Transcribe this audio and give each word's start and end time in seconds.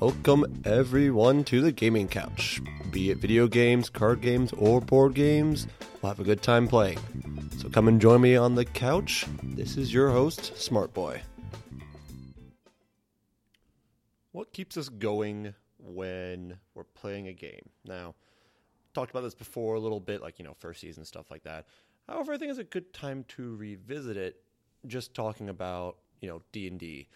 Welcome 0.00 0.62
everyone 0.64 1.44
to 1.44 1.60
the 1.60 1.72
gaming 1.72 2.08
couch. 2.08 2.62
Be 2.90 3.10
it 3.10 3.18
video 3.18 3.46
games, 3.46 3.90
card 3.90 4.22
games, 4.22 4.50
or 4.54 4.80
board 4.80 5.12
games, 5.12 5.66
we'll 6.00 6.08
have 6.08 6.20
a 6.20 6.24
good 6.24 6.40
time 6.40 6.66
playing. 6.68 6.98
So 7.58 7.68
come 7.68 7.86
and 7.86 8.00
join 8.00 8.22
me 8.22 8.34
on 8.34 8.54
the 8.54 8.64
couch. 8.64 9.26
This 9.42 9.76
is 9.76 9.92
your 9.92 10.08
host, 10.08 10.56
Smart 10.56 10.94
Boy. 10.94 11.20
What 14.32 14.54
keeps 14.54 14.78
us 14.78 14.88
going 14.88 15.54
when 15.76 16.56
we're 16.74 16.84
playing 16.84 17.28
a 17.28 17.34
game? 17.34 17.68
Now, 17.84 18.14
talked 18.94 19.10
about 19.10 19.24
this 19.24 19.34
before 19.34 19.74
a 19.74 19.80
little 19.80 20.00
bit, 20.00 20.22
like, 20.22 20.38
you 20.38 20.46
know, 20.46 20.56
first 20.60 20.80
season 20.80 21.04
stuff 21.04 21.30
like 21.30 21.42
that. 21.42 21.66
However, 22.08 22.32
I 22.32 22.38
think 22.38 22.48
it's 22.48 22.58
a 22.58 22.64
good 22.64 22.94
time 22.94 23.26
to 23.36 23.54
revisit 23.54 24.16
it 24.16 24.40
just 24.86 25.12
talking 25.12 25.50
about, 25.50 25.98
you 26.22 26.28
know, 26.30 26.40
D&D 26.52 27.06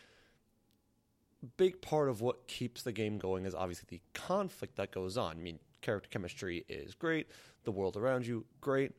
big 1.44 1.80
part 1.80 2.08
of 2.08 2.20
what 2.20 2.46
keeps 2.46 2.82
the 2.82 2.92
game 2.92 3.18
going 3.18 3.46
is 3.46 3.54
obviously 3.54 3.86
the 3.88 4.00
conflict 4.18 4.76
that 4.76 4.92
goes 4.92 5.16
on. 5.16 5.36
I 5.36 5.40
mean, 5.40 5.58
character 5.82 6.08
chemistry 6.10 6.64
is 6.68 6.94
great, 6.94 7.28
the 7.64 7.72
world 7.72 7.96
around 7.96 8.26
you, 8.26 8.44
great. 8.60 8.92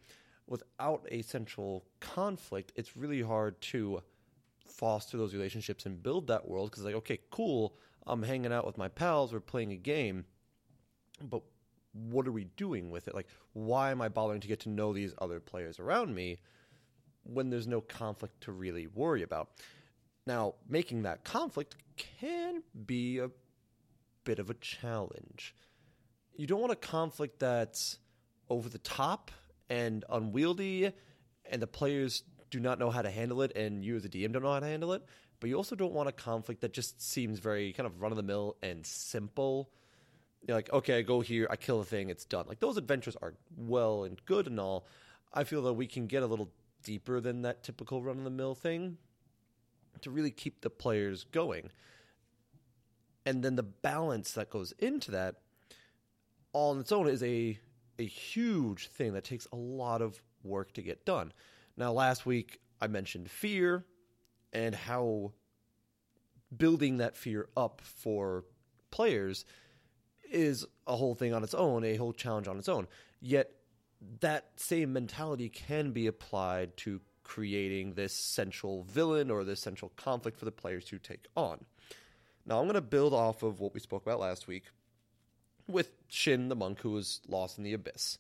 Without 0.48 1.08
a 1.10 1.22
central 1.24 1.86
conflict, 2.00 2.72
it's 2.76 2.96
really 2.96 3.22
hard 3.22 3.60
to 3.62 4.02
foster 4.68 5.18
those 5.18 5.34
relationships 5.34 5.86
and 5.86 6.02
build 6.02 6.28
that 6.28 6.48
world 6.48 6.70
because, 6.70 6.84
like, 6.84 6.96
okay, 6.96 7.20
cool, 7.32 7.76
I'm 8.06 8.22
hanging 8.22 8.54
out 8.54 8.66
with 8.66 8.78
my 8.78 8.88
pals, 8.88 9.34
we're 9.34 9.40
playing 9.40 9.72
a 9.72 9.78
game, 9.78 10.26
but 11.22 11.42
what 11.94 12.28
are 12.28 12.32
we 12.32 12.44
doing 12.44 12.92
with 12.92 13.08
it? 13.08 13.16
Like, 13.16 13.28
why 13.54 13.92
am 13.92 14.02
I 14.02 14.10
bothering 14.10 14.42
to 14.42 14.48
get 14.48 14.60
to 14.62 14.70
know 14.70 14.94
these 14.94 15.14
other 15.20 15.40
players 15.40 15.80
around 15.80 16.14
me 16.14 16.40
when 17.24 17.50
there's 17.50 17.68
no 17.68 17.82
conflict 17.82 18.42
to 18.42 18.52
really 18.52 18.86
worry 18.88 19.24
about? 19.24 19.50
Now, 20.28 20.56
making 20.68 21.04
that 21.04 21.24
conflict 21.24 21.76
can 21.98 22.64
be 22.86 23.20
a 23.20 23.30
bit 24.24 24.40
of 24.40 24.50
a 24.50 24.56
challenge. 24.56 25.54
You 26.36 26.48
don't 26.48 26.60
want 26.60 26.74
a 26.74 26.78
conflict 26.78 27.40
that's 27.40 28.00
over 28.50 28.68
the 28.68 28.80
top 28.80 29.32
and 29.70 30.04
unwieldy, 30.10 30.92
and 31.50 31.62
the 31.62 31.68
players 31.68 32.24
do 32.50 32.60
not 32.60 32.80
know 32.80 32.90
how 32.90 33.02
to 33.02 33.10
handle 33.10 33.42
it, 33.42 33.56
and 33.56 33.84
you 33.84 33.96
as 33.96 34.06
a 34.06 34.10
DM 34.10 34.32
don't 34.34 34.44
know 34.44 34.54
how 34.54 34.60
to 34.60 34.66
handle 34.66 34.94
it. 34.94 35.04
But 35.40 35.50
you 35.50 35.56
also 35.58 35.76
don't 35.76 35.94
want 35.94 36.10
a 36.10 36.14
conflict 36.14 36.62
that 36.62 36.74
just 36.74 37.02
seems 37.02 37.40
very 37.40 37.74
kind 37.74 37.86
of 37.86 38.02
run 38.02 38.12
of 38.12 38.16
the 38.16 38.24
mill 38.24 38.58
and 38.64 38.86
simple. 38.86 39.70
You're 40.48 40.58
like, 40.58 40.72
okay, 40.72 41.00
I 41.00 41.02
go 41.02 41.22
here, 41.22 41.48
I 41.50 41.56
kill 41.56 41.82
a 41.82 41.86
thing, 41.86 42.10
it's 42.10 42.26
done. 42.26 42.46
Like 42.48 42.60
those 42.60 42.78
adventures 42.78 43.16
are 43.22 43.34
well 43.56 44.06
and 44.06 44.24
good 44.26 44.48
and 44.48 44.60
all. 44.60 44.88
I 45.34 45.44
feel 45.44 45.62
that 45.64 45.74
we 45.74 45.88
can 45.88 46.08
get 46.08 46.24
a 46.24 46.28
little 46.28 46.50
deeper 46.84 47.20
than 47.20 47.42
that 47.42 47.64
typical 47.64 48.02
run 48.02 48.18
of 48.18 48.24
the 48.24 48.30
mill 48.30 48.56
thing 48.56 48.98
to 50.06 50.12
really 50.12 50.32
keep 50.32 50.62
the 50.62 50.70
players 50.70 51.26
going. 51.26 51.70
And 53.26 53.44
then 53.44 53.56
the 53.56 53.64
balance 53.64 54.32
that 54.34 54.50
goes 54.50 54.72
into 54.80 55.12
that 55.12 55.36
all 56.54 56.72
on 56.72 56.80
its 56.80 56.92
own 56.92 57.08
is 57.08 57.22
a 57.22 57.60
a 57.98 58.06
huge 58.06 58.88
thing 58.90 59.14
that 59.14 59.24
takes 59.24 59.48
a 59.52 59.56
lot 59.56 60.02
of 60.02 60.22
work 60.44 60.74
to 60.74 60.82
get 60.82 61.06
done. 61.06 61.32
Now 61.78 61.92
last 61.92 62.26
week 62.26 62.60
I 62.82 62.88
mentioned 62.88 63.30
fear 63.30 63.86
and 64.54 64.76
how 64.76 65.34
building 66.56 66.98
that 66.98 67.16
fear 67.16 67.48
up 67.56 67.82
for 67.84 68.46
players 68.92 69.46
is 70.30 70.66
a 70.88 70.96
whole 70.96 71.16
thing 71.16 71.34
on 71.34 71.44
its 71.44 71.54
own, 71.54 71.84
a 71.84 71.96
whole 71.96 72.14
challenge 72.14 72.48
on 72.48 72.58
its 72.58 72.70
own. 72.70 72.88
Yet 73.22 73.52
that 74.20 74.52
same 74.58 74.94
mentality 74.94 75.50
can 75.50 75.92
be 75.92 76.08
applied 76.08 76.78
to 76.78 77.02
creating 77.26 77.96
this 77.96 78.14
central 78.14 78.84
villain 78.84 79.30
or 79.30 79.44
this 79.44 79.60
central 79.60 79.92
conflict 79.98 80.38
for 80.40 80.46
the 80.46 80.52
players 80.52 80.86
to 80.86 80.98
take 80.98 81.26
on. 81.36 81.66
Now, 82.46 82.60
I'm 82.60 82.66
going 82.66 82.76
to 82.76 82.82
build 82.82 83.14
off 83.14 83.44
of 83.44 83.60
what 83.60 83.74
we 83.74 83.80
spoke 83.80 84.06
about 84.06 84.20
last 84.20 84.48
week 84.48 84.66
with 85.68 85.92
Shin, 86.08 86.48
the 86.48 86.56
monk 86.56 86.80
who 86.82 86.92
was 86.92 87.20
lost 87.28 87.58
in 87.58 87.64
the 87.64 87.74
abyss. 87.74 88.20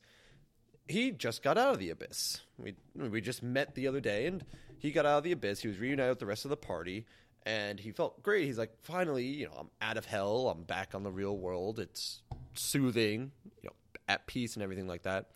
He 0.87 1.11
just 1.11 1.43
got 1.43 1.57
out 1.57 1.73
of 1.73 1.79
the 1.79 1.91
abyss. 1.91 2.41
We 2.57 2.75
we 2.95 3.21
just 3.21 3.41
met 3.41 3.75
the 3.75 3.87
other 3.87 4.01
day, 4.01 4.25
and 4.25 4.43
he 4.77 4.91
got 4.91 5.05
out 5.05 5.19
of 5.19 5.23
the 5.23 5.31
abyss. 5.31 5.61
He 5.61 5.67
was 5.67 5.79
reunited 5.79 6.09
with 6.09 6.19
the 6.19 6.25
rest 6.25 6.45
of 6.45 6.49
the 6.49 6.57
party, 6.57 7.05
and 7.45 7.79
he 7.79 7.91
felt 7.91 8.21
great. 8.21 8.45
He's 8.45 8.57
like, 8.57 8.73
finally, 8.81 9.25
you 9.25 9.45
know, 9.45 9.55
I'm 9.57 9.69
out 9.81 9.97
of 9.97 10.05
hell. 10.05 10.49
I'm 10.49 10.63
back 10.63 10.93
on 10.93 11.03
the 11.03 11.11
real 11.11 11.37
world. 11.37 11.79
It's 11.79 12.21
soothing, 12.53 13.31
you 13.63 13.69
know, 13.69 13.75
at 14.07 14.27
peace 14.27 14.55
and 14.55 14.63
everything 14.63 14.87
like 14.87 15.03
that. 15.03 15.31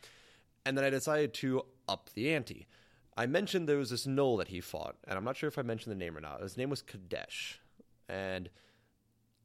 And 0.66 0.78
then 0.78 0.86
I 0.86 0.90
decided 0.90 1.34
to 1.36 1.64
up 1.88 2.10
the 2.14 2.34
ante. 2.34 2.68
I 3.20 3.26
mentioned 3.26 3.68
there 3.68 3.76
was 3.76 3.90
this 3.90 4.08
gnoll 4.08 4.38
that 4.38 4.48
he 4.48 4.62
fought, 4.62 4.96
and 5.06 5.18
I'm 5.18 5.26
not 5.26 5.36
sure 5.36 5.50
if 5.50 5.58
I 5.58 5.62
mentioned 5.62 5.92
the 5.92 6.00
name 6.00 6.16
or 6.16 6.22
not. 6.22 6.42
His 6.42 6.56
name 6.56 6.70
was 6.70 6.82
Kadesh, 6.82 7.60
and 8.08 8.50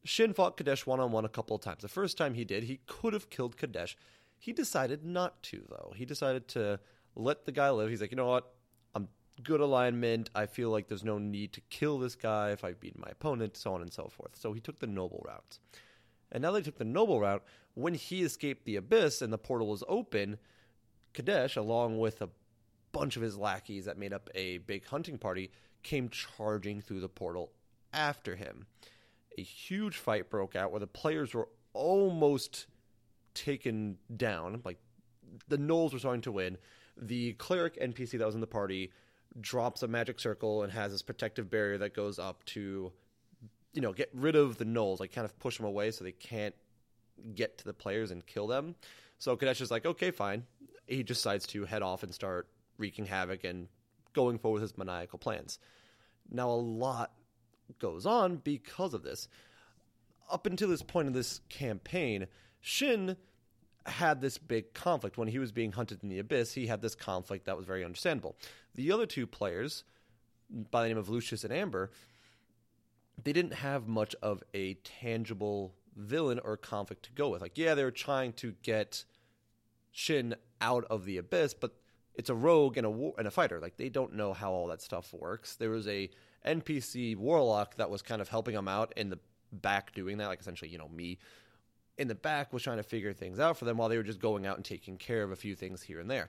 Shin 0.04 0.32
fought 0.32 0.56
Kadesh 0.56 0.86
one 0.86 1.00
on 1.00 1.10
one 1.10 1.24
a 1.24 1.28
couple 1.28 1.56
of 1.56 1.62
times. 1.62 1.82
The 1.82 1.88
first 1.88 2.16
time 2.16 2.34
he 2.34 2.44
did, 2.44 2.62
he 2.62 2.78
could 2.86 3.14
have 3.14 3.30
killed 3.30 3.56
Kadesh. 3.56 3.96
He 4.38 4.52
decided 4.52 5.04
not 5.04 5.42
to, 5.44 5.64
though. 5.68 5.92
He 5.96 6.04
decided 6.04 6.46
to 6.48 6.78
let 7.16 7.46
the 7.46 7.50
guy 7.50 7.68
live. 7.70 7.90
He's 7.90 8.00
like, 8.00 8.12
you 8.12 8.16
know 8.16 8.28
what? 8.28 8.52
I'm 8.94 9.08
good 9.42 9.60
alignment. 9.60 10.30
I 10.36 10.46
feel 10.46 10.70
like 10.70 10.86
there's 10.86 11.02
no 11.02 11.18
need 11.18 11.52
to 11.54 11.60
kill 11.62 11.98
this 11.98 12.14
guy 12.14 12.50
if 12.50 12.62
I 12.62 12.74
beat 12.74 12.96
my 12.96 13.08
opponent, 13.10 13.56
so 13.56 13.74
on 13.74 13.82
and 13.82 13.92
so 13.92 14.06
forth. 14.06 14.36
So 14.36 14.52
he 14.52 14.60
took 14.60 14.78
the 14.78 14.86
noble 14.86 15.24
route. 15.26 15.58
And 16.30 16.42
now 16.42 16.52
they 16.52 16.62
took 16.62 16.78
the 16.78 16.84
noble 16.84 17.18
route. 17.18 17.42
When 17.74 17.94
he 17.94 18.22
escaped 18.22 18.66
the 18.66 18.76
abyss 18.76 19.20
and 19.20 19.32
the 19.32 19.38
portal 19.38 19.66
was 19.66 19.82
open, 19.88 20.38
Kadesh, 21.12 21.56
along 21.56 21.98
with 21.98 22.22
a 22.22 22.28
bunch 22.94 23.16
of 23.16 23.22
his 23.22 23.36
lackeys 23.36 23.84
that 23.84 23.98
made 23.98 24.12
up 24.12 24.30
a 24.34 24.58
big 24.58 24.86
hunting 24.86 25.18
party 25.18 25.50
came 25.82 26.08
charging 26.08 26.80
through 26.80 27.00
the 27.00 27.08
portal 27.08 27.52
after 27.92 28.36
him. 28.36 28.66
A 29.36 29.42
huge 29.42 29.96
fight 29.98 30.30
broke 30.30 30.56
out 30.56 30.70
where 30.70 30.80
the 30.80 30.86
players 30.86 31.34
were 31.34 31.48
almost 31.72 32.66
taken 33.34 33.98
down. 34.16 34.62
Like 34.64 34.78
the 35.48 35.58
gnolls 35.58 35.92
were 35.92 35.98
starting 35.98 36.22
to 36.22 36.32
win. 36.32 36.56
The 36.96 37.32
cleric 37.34 37.78
NPC 37.80 38.18
that 38.18 38.26
was 38.26 38.36
in 38.36 38.40
the 38.40 38.46
party 38.46 38.92
drops 39.40 39.82
a 39.82 39.88
magic 39.88 40.20
circle 40.20 40.62
and 40.62 40.72
has 40.72 40.92
this 40.92 41.02
protective 41.02 41.50
barrier 41.50 41.78
that 41.78 41.94
goes 41.94 42.20
up 42.20 42.44
to, 42.44 42.92
you 43.72 43.82
know, 43.82 43.92
get 43.92 44.08
rid 44.14 44.36
of 44.36 44.56
the 44.56 44.64
gnolls, 44.64 45.00
like 45.00 45.12
kind 45.12 45.24
of 45.24 45.36
push 45.40 45.56
them 45.56 45.66
away 45.66 45.90
so 45.90 46.04
they 46.04 46.12
can't 46.12 46.54
get 47.34 47.58
to 47.58 47.64
the 47.64 47.74
players 47.74 48.12
and 48.12 48.24
kill 48.24 48.46
them. 48.46 48.76
So 49.18 49.36
Kadesh 49.36 49.60
is 49.60 49.70
like, 49.72 49.84
okay, 49.84 50.12
fine. 50.12 50.44
He 50.86 51.02
decides 51.02 51.46
to 51.48 51.64
head 51.64 51.82
off 51.82 52.04
and 52.04 52.14
start 52.14 52.48
wreaking 52.78 53.06
havoc 53.06 53.44
and 53.44 53.68
going 54.12 54.38
forward 54.38 54.60
with 54.60 54.70
his 54.70 54.78
maniacal 54.78 55.18
plans. 55.18 55.58
Now, 56.30 56.50
a 56.50 56.52
lot 56.52 57.12
goes 57.78 58.06
on 58.06 58.36
because 58.36 58.94
of 58.94 59.02
this. 59.02 59.28
Up 60.30 60.46
until 60.46 60.68
this 60.68 60.82
point 60.82 61.08
in 61.08 61.12
this 61.12 61.40
campaign, 61.48 62.26
Shin 62.60 63.16
had 63.86 64.20
this 64.20 64.38
big 64.38 64.72
conflict. 64.72 65.18
When 65.18 65.28
he 65.28 65.38
was 65.38 65.52
being 65.52 65.72
hunted 65.72 66.02
in 66.02 66.08
the 66.08 66.18
abyss, 66.18 66.54
he 66.54 66.66
had 66.66 66.80
this 66.80 66.94
conflict 66.94 67.46
that 67.46 67.56
was 67.56 67.66
very 67.66 67.84
understandable. 67.84 68.36
The 68.74 68.90
other 68.90 69.06
two 69.06 69.26
players, 69.26 69.84
by 70.70 70.82
the 70.82 70.88
name 70.88 70.98
of 70.98 71.08
Lucius 71.08 71.44
and 71.44 71.52
Amber, 71.52 71.90
they 73.22 73.32
didn't 73.32 73.54
have 73.54 73.86
much 73.86 74.14
of 74.22 74.42
a 74.54 74.74
tangible 74.74 75.74
villain 75.96 76.40
or 76.42 76.56
conflict 76.56 77.04
to 77.04 77.12
go 77.12 77.28
with. 77.28 77.42
Like, 77.42 77.58
yeah, 77.58 77.74
they 77.74 77.84
were 77.84 77.90
trying 77.90 78.32
to 78.34 78.54
get 78.62 79.04
Shin 79.92 80.34
out 80.60 80.84
of 80.90 81.04
the 81.04 81.18
abyss, 81.18 81.54
but 81.54 81.76
it's 82.14 82.30
a 82.30 82.34
rogue 82.34 82.76
and 82.76 82.86
a 82.86 82.90
war- 82.90 83.14
and 83.18 83.26
a 83.26 83.30
fighter. 83.30 83.60
Like 83.60 83.76
they 83.76 83.88
don't 83.88 84.14
know 84.14 84.32
how 84.32 84.52
all 84.52 84.68
that 84.68 84.82
stuff 84.82 85.12
works. 85.12 85.56
There 85.56 85.70
was 85.70 85.88
a 85.88 86.10
NPC 86.46 87.16
warlock 87.16 87.76
that 87.76 87.90
was 87.90 88.02
kind 88.02 88.20
of 88.20 88.28
helping 88.28 88.54
them 88.54 88.68
out 88.68 88.92
in 88.96 89.10
the 89.10 89.18
back 89.52 89.94
doing 89.94 90.18
that, 90.18 90.28
like 90.28 90.40
essentially, 90.40 90.70
you 90.70 90.78
know, 90.78 90.88
me 90.88 91.18
in 91.96 92.08
the 92.08 92.14
back 92.14 92.52
was 92.52 92.62
trying 92.62 92.76
to 92.78 92.82
figure 92.82 93.12
things 93.12 93.38
out 93.38 93.56
for 93.56 93.64
them 93.64 93.76
while 93.76 93.88
they 93.88 93.96
were 93.96 94.02
just 94.02 94.20
going 94.20 94.46
out 94.46 94.56
and 94.56 94.64
taking 94.64 94.96
care 94.96 95.22
of 95.22 95.30
a 95.30 95.36
few 95.36 95.54
things 95.54 95.82
here 95.82 96.00
and 96.00 96.10
there. 96.10 96.28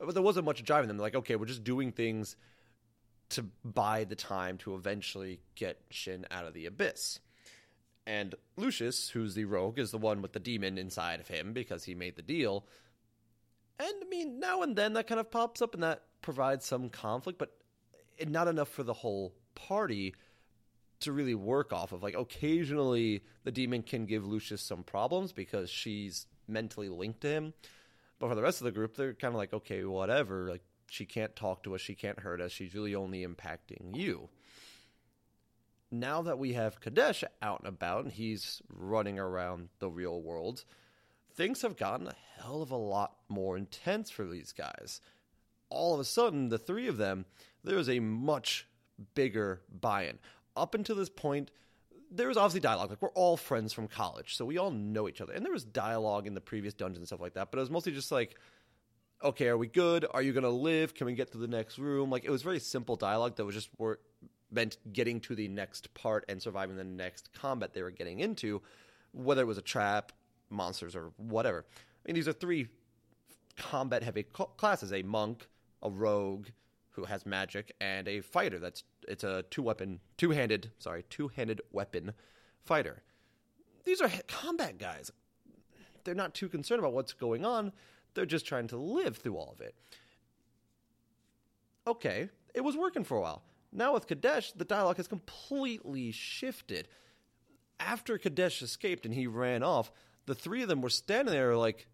But 0.00 0.14
there 0.14 0.22
wasn't 0.22 0.46
much 0.46 0.62
driving 0.62 0.88
them. 0.88 0.96
They're 0.96 1.06
like, 1.06 1.16
okay, 1.16 1.36
we're 1.36 1.46
just 1.46 1.64
doing 1.64 1.90
things 1.90 2.36
to 3.30 3.44
buy 3.64 4.04
the 4.04 4.14
time 4.14 4.56
to 4.58 4.74
eventually 4.74 5.40
get 5.54 5.80
Shin 5.90 6.26
out 6.30 6.46
of 6.46 6.54
the 6.54 6.66
abyss. 6.66 7.18
And 8.06 8.34
Lucius, 8.56 9.10
who's 9.10 9.34
the 9.34 9.44
rogue, 9.44 9.78
is 9.78 9.90
the 9.90 9.98
one 9.98 10.22
with 10.22 10.32
the 10.32 10.40
demon 10.40 10.78
inside 10.78 11.20
of 11.20 11.28
him 11.28 11.52
because 11.52 11.84
he 11.84 11.94
made 11.94 12.16
the 12.16 12.22
deal 12.22 12.64
and 13.78 13.94
I 14.02 14.08
mean, 14.08 14.40
now 14.40 14.62
and 14.62 14.76
then 14.76 14.94
that 14.94 15.06
kind 15.06 15.20
of 15.20 15.30
pops 15.30 15.62
up 15.62 15.74
and 15.74 15.82
that 15.82 16.02
provides 16.22 16.64
some 16.64 16.88
conflict, 16.88 17.38
but 17.38 17.52
not 18.26 18.48
enough 18.48 18.68
for 18.68 18.82
the 18.82 18.92
whole 18.92 19.34
party 19.54 20.14
to 21.00 21.12
really 21.12 21.34
work 21.34 21.72
off 21.72 21.92
of. 21.92 22.02
Like, 22.02 22.16
occasionally 22.16 23.22
the 23.44 23.52
demon 23.52 23.82
can 23.82 24.06
give 24.06 24.26
Lucius 24.26 24.62
some 24.62 24.82
problems 24.82 25.32
because 25.32 25.70
she's 25.70 26.26
mentally 26.48 26.88
linked 26.88 27.20
to 27.22 27.28
him. 27.28 27.54
But 28.18 28.28
for 28.28 28.34
the 28.34 28.42
rest 28.42 28.60
of 28.60 28.64
the 28.64 28.72
group, 28.72 28.96
they're 28.96 29.14
kind 29.14 29.32
of 29.32 29.38
like, 29.38 29.52
okay, 29.52 29.84
whatever. 29.84 30.48
Like, 30.48 30.62
she 30.88 31.04
can't 31.04 31.36
talk 31.36 31.62
to 31.62 31.74
us, 31.74 31.80
she 31.80 31.94
can't 31.94 32.18
hurt 32.18 32.40
us, 32.40 32.50
she's 32.50 32.74
really 32.74 32.94
only 32.94 33.24
impacting 33.24 33.96
you. 33.96 34.28
Now 35.90 36.22
that 36.22 36.38
we 36.38 36.54
have 36.54 36.80
Kadesh 36.80 37.24
out 37.40 37.60
and 37.60 37.68
about 37.68 38.04
and 38.04 38.12
he's 38.12 38.60
running 38.68 39.18
around 39.18 39.68
the 39.78 39.90
real 39.90 40.20
world, 40.20 40.64
things 41.38 41.62
have 41.62 41.76
gotten 41.76 42.08
a 42.08 42.14
hell 42.36 42.60
of 42.62 42.72
a 42.72 42.76
lot 42.76 43.14
more 43.28 43.56
intense 43.56 44.10
for 44.10 44.26
these 44.26 44.52
guys. 44.52 45.00
All 45.70 45.94
of 45.94 46.00
a 46.00 46.04
sudden, 46.04 46.48
the 46.48 46.58
three 46.58 46.88
of 46.88 46.96
them, 46.96 47.26
there 47.62 47.78
is 47.78 47.88
a 47.88 48.00
much 48.00 48.66
bigger 49.14 49.62
buy 49.70 50.06
in. 50.06 50.18
Up 50.56 50.74
until 50.74 50.96
this 50.96 51.08
point, 51.08 51.52
there 52.10 52.26
was 52.26 52.36
obviously 52.36 52.60
dialogue. 52.60 52.90
Like 52.90 53.00
we're 53.00 53.10
all 53.10 53.36
friends 53.36 53.72
from 53.72 53.86
college, 53.86 54.34
so 54.34 54.44
we 54.44 54.58
all 54.58 54.72
know 54.72 55.08
each 55.08 55.20
other. 55.20 55.32
And 55.32 55.44
there 55.44 55.52
was 55.52 55.64
dialogue 55.64 56.26
in 56.26 56.34
the 56.34 56.40
previous 56.40 56.74
dungeons 56.74 56.98
and 56.98 57.06
stuff 57.06 57.20
like 57.20 57.34
that. 57.34 57.52
But 57.52 57.58
it 57.58 57.60
was 57.60 57.70
mostly 57.70 57.92
just 57.92 58.10
like, 58.10 58.34
okay, 59.22 59.46
are 59.46 59.58
we 59.58 59.68
good? 59.68 60.06
Are 60.10 60.22
you 60.22 60.32
gonna 60.32 60.50
live? 60.50 60.94
Can 60.94 61.06
we 61.06 61.14
get 61.14 61.30
to 61.32 61.38
the 61.38 61.46
next 61.46 61.78
room? 61.78 62.10
Like 62.10 62.24
it 62.24 62.30
was 62.30 62.42
very 62.42 62.58
simple 62.58 62.96
dialogue 62.96 63.36
that 63.36 63.44
was 63.44 63.54
just 63.54 63.70
meant 64.50 64.76
getting 64.92 65.20
to 65.20 65.36
the 65.36 65.46
next 65.46 65.94
part 65.94 66.24
and 66.28 66.42
surviving 66.42 66.76
the 66.76 66.82
next 66.82 67.32
combat 67.32 67.74
they 67.74 67.82
were 67.82 67.92
getting 67.92 68.18
into, 68.18 68.60
whether 69.12 69.42
it 69.42 69.46
was 69.46 69.58
a 69.58 69.62
trap, 69.62 70.10
monsters, 70.50 70.94
or 70.96 71.12
whatever. 71.16 71.64
I 71.68 72.08
mean, 72.08 72.14
these 72.14 72.28
are 72.28 72.32
three 72.32 72.68
combat 73.56 74.02
heavy 74.02 74.22
classes: 74.22 74.92
a 74.92 75.02
monk, 75.02 75.48
a 75.82 75.90
rogue 75.90 76.46
who 76.90 77.04
has 77.04 77.24
magic, 77.24 77.74
and 77.80 78.08
a 78.08 78.20
fighter. 78.20 78.58
That's 78.58 78.84
it's 79.06 79.24
a 79.24 79.44
two 79.50 79.62
weapon, 79.62 80.00
two 80.16 80.30
handed, 80.30 80.72
sorry, 80.78 81.04
two 81.10 81.28
handed 81.28 81.60
weapon 81.72 82.12
fighter. 82.64 83.02
These 83.84 84.00
are 84.00 84.10
combat 84.26 84.78
guys. 84.78 85.10
They're 86.04 86.14
not 86.14 86.34
too 86.34 86.48
concerned 86.48 86.80
about 86.80 86.92
what's 86.92 87.12
going 87.12 87.44
on. 87.44 87.72
They're 88.14 88.26
just 88.26 88.46
trying 88.46 88.68
to 88.68 88.76
live 88.76 89.16
through 89.16 89.36
all 89.36 89.52
of 89.52 89.60
it. 89.60 89.74
Okay, 91.86 92.28
it 92.54 92.62
was 92.62 92.76
working 92.76 93.04
for 93.04 93.16
a 93.16 93.20
while. 93.20 93.42
Now 93.72 93.94
with 93.94 94.06
Kadesh, 94.06 94.52
the 94.52 94.64
dialogue 94.64 94.96
has 94.96 95.08
completely 95.08 96.10
shifted. 96.10 96.88
After 97.80 98.18
Kadesh 98.18 98.60
escaped 98.60 99.04
and 99.04 99.14
he 99.14 99.26
ran 99.26 99.62
off, 99.62 99.92
the 100.28 100.34
three 100.34 100.62
of 100.62 100.68
them 100.68 100.82
were 100.82 100.90
standing 100.90 101.32
there 101.32 101.56
like, 101.56 101.86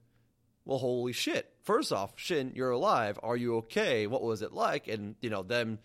well, 0.65 0.79
holy 0.79 1.13
shit. 1.13 1.51
First 1.63 1.93
off, 1.93 2.13
Shin, 2.17 2.53
you're 2.55 2.73
alive. 2.73 3.19
Are 3.23 3.37
you 3.37 3.59
okay? 3.59 4.07
What 4.09 4.23
was 4.23 4.43
it 4.43 4.53
like? 4.53 4.89
And, 4.89 5.15
you 5.21 5.31
know, 5.31 5.43
them 5.43 5.79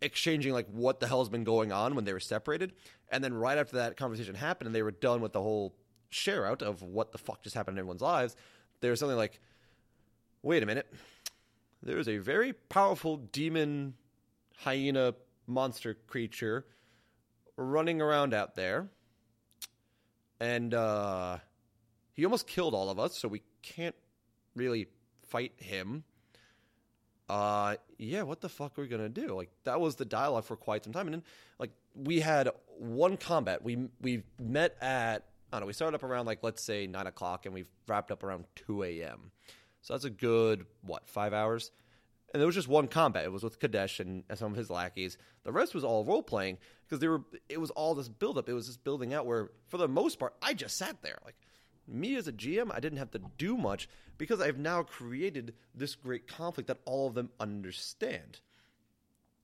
exchanging 0.00 0.52
like 0.52 0.68
what 0.68 1.00
the 1.00 1.08
hell's 1.08 1.28
been 1.28 1.42
going 1.42 1.72
on 1.72 1.96
when 1.96 2.04
they 2.04 2.12
were 2.12 2.20
separated. 2.20 2.72
And 3.10 3.24
then 3.24 3.34
right 3.34 3.58
after 3.58 3.76
that 3.76 3.96
conversation 3.96 4.36
happened 4.36 4.66
and 4.66 4.74
they 4.74 4.82
were 4.82 4.92
done 4.92 5.20
with 5.20 5.32
the 5.32 5.42
whole 5.42 5.74
share 6.10 6.46
out 6.46 6.62
of 6.62 6.80
what 6.80 7.10
the 7.10 7.18
fuck 7.18 7.42
just 7.42 7.56
happened 7.56 7.76
in 7.76 7.80
everyone's 7.80 8.02
lives, 8.02 8.36
there 8.80 8.92
was 8.92 9.00
something 9.00 9.16
like, 9.16 9.40
wait 10.42 10.62
a 10.62 10.66
minute. 10.66 10.90
There 11.82 11.98
is 11.98 12.08
a 12.08 12.18
very 12.18 12.52
powerful 12.52 13.16
demon 13.16 13.94
hyena 14.58 15.14
monster 15.46 15.94
creature 16.06 16.66
running 17.56 18.00
around 18.00 18.32
out 18.32 18.54
there. 18.54 18.88
And 20.38 20.72
uh, 20.72 21.38
he 22.16 22.24
almost 22.24 22.46
killed 22.46 22.74
all 22.74 22.88
of 22.88 22.98
us, 22.98 23.18
so 23.18 23.28
we 23.28 23.42
can't 23.62 23.94
really 24.54 24.88
fight 25.28 25.52
him. 25.58 26.02
Uh, 27.28 27.76
yeah, 27.98 28.22
what 28.22 28.40
the 28.40 28.48
fuck 28.48 28.78
are 28.78 28.82
we 28.82 28.88
gonna 28.88 29.08
do? 29.08 29.34
Like 29.34 29.50
that 29.64 29.80
was 29.80 29.96
the 29.96 30.04
dialogue 30.04 30.44
for 30.44 30.56
quite 30.56 30.84
some 30.84 30.92
time, 30.92 31.06
and 31.06 31.14
then 31.14 31.22
like 31.58 31.70
we 31.94 32.20
had 32.20 32.48
one 32.78 33.16
combat. 33.16 33.62
We 33.62 33.88
we 34.00 34.22
met 34.40 34.76
at 34.80 35.24
I 35.52 35.56
don't 35.56 35.62
know. 35.62 35.66
We 35.66 35.72
started 35.72 35.96
up 35.96 36.04
around 36.04 36.26
like 36.26 36.42
let's 36.42 36.62
say 36.62 36.86
nine 36.86 37.06
o'clock, 37.06 37.44
and 37.44 37.54
we 37.54 37.64
wrapped 37.86 38.10
up 38.10 38.22
around 38.22 38.44
two 38.54 38.82
a.m. 38.82 39.32
So 39.82 39.94
that's 39.94 40.04
a 40.04 40.10
good 40.10 40.66
what 40.82 41.08
five 41.08 41.32
hours. 41.32 41.70
And 42.32 42.40
there 42.40 42.46
was 42.46 42.56
just 42.56 42.68
one 42.68 42.88
combat. 42.88 43.24
It 43.24 43.32
was 43.32 43.42
with 43.42 43.58
Kadesh 43.58 44.00
and 44.00 44.24
some 44.34 44.52
of 44.52 44.58
his 44.58 44.68
lackeys. 44.68 45.16
The 45.44 45.52
rest 45.52 45.74
was 45.74 45.84
all 45.84 46.04
role 46.04 46.22
playing 46.22 46.58
because 46.84 47.00
they 47.00 47.08
were. 47.08 47.22
It 47.48 47.60
was 47.60 47.70
all 47.70 47.94
this 47.94 48.08
build 48.08 48.38
up. 48.38 48.48
It 48.48 48.52
was 48.52 48.66
this 48.66 48.76
building 48.76 49.14
out 49.14 49.26
where, 49.26 49.50
for 49.68 49.78
the 49.78 49.88
most 49.88 50.18
part, 50.18 50.34
I 50.42 50.54
just 50.54 50.76
sat 50.76 51.02
there. 51.02 51.18
Like 51.24 51.36
me 51.88 52.16
as 52.16 52.28
a 52.28 52.32
GM, 52.32 52.70
I 52.72 52.80
didn't 52.80 52.98
have 52.98 53.10
to 53.12 53.20
do 53.38 53.56
much 53.56 53.88
because 54.18 54.40
I've 54.40 54.58
now 54.58 54.82
created 54.82 55.54
this 55.74 55.94
great 55.94 56.26
conflict 56.26 56.68
that 56.68 56.80
all 56.84 57.06
of 57.06 57.14
them 57.14 57.30
understand. 57.38 58.40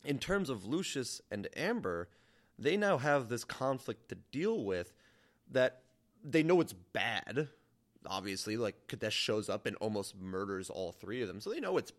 In 0.05 0.19
terms 0.19 0.51
of 0.51 0.65
Lucius 0.65 1.21
and 1.31 1.49
Amber, 1.57 2.09
they 2.59 2.77
now 2.77 2.99
have 2.99 3.29
this 3.29 3.45
conflict 3.45 4.09
to 4.09 4.17
deal 4.31 4.65
with 4.65 4.93
that 5.51 5.83
they 6.25 6.43
know 6.43 6.61
it's 6.61 6.73
bad. 6.73 7.49
Obviously, 8.07 8.57
like 8.57 8.89
Kadesh 8.89 9.15
shows 9.15 9.49
up 9.49 9.67
and 9.67 9.77
almost 9.77 10.17
murders 10.19 10.71
all 10.71 10.93
three 10.93 11.23
of 11.23 11.29
them, 11.29 11.41
so 11.41 11.51
they 11.51 11.61
know 11.61 11.77
it's 11.77 11.93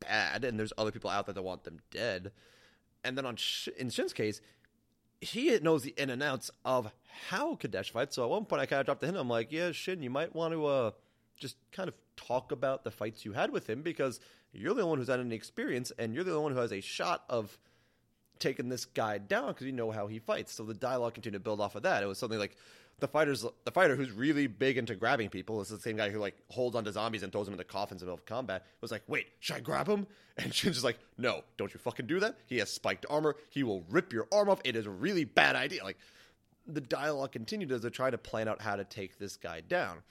bad, 0.00 0.44
and 0.44 0.58
there's 0.58 0.72
other 0.76 0.90
people 0.90 1.10
out 1.10 1.26
there 1.26 1.34
that 1.34 1.42
want 1.42 1.64
them 1.64 1.78
dead. 1.90 2.32
And 3.04 3.16
then 3.16 3.26
on 3.26 3.36
Sh- 3.36 3.68
in 3.76 3.90
Shin's 3.90 4.12
case, 4.12 4.40
he 5.20 5.58
knows 5.58 5.82
the 5.82 5.94
in 5.96 6.10
and 6.10 6.22
outs 6.22 6.50
of 6.64 6.92
how 7.28 7.56
Kadesh 7.56 7.90
fights. 7.90 8.16
So 8.16 8.24
at 8.24 8.30
one 8.30 8.44
point, 8.44 8.62
I 8.62 8.66
kind 8.66 8.80
of 8.80 8.86
dropped 8.86 9.00
the 9.00 9.06
hint. 9.06 9.18
I'm 9.18 9.28
like, 9.28 9.50
yeah, 9.50 9.72
Shin, 9.72 10.02
you 10.02 10.10
might 10.10 10.34
want 10.34 10.52
to 10.52 10.66
uh, 10.66 10.90
just 11.36 11.56
kind 11.72 11.88
of 11.88 11.94
talk 12.16 12.52
about 12.52 12.84
the 12.84 12.90
fights 12.90 13.24
you 13.24 13.32
had 13.32 13.50
with 13.50 13.68
him 13.68 13.82
because 13.82 14.20
you're 14.52 14.74
the 14.74 14.82
only 14.82 14.90
one 14.90 14.98
who's 14.98 15.08
had 15.08 15.20
any 15.20 15.34
experience, 15.34 15.92
and 15.98 16.14
you're 16.14 16.24
the 16.24 16.32
only 16.32 16.42
one 16.42 16.52
who 16.52 16.58
has 16.58 16.72
a 16.72 16.80
shot 16.80 17.24
of 17.28 17.58
taking 18.38 18.68
this 18.68 18.84
guy 18.84 19.18
down 19.18 19.48
because 19.48 19.66
you 19.66 19.72
know 19.72 19.90
how 19.90 20.06
he 20.06 20.18
fights. 20.18 20.52
So 20.52 20.64
the 20.64 20.74
dialogue 20.74 21.14
continued 21.14 21.38
to 21.38 21.44
build 21.44 21.60
off 21.60 21.74
of 21.74 21.82
that. 21.82 22.02
It 22.02 22.06
was 22.06 22.18
something 22.18 22.38
like 22.38 22.56
the 22.98 23.08
fighter's 23.08 23.44
the 23.64 23.70
fighter 23.70 23.94
who's 23.94 24.10
really 24.10 24.46
big 24.46 24.78
into 24.78 24.94
grabbing 24.94 25.28
people 25.28 25.60
is 25.60 25.68
the 25.68 25.78
same 25.78 25.96
guy 25.96 26.08
who 26.08 26.18
like 26.18 26.36
holds 26.48 26.74
onto 26.74 26.90
zombies 26.90 27.22
and 27.22 27.30
throws 27.30 27.46
them 27.46 27.52
into 27.52 27.64
coffins 27.64 28.00
in 28.00 28.06
the 28.06 28.10
middle 28.10 28.22
of 28.22 28.26
combat. 28.26 28.64
Was 28.80 28.90
like, 28.90 29.02
wait, 29.06 29.26
should 29.40 29.56
I 29.56 29.60
grab 29.60 29.88
him? 29.88 30.06
And 30.38 30.52
Shin's 30.52 30.84
like, 30.84 30.98
no, 31.16 31.44
don't 31.56 31.72
you 31.72 31.80
fucking 31.80 32.06
do 32.06 32.20
that. 32.20 32.36
He 32.44 32.58
has 32.58 32.70
spiked 32.70 33.06
armor. 33.08 33.36
He 33.48 33.62
will 33.62 33.82
rip 33.88 34.12
your 34.12 34.28
arm 34.30 34.50
off. 34.50 34.60
It 34.64 34.76
is 34.76 34.84
a 34.84 34.90
really 34.90 35.24
bad 35.24 35.56
idea. 35.56 35.82
Like 35.82 35.96
the 36.66 36.82
dialogue 36.82 37.32
continued 37.32 37.72
as 37.72 37.80
they 37.80 37.88
try 37.88 38.10
to 38.10 38.18
plan 38.18 38.46
out 38.46 38.60
how 38.60 38.76
to 38.76 38.84
take 38.84 39.18
this 39.18 39.38
guy 39.38 39.62
down. 39.62 40.02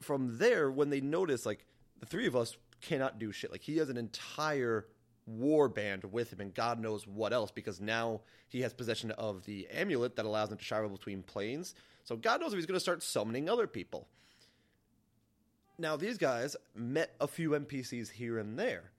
From 0.00 0.38
there, 0.38 0.70
when 0.70 0.90
they 0.90 1.00
notice 1.00 1.44
like 1.44 1.66
the 1.98 2.06
three 2.06 2.28
of 2.28 2.36
us 2.36 2.56
cannot 2.80 3.18
do 3.18 3.32
shit. 3.32 3.50
Like 3.50 3.62
he 3.62 3.78
has 3.78 3.88
an 3.88 3.96
entire 3.96 4.86
war 5.26 5.68
band 5.68 6.04
with 6.04 6.32
him 6.32 6.40
and 6.40 6.54
God 6.54 6.80
knows 6.80 7.06
what 7.06 7.32
else 7.32 7.50
because 7.50 7.80
now 7.80 8.20
he 8.48 8.60
has 8.62 8.72
possession 8.72 9.10
of 9.12 9.44
the 9.44 9.66
amulet 9.68 10.16
that 10.16 10.24
allows 10.24 10.50
him 10.50 10.58
to 10.58 10.64
travel 10.64 10.88
between 10.88 11.22
planes. 11.22 11.74
So 12.04 12.16
God 12.16 12.40
knows 12.40 12.52
if 12.52 12.56
he's 12.56 12.66
going 12.66 12.76
to 12.76 12.80
start 12.80 13.02
summoning 13.02 13.48
other 13.48 13.66
people. 13.66 14.06
Now, 15.78 15.96
these 15.96 16.16
guys 16.16 16.56
met 16.74 17.14
a 17.20 17.26
few 17.26 17.50
NPCs 17.50 18.12
here 18.12 18.38
and 18.38 18.58
there. 18.58 18.92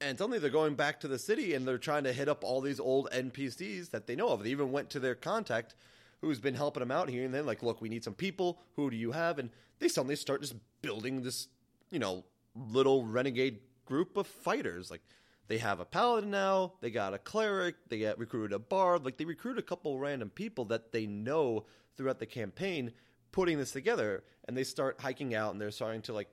And 0.00 0.16
suddenly 0.16 0.38
they're 0.38 0.50
going 0.50 0.76
back 0.76 1.00
to 1.00 1.08
the 1.08 1.18
city 1.18 1.54
and 1.54 1.66
they're 1.66 1.78
trying 1.78 2.04
to 2.04 2.12
hit 2.12 2.28
up 2.28 2.44
all 2.44 2.60
these 2.60 2.80
old 2.80 3.10
NPCs 3.10 3.90
that 3.90 4.06
they 4.06 4.14
know 4.14 4.28
of. 4.28 4.44
They 4.44 4.50
even 4.50 4.72
went 4.72 4.90
to 4.90 5.00
their 5.00 5.14
contact 5.14 5.74
who's 6.20 6.38
been 6.38 6.54
helping 6.54 6.80
them 6.80 6.90
out 6.90 7.08
here 7.08 7.24
and 7.24 7.34
then, 7.34 7.46
like, 7.46 7.62
look, 7.62 7.80
we 7.80 7.88
need 7.88 8.04
some 8.04 8.14
people. 8.14 8.60
Who 8.76 8.90
do 8.90 8.96
you 8.96 9.12
have? 9.12 9.38
And 9.38 9.50
they 9.78 9.88
suddenly 9.88 10.16
start 10.16 10.42
just 10.42 10.54
building 10.80 11.22
this, 11.22 11.48
you 11.90 11.98
know, 11.98 12.24
little 12.54 13.04
renegade 13.04 13.58
group 13.90 14.16
of 14.16 14.26
fighters. 14.26 14.88
Like 14.90 15.02
they 15.48 15.58
have 15.58 15.80
a 15.80 15.84
paladin 15.84 16.30
now, 16.30 16.74
they 16.80 16.92
got 16.92 17.12
a 17.12 17.18
cleric, 17.18 17.74
they 17.88 17.98
get 17.98 18.18
recruited 18.18 18.52
a 18.52 18.58
bard, 18.60 19.04
like 19.04 19.18
they 19.18 19.24
recruit 19.24 19.58
a 19.58 19.62
couple 19.62 19.98
random 19.98 20.30
people 20.30 20.64
that 20.66 20.92
they 20.92 21.06
know 21.06 21.66
throughout 21.96 22.20
the 22.20 22.26
campaign 22.26 22.92
putting 23.32 23.58
this 23.58 23.72
together 23.72 24.22
and 24.46 24.56
they 24.56 24.62
start 24.62 25.00
hiking 25.00 25.34
out 25.34 25.52
and 25.52 25.60
they're 25.60 25.72
starting 25.72 26.02
to 26.02 26.12
like 26.12 26.28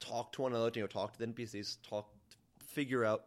talk 0.00 0.32
to 0.32 0.42
one 0.42 0.52
another, 0.52 0.70
you 0.74 0.80
know, 0.80 0.86
talk 0.86 1.12
to 1.12 1.18
the 1.18 1.26
NPCs, 1.26 1.76
talk 1.86 2.08
figure 2.66 3.04
out 3.04 3.26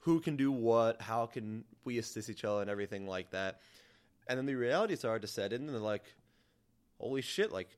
who 0.00 0.20
can 0.20 0.36
do 0.36 0.50
what, 0.50 1.02
how 1.02 1.26
can 1.26 1.64
we 1.84 1.98
assist 1.98 2.30
each 2.30 2.44
other 2.44 2.62
and 2.62 2.70
everything 2.70 3.06
like 3.06 3.30
that. 3.30 3.60
And 4.26 4.38
then 4.38 4.46
the 4.46 4.54
reality 4.54 4.96
started 4.96 5.20
to 5.20 5.28
set 5.28 5.52
in 5.52 5.62
and 5.62 5.68
they're 5.68 5.80
like, 5.80 6.04
holy 6.98 7.20
shit, 7.20 7.52
like 7.52 7.68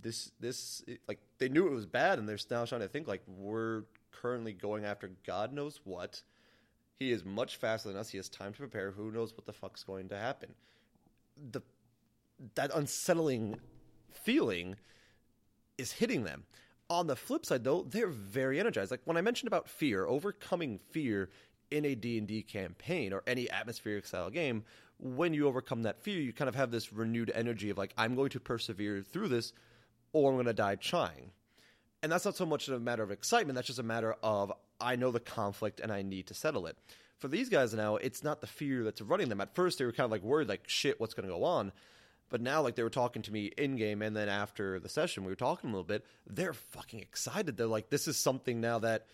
this 0.00 0.32
this 0.40 0.84
like 1.06 1.20
they 1.38 1.48
knew 1.48 1.66
it 1.68 1.72
was 1.72 1.86
bad 1.86 2.18
and 2.18 2.28
they're 2.28 2.38
now 2.50 2.64
trying 2.64 2.80
to 2.80 2.88
think 2.88 3.06
like 3.06 3.22
we're 3.26 3.82
currently 4.10 4.52
going 4.52 4.84
after 4.84 5.10
God 5.26 5.52
knows 5.52 5.80
what. 5.84 6.22
He 6.98 7.12
is 7.12 7.24
much 7.24 7.56
faster 7.56 7.88
than 7.88 7.98
us. 7.98 8.10
He 8.10 8.18
has 8.18 8.28
time 8.28 8.52
to 8.52 8.58
prepare. 8.58 8.90
Who 8.90 9.12
knows 9.12 9.32
what 9.32 9.46
the 9.46 9.52
fuck's 9.52 9.84
going 9.84 10.08
to 10.08 10.18
happen? 10.18 10.54
The 11.52 11.62
that 12.54 12.70
unsettling 12.74 13.56
feeling 14.10 14.76
is 15.76 15.92
hitting 15.92 16.24
them. 16.24 16.44
On 16.90 17.06
the 17.06 17.16
flip 17.16 17.44
side 17.44 17.64
though, 17.64 17.82
they're 17.82 18.08
very 18.08 18.58
energized. 18.58 18.90
Like 18.90 19.02
when 19.04 19.16
I 19.16 19.20
mentioned 19.20 19.48
about 19.48 19.68
fear, 19.68 20.06
overcoming 20.06 20.78
fear 20.90 21.30
in 21.70 21.84
a 21.84 21.94
D&D 21.94 22.42
campaign 22.42 23.12
or 23.12 23.22
any 23.26 23.50
atmospheric 23.50 24.06
style 24.06 24.30
game, 24.30 24.64
when 24.98 25.34
you 25.34 25.46
overcome 25.46 25.82
that 25.82 26.02
fear, 26.02 26.20
you 26.20 26.32
kind 26.32 26.48
of 26.48 26.54
have 26.54 26.70
this 26.70 26.92
renewed 26.92 27.30
energy 27.34 27.70
of 27.70 27.78
like 27.78 27.92
I'm 27.96 28.14
going 28.14 28.30
to 28.30 28.40
persevere 28.40 29.02
through 29.02 29.28
this 29.28 29.52
or 30.12 30.30
I'm 30.30 30.36
going 30.36 30.46
to 30.46 30.52
die 30.52 30.76
trying 30.76 31.30
and 32.02 32.12
that's 32.12 32.24
not 32.24 32.36
so 32.36 32.46
much 32.46 32.68
a 32.68 32.78
matter 32.78 33.02
of 33.02 33.10
excitement 33.10 33.54
that's 33.54 33.66
just 33.66 33.78
a 33.78 33.84
matter 33.84 34.14
of 34.22 34.52
i 34.80 34.96
know 34.96 35.10
the 35.10 35.20
conflict 35.20 35.80
and 35.80 35.92
i 35.92 36.02
need 36.02 36.26
to 36.26 36.34
settle 36.34 36.66
it 36.66 36.76
for 37.18 37.28
these 37.28 37.48
guys 37.48 37.74
now 37.74 37.96
it's 37.96 38.22
not 38.22 38.40
the 38.40 38.46
fear 38.46 38.84
that's 38.84 39.00
running 39.00 39.28
them 39.28 39.40
at 39.40 39.54
first 39.54 39.78
they 39.78 39.84
were 39.84 39.92
kind 39.92 40.04
of 40.04 40.10
like 40.10 40.22
worried 40.22 40.48
like 40.48 40.62
shit 40.66 41.00
what's 41.00 41.14
going 41.14 41.28
to 41.28 41.34
go 41.34 41.44
on 41.44 41.72
but 42.30 42.40
now 42.40 42.60
like 42.60 42.74
they 42.74 42.82
were 42.82 42.90
talking 42.90 43.22
to 43.22 43.32
me 43.32 43.46
in 43.56 43.76
game 43.76 44.02
and 44.02 44.16
then 44.16 44.28
after 44.28 44.78
the 44.80 44.88
session 44.88 45.24
we 45.24 45.32
were 45.32 45.36
talking 45.36 45.70
a 45.70 45.72
little 45.72 45.84
bit 45.84 46.04
they're 46.26 46.52
fucking 46.52 47.00
excited 47.00 47.56
they're 47.56 47.66
like 47.66 47.90
this 47.90 48.06
is 48.06 48.16
something 48.16 48.60
now 48.60 48.78
that 48.78 49.06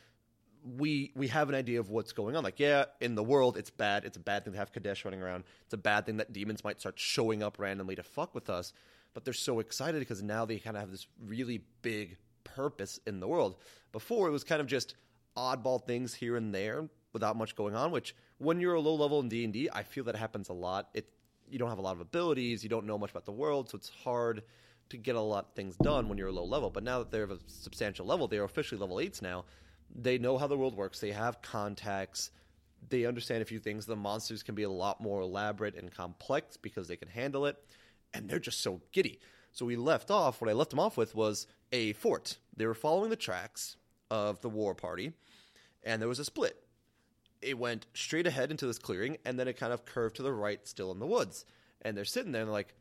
we 0.65 1.13
we 1.15 1.29
have 1.29 1.49
an 1.49 1.55
idea 1.55 1.79
of 1.81 1.91
what's 1.91 2.13
going 2.13 2.37
on. 2.37 2.43
Like, 2.43 2.59
yeah, 2.59 2.87
in 3.01 3.15
the 3.15 3.23
world, 3.23 3.57
it's 3.57 3.71
bad. 3.71 4.05
It's 4.05 4.17
a 4.17 4.21
bad 4.21 4.45
thing 4.45 4.55
to 4.55 4.59
have 4.59 4.73
Kadesh 4.73 5.05
running 5.05 5.23
around. 5.23 5.45
It's 5.65 5.75
a 5.75 5.79
bad 5.79 6.07
thing 6.07 6.17
that 6.17 6.33
demons 6.33 6.65
might 6.65 6.81
start 6.81 6.99
showing 6.99 7.43
up 7.43 7.59
randomly 7.59 7.97
to 7.97 8.03
fuck 8.03 8.35
with 8.35 8.49
us. 8.49 8.73
But 9.13 9.25
they're 9.25 9.35
so 9.35 9.61
excited 9.61 10.01
because 10.01 10.23
now 10.23 10.45
they 10.45 10.59
kind 10.59 10.77
of 10.77 10.81
have 10.81 10.91
this 10.91 11.07
really 11.25 11.61
big 11.83 12.17
purpose 12.45 13.01
in 13.07 13.21
the 13.21 13.29
world. 13.29 13.57
Before 13.93 14.29
it 14.29 14.33
was 14.33 14.45
kind 14.45 14.61
of 14.61 14.67
just 14.67 14.95
oddball 15.37 15.85
things 15.85 16.15
here 16.15 16.37
and 16.37 16.55
there 16.55 16.89
without 17.13 17.37
much 17.37 17.57
going 17.57 17.75
on. 17.75 17.91
Which 17.91 18.15
when 18.39 18.61
you're 18.61 18.75
a 18.75 18.81
low 18.81 18.95
level 18.95 19.21
in 19.21 19.29
D 19.29 19.45
and 19.45 19.71
I 19.73 19.83
feel 19.83 20.05
that 20.05 20.17
happens 20.17 20.49
a 20.49 20.53
lot. 20.53 20.89
It 20.95 21.09
you 21.51 21.59
don't 21.59 21.69
have 21.69 21.79
a 21.79 21.83
lot 21.83 21.95
of 21.95 22.01
abilities, 22.01 22.63
you 22.63 22.71
don't 22.71 22.87
know 22.87 22.99
much 22.99 23.11
about 23.11 23.27
the 23.27 23.33
world, 23.33 23.69
so 23.69 23.77
it's 23.77 23.91
hard 24.03 24.43
to 24.89 24.97
get 24.97 25.15
a 25.15 25.21
lot 25.21 25.47
of 25.47 25.55
things 25.55 25.77
done 25.77 26.09
when 26.09 26.19
you're 26.19 26.29
a 26.29 26.33
low 26.33 26.45
level. 26.45 26.71
But 26.71 26.85
now 26.85 27.01
that 27.01 27.11
they're 27.11 27.25
a 27.25 27.39
substantial 27.47 28.07
level, 28.07 28.29
they're 28.29 28.45
officially 28.45 28.81
level 28.81 28.99
eights 28.99 29.23
now. 29.23 29.45
They 29.95 30.19
know 30.19 30.39
how 30.39 30.47
the 30.47 30.57
world 30.57 30.75
works. 30.75 31.01
They 31.01 31.13
have 31.13 31.43
contacts. 31.43 32.31
They 32.89 33.05
understand 33.05 33.43
a 33.43 33.45
few 33.45 33.59
things. 33.59 33.87
The 33.87 33.95
monsters 33.95 34.43
can 34.43 34.55
be 34.55 34.63
a 34.63 34.71
lot 34.71 35.01
more 35.01 35.21
elaborate 35.21 35.75
and 35.77 35.93
complex 35.93 36.57
because 36.57 36.89
they 36.89 36.97
can 36.97 37.09
handle 37.09 37.47
it, 37.47 37.57
and 38.13 38.29
they're 38.29 38.39
just 38.39 38.63
so 38.63 38.81
giddy. 38.93 39.21
So 39.55 39.65
we 39.65 39.77
left 39.77 40.11
off. 40.11 40.41
What 40.41 40.51
I 40.51 40.53
left 40.53 40.71
them 40.71 40.81
off 40.81 40.97
with 40.97 41.15
was 41.15 41.47
a 41.73 41.93
fort. 41.95 42.39
They 42.57 42.67
were 42.67 42.75
following 42.75 43.11
the 43.11 43.17
tracks 43.17 43.77
of 44.11 44.41
the 44.41 44.49
war 44.51 44.75
party, 44.75 45.13
and 45.85 46.03
there 46.03 46.09
was 46.09 46.19
a 46.19 46.25
split. 46.25 46.61
It 47.41 47.57
went 47.57 47.87
straight 47.95 48.27
ahead 48.27 48.51
into 48.51 48.67
this 48.67 48.79
clearing, 48.79 49.17
and 49.25 49.39
then 49.39 49.47
it 49.47 49.57
kind 49.57 49.73
of 49.73 49.85
curved 49.85 50.17
to 50.17 50.23
the 50.23 50.33
right, 50.33 50.67
still 50.67 50.91
in 50.91 50.99
the 50.99 51.07
woods. 51.07 51.45
And 51.83 51.97
they're 51.97 52.05
sitting 52.05 52.33
there, 52.33 52.43
and 52.43 52.49
they're 52.49 52.53
like, 52.53 52.75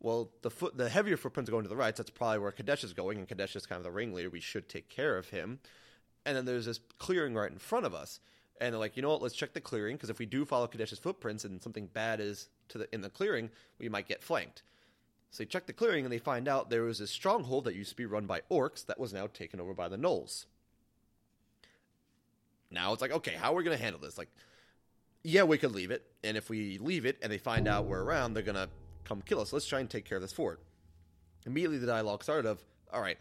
well, 0.00 0.28
the 0.42 0.50
foot, 0.50 0.76
the 0.76 0.90
heavier 0.90 1.16
footprints 1.16 1.50
going 1.50 1.62
to 1.62 1.68
the 1.68 1.76
right. 1.76 1.96
So 1.96 2.02
that's 2.02 2.10
probably 2.10 2.40
where 2.40 2.52
Kadesh 2.52 2.84
is 2.84 2.92
going, 2.92 3.16
and 3.16 3.26
Kadesh 3.26 3.56
is 3.56 3.64
kind 3.64 3.78
of 3.78 3.84
the 3.84 3.90
ringleader. 3.90 4.28
We 4.28 4.40
should 4.40 4.68
take 4.68 4.90
care 4.90 5.16
of 5.16 5.30
him. 5.30 5.60
And 6.26 6.36
then 6.36 6.44
there's 6.44 6.66
this 6.66 6.80
clearing 6.98 7.34
right 7.34 7.50
in 7.50 7.58
front 7.58 7.86
of 7.86 7.94
us, 7.94 8.20
and 8.60 8.74
they're 8.74 8.78
like, 8.78 8.96
you 8.96 9.02
know 9.02 9.10
what? 9.10 9.22
Let's 9.22 9.34
check 9.34 9.54
the 9.54 9.62
clearing 9.62 9.96
because 9.96 10.10
if 10.10 10.18
we 10.18 10.26
do 10.26 10.44
follow 10.44 10.66
Kadesh's 10.66 10.98
footprints 10.98 11.44
and 11.44 11.62
something 11.62 11.86
bad 11.86 12.20
is 12.20 12.48
to 12.68 12.78
the 12.78 12.94
in 12.94 13.00
the 13.00 13.08
clearing, 13.08 13.48
we 13.78 13.88
might 13.88 14.08
get 14.08 14.22
flanked. 14.22 14.62
So 15.34 15.42
they 15.42 15.48
check 15.48 15.66
the 15.66 15.72
clearing 15.72 16.04
and 16.04 16.12
they 16.12 16.18
find 16.18 16.46
out 16.46 16.70
there 16.70 16.84
was 16.84 17.00
a 17.00 17.08
stronghold 17.08 17.64
that 17.64 17.74
used 17.74 17.90
to 17.90 17.96
be 17.96 18.06
run 18.06 18.24
by 18.24 18.42
orcs 18.52 18.86
that 18.86 19.00
was 19.00 19.12
now 19.12 19.26
taken 19.26 19.60
over 19.60 19.74
by 19.74 19.88
the 19.88 19.96
gnolls. 19.96 20.46
Now 22.70 22.92
it's 22.92 23.02
like, 23.02 23.10
okay, 23.10 23.32
how 23.32 23.52
are 23.52 23.56
we 23.56 23.64
going 23.64 23.76
to 23.76 23.82
handle 23.82 24.00
this? 24.00 24.16
Like, 24.16 24.28
yeah, 25.24 25.42
we 25.42 25.58
could 25.58 25.72
leave 25.72 25.90
it, 25.90 26.04
and 26.22 26.36
if 26.36 26.48
we 26.48 26.78
leave 26.78 27.04
it 27.04 27.18
and 27.20 27.32
they 27.32 27.38
find 27.38 27.66
out 27.66 27.86
we're 27.86 28.04
around, 28.04 28.34
they're 28.34 28.44
going 28.44 28.54
to 28.54 28.68
come 29.02 29.22
kill 29.22 29.40
us. 29.40 29.52
Let's 29.52 29.66
try 29.66 29.80
and 29.80 29.90
take 29.90 30.04
care 30.04 30.16
of 30.16 30.22
this 30.22 30.32
fort. 30.32 30.60
Immediately, 31.46 31.78
the 31.78 31.88
dialogue 31.88 32.22
started 32.22 32.48
of, 32.48 32.62
all 32.92 33.00
right, 33.00 33.18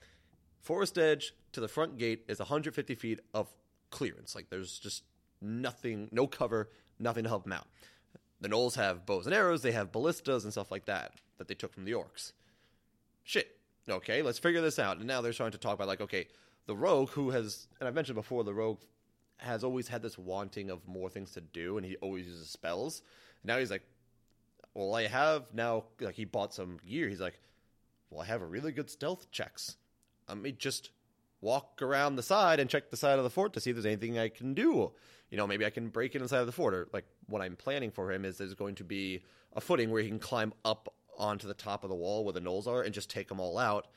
forest 0.61 0.99
edge 0.99 1.33
to 1.53 1.61
the 1.61 1.67
front 1.67 1.97
gate 1.97 2.25
is 2.27 2.37
150 2.37 2.93
feet 2.93 3.21
of 3.33 3.47
clearance. 3.89 4.35
Like, 4.35 4.51
there's 4.51 4.77
just 4.77 5.01
nothing, 5.41 6.09
no 6.11 6.27
cover, 6.27 6.69
nothing 6.99 7.23
to 7.23 7.29
help 7.29 7.43
them 7.43 7.53
out. 7.53 7.65
The 8.43 8.49
gnolls 8.49 8.75
have 8.75 9.05
bows 9.05 9.25
and 9.25 9.33
arrows, 9.33 9.61
they 9.61 9.71
have 9.71 9.93
ballistas 9.93 10.43
and 10.43 10.51
stuff 10.51 10.69
like 10.69 10.83
that 10.85 11.13
that 11.37 11.47
they 11.47 11.53
took 11.53 11.73
from 11.73 11.85
the 11.85 11.93
orcs. 11.93 12.33
Shit. 13.23 13.55
Okay, 13.87 14.21
let's 14.21 14.37
figure 14.37 14.59
this 14.59 14.79
out. 14.79 14.97
And 14.97 15.07
now 15.07 15.21
they're 15.21 15.31
starting 15.31 15.57
to 15.57 15.57
talk 15.57 15.75
about, 15.75 15.87
like, 15.87 16.01
okay, 16.01 16.27
the 16.65 16.75
rogue 16.75 17.09
who 17.11 17.29
has, 17.29 17.69
and 17.79 17.87
I've 17.87 17.95
mentioned 17.95 18.17
before, 18.17 18.43
the 18.43 18.53
rogue 18.53 18.81
has 19.37 19.63
always 19.63 19.87
had 19.87 20.01
this 20.01 20.17
wanting 20.17 20.69
of 20.69 20.85
more 20.85 21.09
things 21.09 21.31
to 21.31 21.41
do, 21.41 21.77
and 21.77 21.85
he 21.85 21.95
always 21.97 22.25
uses 22.25 22.49
spells. 22.49 23.01
Now 23.45 23.59
he's 23.59 23.71
like, 23.71 23.83
well, 24.73 24.93
I 24.93 25.07
have 25.07 25.45
now, 25.53 25.85
like, 26.01 26.15
he 26.15 26.25
bought 26.25 26.53
some 26.53 26.79
gear. 26.85 27.07
He's 27.07 27.21
like, 27.21 27.39
well, 28.09 28.21
I 28.21 28.25
have 28.25 28.41
a 28.41 28.45
really 28.45 28.73
good 28.73 28.89
stealth 28.89 29.31
checks. 29.31 29.77
Let 30.27 30.37
me 30.37 30.51
just 30.51 30.89
walk 31.39 31.81
around 31.81 32.17
the 32.17 32.23
side 32.23 32.59
and 32.59 32.69
check 32.69 32.89
the 32.89 32.97
side 32.97 33.19
of 33.19 33.23
the 33.23 33.29
fort 33.29 33.53
to 33.53 33.61
see 33.61 33.69
if 33.69 33.77
there's 33.77 33.85
anything 33.85 34.19
I 34.19 34.27
can 34.27 34.53
do. 34.53 34.91
You 35.33 35.37
know, 35.37 35.47
maybe 35.47 35.65
I 35.65 35.71
can 35.71 35.87
break 35.87 36.13
in 36.13 36.21
inside 36.21 36.41
of 36.41 36.45
the 36.45 36.51
fort. 36.51 36.75
Or, 36.75 36.87
like, 36.93 37.05
what 37.25 37.41
I'm 37.41 37.55
planning 37.55 37.89
for 37.89 38.11
him 38.11 38.23
is 38.23 38.37
there's 38.37 38.53
going 38.53 38.75
to 38.75 38.83
be 38.83 39.23
a 39.53 39.61
footing 39.61 39.89
where 39.89 40.03
he 40.03 40.07
can 40.07 40.19
climb 40.19 40.53
up 40.63 40.93
onto 41.17 41.47
the 41.47 41.55
top 41.55 41.83
of 41.83 41.89
the 41.89 41.95
wall 41.95 42.23
where 42.23 42.33
the 42.33 42.39
gnolls 42.39 42.67
are 42.67 42.83
and 42.83 42.93
just 42.93 43.09
take 43.09 43.29
them 43.29 43.39
all 43.39 43.57
out 43.57 43.87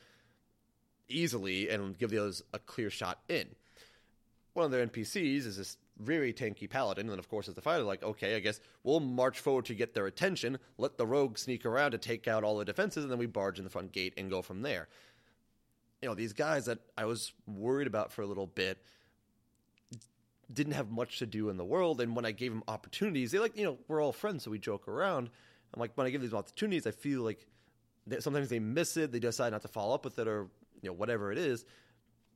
easily 1.07 1.69
and 1.69 1.95
give 1.95 2.09
the 2.09 2.17
others 2.17 2.41
a 2.55 2.59
clear 2.59 2.89
shot 2.89 3.19
in. 3.29 3.49
One 4.53 4.65
of 4.65 4.71
their 4.71 4.87
NPCs 4.87 5.45
is 5.45 5.57
this 5.57 5.77
very 5.99 6.33
tanky 6.33 6.67
paladin, 6.67 7.07
and 7.07 7.19
of 7.19 7.29
course, 7.29 7.47
as 7.47 7.53
the 7.53 7.61
fighter, 7.61 7.83
like, 7.83 8.01
okay, 8.01 8.35
I 8.35 8.39
guess 8.39 8.59
we'll 8.83 8.99
march 8.99 9.37
forward 9.39 9.65
to 9.65 9.75
get 9.75 9.93
their 9.93 10.07
attention, 10.07 10.57
let 10.79 10.97
the 10.97 11.05
rogue 11.05 11.37
sneak 11.37 11.67
around 11.67 11.91
to 11.91 11.99
take 11.99 12.27
out 12.27 12.43
all 12.43 12.57
the 12.57 12.65
defenses, 12.65 13.03
and 13.03 13.11
then 13.11 13.19
we 13.19 13.27
barge 13.27 13.59
in 13.59 13.63
the 13.63 13.69
front 13.69 13.91
gate 13.91 14.15
and 14.17 14.31
go 14.31 14.41
from 14.41 14.63
there. 14.63 14.87
You 16.01 16.09
know, 16.09 16.15
these 16.15 16.33
guys 16.33 16.65
that 16.65 16.79
I 16.97 17.05
was 17.05 17.31
worried 17.45 17.85
about 17.85 18.11
for 18.11 18.23
a 18.23 18.27
little 18.27 18.47
bit 18.47 18.79
didn't 20.51 20.73
have 20.73 20.89
much 20.89 21.19
to 21.19 21.25
do 21.25 21.49
in 21.49 21.57
the 21.57 21.65
world, 21.65 22.01
and 22.01 22.15
when 22.15 22.25
I 22.25 22.31
gave 22.31 22.51
them 22.51 22.63
opportunities, 22.67 23.31
they 23.31 23.39
like, 23.39 23.57
you 23.57 23.65
know, 23.65 23.77
we're 23.87 24.01
all 24.01 24.13
friends, 24.13 24.43
so 24.43 24.51
we 24.51 24.59
joke 24.59 24.87
around. 24.87 25.29
I'm 25.73 25.79
like, 25.79 25.91
when 25.95 26.07
I 26.07 26.09
give 26.09 26.21
these 26.21 26.33
opportunities, 26.33 26.87
I 26.87 26.91
feel 26.91 27.21
like 27.21 27.45
sometimes 28.19 28.49
they 28.49 28.59
miss 28.59 28.95
it, 28.95 29.11
they 29.11 29.19
decide 29.19 29.51
not 29.51 29.61
to 29.63 29.67
follow 29.67 29.93
up 29.93 30.05
with 30.05 30.17
it, 30.19 30.27
or 30.27 30.47
you 30.81 30.89
know, 30.89 30.93
whatever 30.93 31.31
it 31.31 31.37
is. 31.37 31.65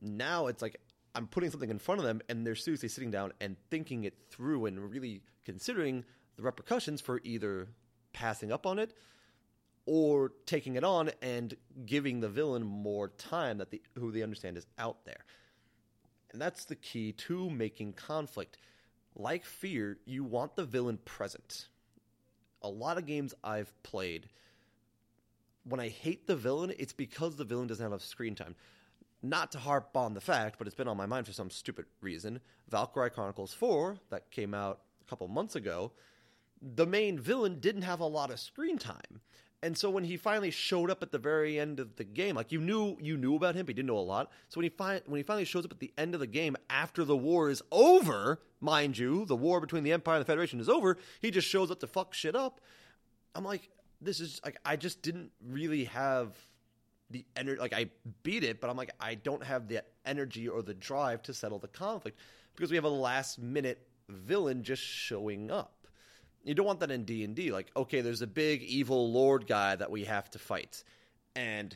Now 0.02 0.48
it's 0.48 0.62
like 0.62 0.78
I'm 1.16 1.28
putting 1.28 1.52
something 1.52 1.70
in 1.70 1.80
front 1.80 2.00
of 2.00 2.06
them, 2.06 2.22
and 2.30 2.46
they're 2.46 2.56
seriously 2.56 2.90
sitting 2.90 3.12
down 3.12 3.32
and 3.40 3.56
thinking 3.70 4.04
it 4.04 4.16
through 4.30 4.66
and 4.66 4.92
really 4.92 5.22
considering 5.46 6.04
the 6.36 6.44
repercussions 6.44 7.02
for 7.02 7.22
either 7.24 7.68
passing 8.14 8.52
up 8.52 8.66
on 8.66 8.80
it 8.80 8.94
or 9.86 10.34
taking 10.46 10.76
it 10.76 10.84
on 10.84 11.12
and 11.22 11.56
giving 11.86 12.20
the 12.20 12.30
villain 12.30 12.64
more 12.64 13.10
time 13.10 13.58
that 13.58 13.72
the 13.72 13.82
who 13.98 14.12
they 14.12 14.22
understand 14.22 14.58
is 14.58 14.66
out 14.78 15.06
there. 15.06 15.26
And 16.32 16.42
that's 16.42 16.66
the 16.66 16.76
key 16.76 17.12
to 17.14 17.50
making 17.50 17.94
conflict. 17.94 18.58
Like 19.16 19.46
fear, 19.46 19.98
you 20.06 20.24
want 20.24 20.56
the 20.56 20.64
villain 20.64 20.98
present. 21.04 21.68
A 22.62 22.70
lot 22.70 22.98
of 22.98 23.06
games 23.06 23.34
I've 23.44 23.72
played, 23.84 24.30
when 25.64 25.80
I 25.80 25.90
hate 25.90 26.28
the 26.28 26.36
villain, 26.36 26.74
it's 26.78 26.94
because 26.94 27.36
the 27.36 27.44
villain 27.44 27.68
doesn't 27.68 27.92
have 27.92 28.02
screen 28.02 28.36
time. 28.36 28.56
Not 29.22 29.52
to 29.52 29.60
harp 29.60 29.96
on 29.96 30.14
the 30.14 30.22
fact, 30.22 30.58
but 30.58 30.68
it's 30.68 30.76
been 30.76 30.88
on 30.88 30.98
my 30.98 31.06
mind 31.06 31.28
for 31.28 31.34
some 31.34 31.52
stupid 31.52 31.86
reason. 32.02 32.40
Valkyria 32.70 33.10
Chronicles 33.10 33.54
4, 33.54 33.98
that 34.10 34.32
came 34.32 34.54
out 34.54 34.82
a 35.06 35.10
couple 35.10 35.28
months 35.28 35.56
ago, 35.56 35.92
the 36.62 36.86
main 36.86 37.20
villain 37.20 37.60
didn't 37.60 37.82
have 37.84 38.00
a 38.00 38.06
lot 38.06 38.32
of 38.32 38.40
screen 38.40 38.78
time. 38.78 39.22
And 39.64 39.78
so 39.78 39.92
when 39.92 40.04
he 40.04 40.18
finally 40.18 40.50
showed 40.50 40.90
up 40.90 41.04
at 41.04 41.12
the 41.12 41.20
very 41.20 41.60
end 41.60 41.80
of 41.80 41.96
the 41.96 42.04
game, 42.04 42.36
like 42.36 42.52
you 42.52 42.60
knew 42.60 42.98
you 43.00 43.16
knew 43.16 43.36
about 43.36 43.54
him, 43.54 43.66
but 43.66 43.76
didn't 43.76 43.88
know 43.88 43.98
a 43.98 44.00
lot. 44.00 44.32
So 44.50 44.58
when 44.58 44.64
he 44.64 44.70
fi- 44.70 45.02
when 45.06 45.18
he 45.18 45.24
finally 45.24 45.46
shows 45.46 45.66
up 45.66 45.72
at 45.72 45.80
the 45.80 45.94
end 46.00 46.16
of 46.16 46.20
the 46.20 46.28
game 46.28 46.56
after 46.70 47.04
the 47.06 47.16
war 47.16 47.50
is 47.50 47.62
over, 47.72 48.42
mind 48.60 48.98
you, 48.98 49.26
the 49.26 49.36
war 49.36 49.60
between 49.62 49.84
the 49.84 49.92
Empire 49.92 50.16
and 50.16 50.22
the 50.22 50.28
Federation 50.28 50.60
is 50.60 50.68
over, 50.68 50.98
he 51.20 51.30
just 51.30 51.48
shows 51.48 51.70
up 51.70 51.80
to 51.82 51.88
fuck 51.88 52.14
shit 52.16 52.36
up. 52.36 52.60
I'm 53.36 53.44
like, 53.44 53.70
this 54.02 54.20
is 54.20 54.42
like 54.44 54.58
I 54.66 54.76
just 54.78 55.04
didn't 55.04 55.32
really 55.48 55.86
have 55.86 56.36
the 57.12 57.24
energy. 57.36 57.60
Like 57.60 57.74
I 57.74 57.92
beat 58.24 58.44
it, 58.44 58.62
but 58.62 58.70
I'm 58.72 58.78
like 58.78 58.92
I 59.00 59.14
don't 59.14 59.44
have 59.44 59.68
the 59.68 59.84
energy 60.06 60.48
or 60.48 60.64
the 60.64 60.74
drive 60.74 61.22
to 61.24 61.36
settle 61.36 61.60
the 61.60 61.68
conflict 61.68 62.18
because 62.56 62.72
we 62.72 62.78
have 62.78 62.84
a 62.84 62.90
last 62.90 63.38
minute 63.38 63.88
villain 64.10 64.64
just 64.64 64.82
showing 64.82 65.52
up. 65.52 65.81
You 66.44 66.54
don't 66.54 66.66
want 66.66 66.80
that 66.80 66.92
in 66.92 67.04
D 67.04 67.24
and 67.24 67.36
D. 67.36 67.52
Like, 67.52 67.72
okay, 67.76 68.02
there's 68.02 68.22
a 68.22 68.28
big 68.28 68.64
evil 68.64 69.12
lord 69.12 69.48
guy 69.48 69.76
that 69.76 69.92
we 69.92 70.06
have 70.06 70.30
to 70.32 70.40
fight, 70.40 70.84
and 71.36 71.76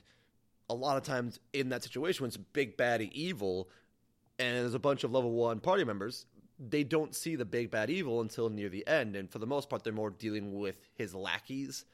a 0.69 0.73
lot 0.73 0.97
of 0.97 1.03
times 1.03 1.39
in 1.53 1.69
that 1.69 1.83
situation, 1.83 2.23
when 2.23 2.29
it's 2.29 2.37
big 2.37 2.77
baddie 2.77 3.11
evil, 3.11 3.69
and 4.39 4.57
there's 4.57 4.73
a 4.73 4.79
bunch 4.79 5.03
of 5.03 5.11
level 5.11 5.31
one 5.31 5.59
party 5.59 5.83
members, 5.83 6.25
they 6.59 6.83
don't 6.83 7.13
see 7.13 7.35
the 7.35 7.45
big 7.45 7.69
bad 7.69 7.89
evil 7.89 8.21
until 8.21 8.49
near 8.49 8.69
the 8.69 8.85
end, 8.87 9.15
and 9.15 9.29
for 9.29 9.39
the 9.39 9.47
most 9.47 9.69
part, 9.69 9.83
they're 9.83 9.93
more 9.93 10.09
dealing 10.09 10.59
with 10.59 10.79
his 10.95 11.13
lackeys 11.13 11.85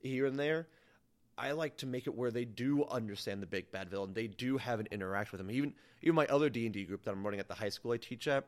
here 0.00 0.26
and 0.26 0.38
there. 0.38 0.66
I 1.38 1.52
like 1.52 1.78
to 1.78 1.86
make 1.86 2.06
it 2.06 2.14
where 2.14 2.30
they 2.30 2.44
do 2.44 2.84
understand 2.84 3.42
the 3.42 3.46
big 3.46 3.70
bad 3.70 3.88
villain. 3.88 4.12
They 4.12 4.26
do 4.26 4.58
have 4.58 4.80
an 4.80 4.88
interaction 4.90 5.38
with 5.38 5.40
him. 5.40 5.50
Even 5.50 5.74
even 6.02 6.14
my 6.14 6.26
other 6.26 6.50
D 6.50 6.66
and 6.66 6.74
D 6.74 6.84
group 6.84 7.04
that 7.04 7.12
I'm 7.12 7.24
running 7.24 7.40
at 7.40 7.48
the 7.48 7.54
high 7.54 7.68
school 7.68 7.92
I 7.92 7.96
teach 7.96 8.28
at, 8.28 8.44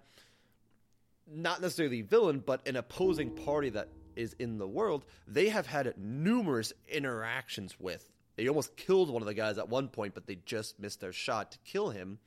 not 1.31 1.61
necessarily 1.61 2.03
villain, 2.03 2.43
but 2.45 2.67
an 2.67 2.77
opposing 2.77 3.31
party 3.31 3.71
that 3.71 3.89
is 4.17 4.35
in 4.39 4.59
the 4.59 4.69
world, 4.69 5.05
they 5.27 5.49
have 5.49 5.67
had 5.67 5.93
numerous 5.97 6.73
interactions 6.89 7.79
with. 7.79 8.09
They 8.37 8.49
almost 8.49 8.77
killed 8.77 9.11
one 9.11 9.23
of 9.23 9.27
the 9.27 9.35
guys 9.35 9.59
at 9.59 9.69
one 9.69 9.89
point, 9.89 10.15
but 10.15 10.27
they 10.27 10.39
just 10.45 10.79
missed 10.81 11.01
their 11.01 11.13
shot 11.13 11.53
to 11.53 11.59
kill 11.65 11.91
him. 11.91 12.19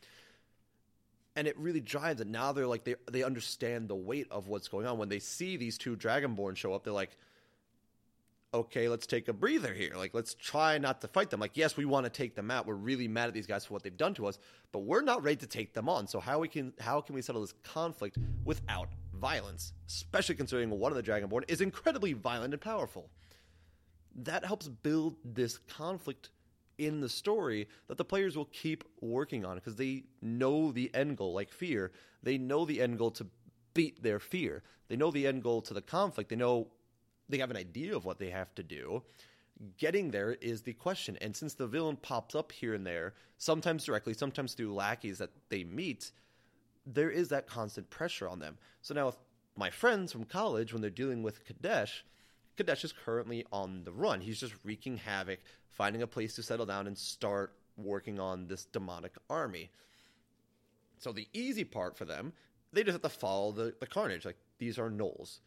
And 1.35 1.47
it 1.47 1.57
really 1.57 1.81
drives 1.81 2.19
it. 2.21 2.27
Now 2.27 2.51
they're 2.51 2.65
like 2.65 2.83
they 2.83 2.95
they 3.11 3.23
understand 3.23 3.89
the 3.89 3.95
weight 3.95 4.27
of 4.31 4.47
what's 4.47 4.67
going 4.67 4.87
on. 4.87 4.97
When 4.97 5.09
they 5.09 5.19
see 5.19 5.55
these 5.55 5.77
two 5.77 5.95
Dragonborn 5.95 6.55
show 6.55 6.73
up, 6.73 6.83
they're 6.83 6.93
like, 6.93 7.15
okay, 8.53 8.87
let's 8.87 9.05
take 9.05 9.27
a 9.27 9.33
breather 9.33 9.73
here. 9.73 9.93
Like, 9.95 10.13
let's 10.13 10.33
try 10.33 10.77
not 10.77 11.01
to 11.01 11.07
fight 11.07 11.29
them. 11.29 11.39
Like, 11.39 11.57
yes, 11.57 11.77
we 11.77 11.85
want 11.85 12.05
to 12.05 12.09
take 12.09 12.35
them 12.35 12.49
out. 12.49 12.65
We're 12.65 12.75
really 12.75 13.07
mad 13.07 13.27
at 13.27 13.33
these 13.33 13.47
guys 13.47 13.65
for 13.65 13.73
what 13.73 13.83
they've 13.83 13.95
done 13.95 14.13
to 14.15 14.27
us, 14.27 14.39
but 14.71 14.79
we're 14.79 15.01
not 15.01 15.23
ready 15.23 15.37
to 15.37 15.47
take 15.47 15.73
them 15.73 15.89
on. 15.89 16.07
So 16.07 16.19
how 16.19 16.39
we 16.39 16.47
can 16.47 16.73
how 16.79 17.01
can 17.01 17.15
we 17.15 17.21
settle 17.21 17.41
this 17.41 17.53
conflict 17.63 18.17
without 18.45 18.89
violence? 19.13 19.73
Especially 19.87 20.35
considering 20.35 20.69
one 20.69 20.91
of 20.91 20.95
the 20.95 21.03
Dragonborn 21.03 21.43
is 21.47 21.61
incredibly 21.61 22.13
violent 22.13 22.53
and 22.53 22.61
powerful. 22.61 23.09
That 24.15 24.45
helps 24.45 24.67
build 24.67 25.17
this 25.23 25.59
conflict 25.59 26.29
in 26.77 27.01
the 27.01 27.09
story 27.09 27.67
that 27.87 27.97
the 27.97 28.05
players 28.05 28.37
will 28.37 28.45
keep 28.45 28.83
working 29.01 29.45
on 29.45 29.55
because 29.55 29.75
they 29.75 30.03
know 30.21 30.71
the 30.71 30.93
end 30.93 31.17
goal, 31.17 31.33
like 31.33 31.51
fear. 31.51 31.91
They 32.23 32.37
know 32.37 32.65
the 32.65 32.81
end 32.81 32.97
goal 32.97 33.11
to 33.11 33.27
beat 33.73 34.01
their 34.01 34.19
fear. 34.19 34.63
They 34.87 34.95
know 34.95 35.11
the 35.11 35.27
end 35.27 35.43
goal 35.43 35.61
to 35.63 35.73
the 35.73 35.81
conflict. 35.81 36.29
They 36.29 36.35
know 36.35 36.67
they 37.29 37.37
have 37.39 37.51
an 37.51 37.57
idea 37.57 37.95
of 37.95 38.05
what 38.05 38.19
they 38.19 38.29
have 38.29 38.53
to 38.55 38.63
do. 38.63 39.03
Getting 39.77 40.11
there 40.11 40.33
is 40.33 40.61
the 40.61 40.73
question. 40.73 41.17
And 41.19 41.35
since 41.35 41.55
the 41.55 41.67
villain 41.67 41.97
pops 41.97 42.35
up 42.35 42.51
here 42.51 42.73
and 42.73 42.85
there, 42.85 43.13
sometimes 43.37 43.85
directly, 43.85 44.13
sometimes 44.13 44.53
through 44.53 44.73
lackeys 44.73 45.17
that 45.17 45.31
they 45.49 45.63
meet, 45.63 46.11
there 46.85 47.09
is 47.09 47.29
that 47.29 47.47
constant 47.47 47.89
pressure 47.89 48.29
on 48.29 48.39
them. 48.39 48.57
So 48.81 48.93
now, 48.93 49.13
my 49.55 49.69
friends 49.69 50.11
from 50.11 50.25
college, 50.25 50.71
when 50.71 50.81
they're 50.81 50.91
dealing 50.91 51.23
with 51.23 51.43
Kadesh, 51.45 52.05
Kadesh 52.55 52.83
is 52.83 52.93
currently 52.93 53.45
on 53.51 53.83
the 53.83 53.91
run. 53.91 54.21
He's 54.21 54.39
just 54.39 54.53
wreaking 54.63 54.97
havoc, 54.97 55.39
finding 55.71 56.01
a 56.01 56.07
place 56.07 56.35
to 56.35 56.43
settle 56.43 56.65
down 56.65 56.87
and 56.87 56.97
start 56.97 57.53
working 57.77 58.19
on 58.19 58.47
this 58.47 58.65
demonic 58.65 59.15
army. 59.29 59.69
So 60.99 61.11
the 61.11 61.27
easy 61.33 61.63
part 61.63 61.97
for 61.97 62.05
them, 62.05 62.33
they 62.73 62.83
just 62.83 62.93
have 62.93 63.01
to 63.03 63.09
follow 63.09 63.51
the, 63.51 63.73
the 63.79 63.87
carnage. 63.87 64.25
Like 64.25 64.37
these 64.57 64.79
are 64.79 64.89
gnolls. 64.89 65.39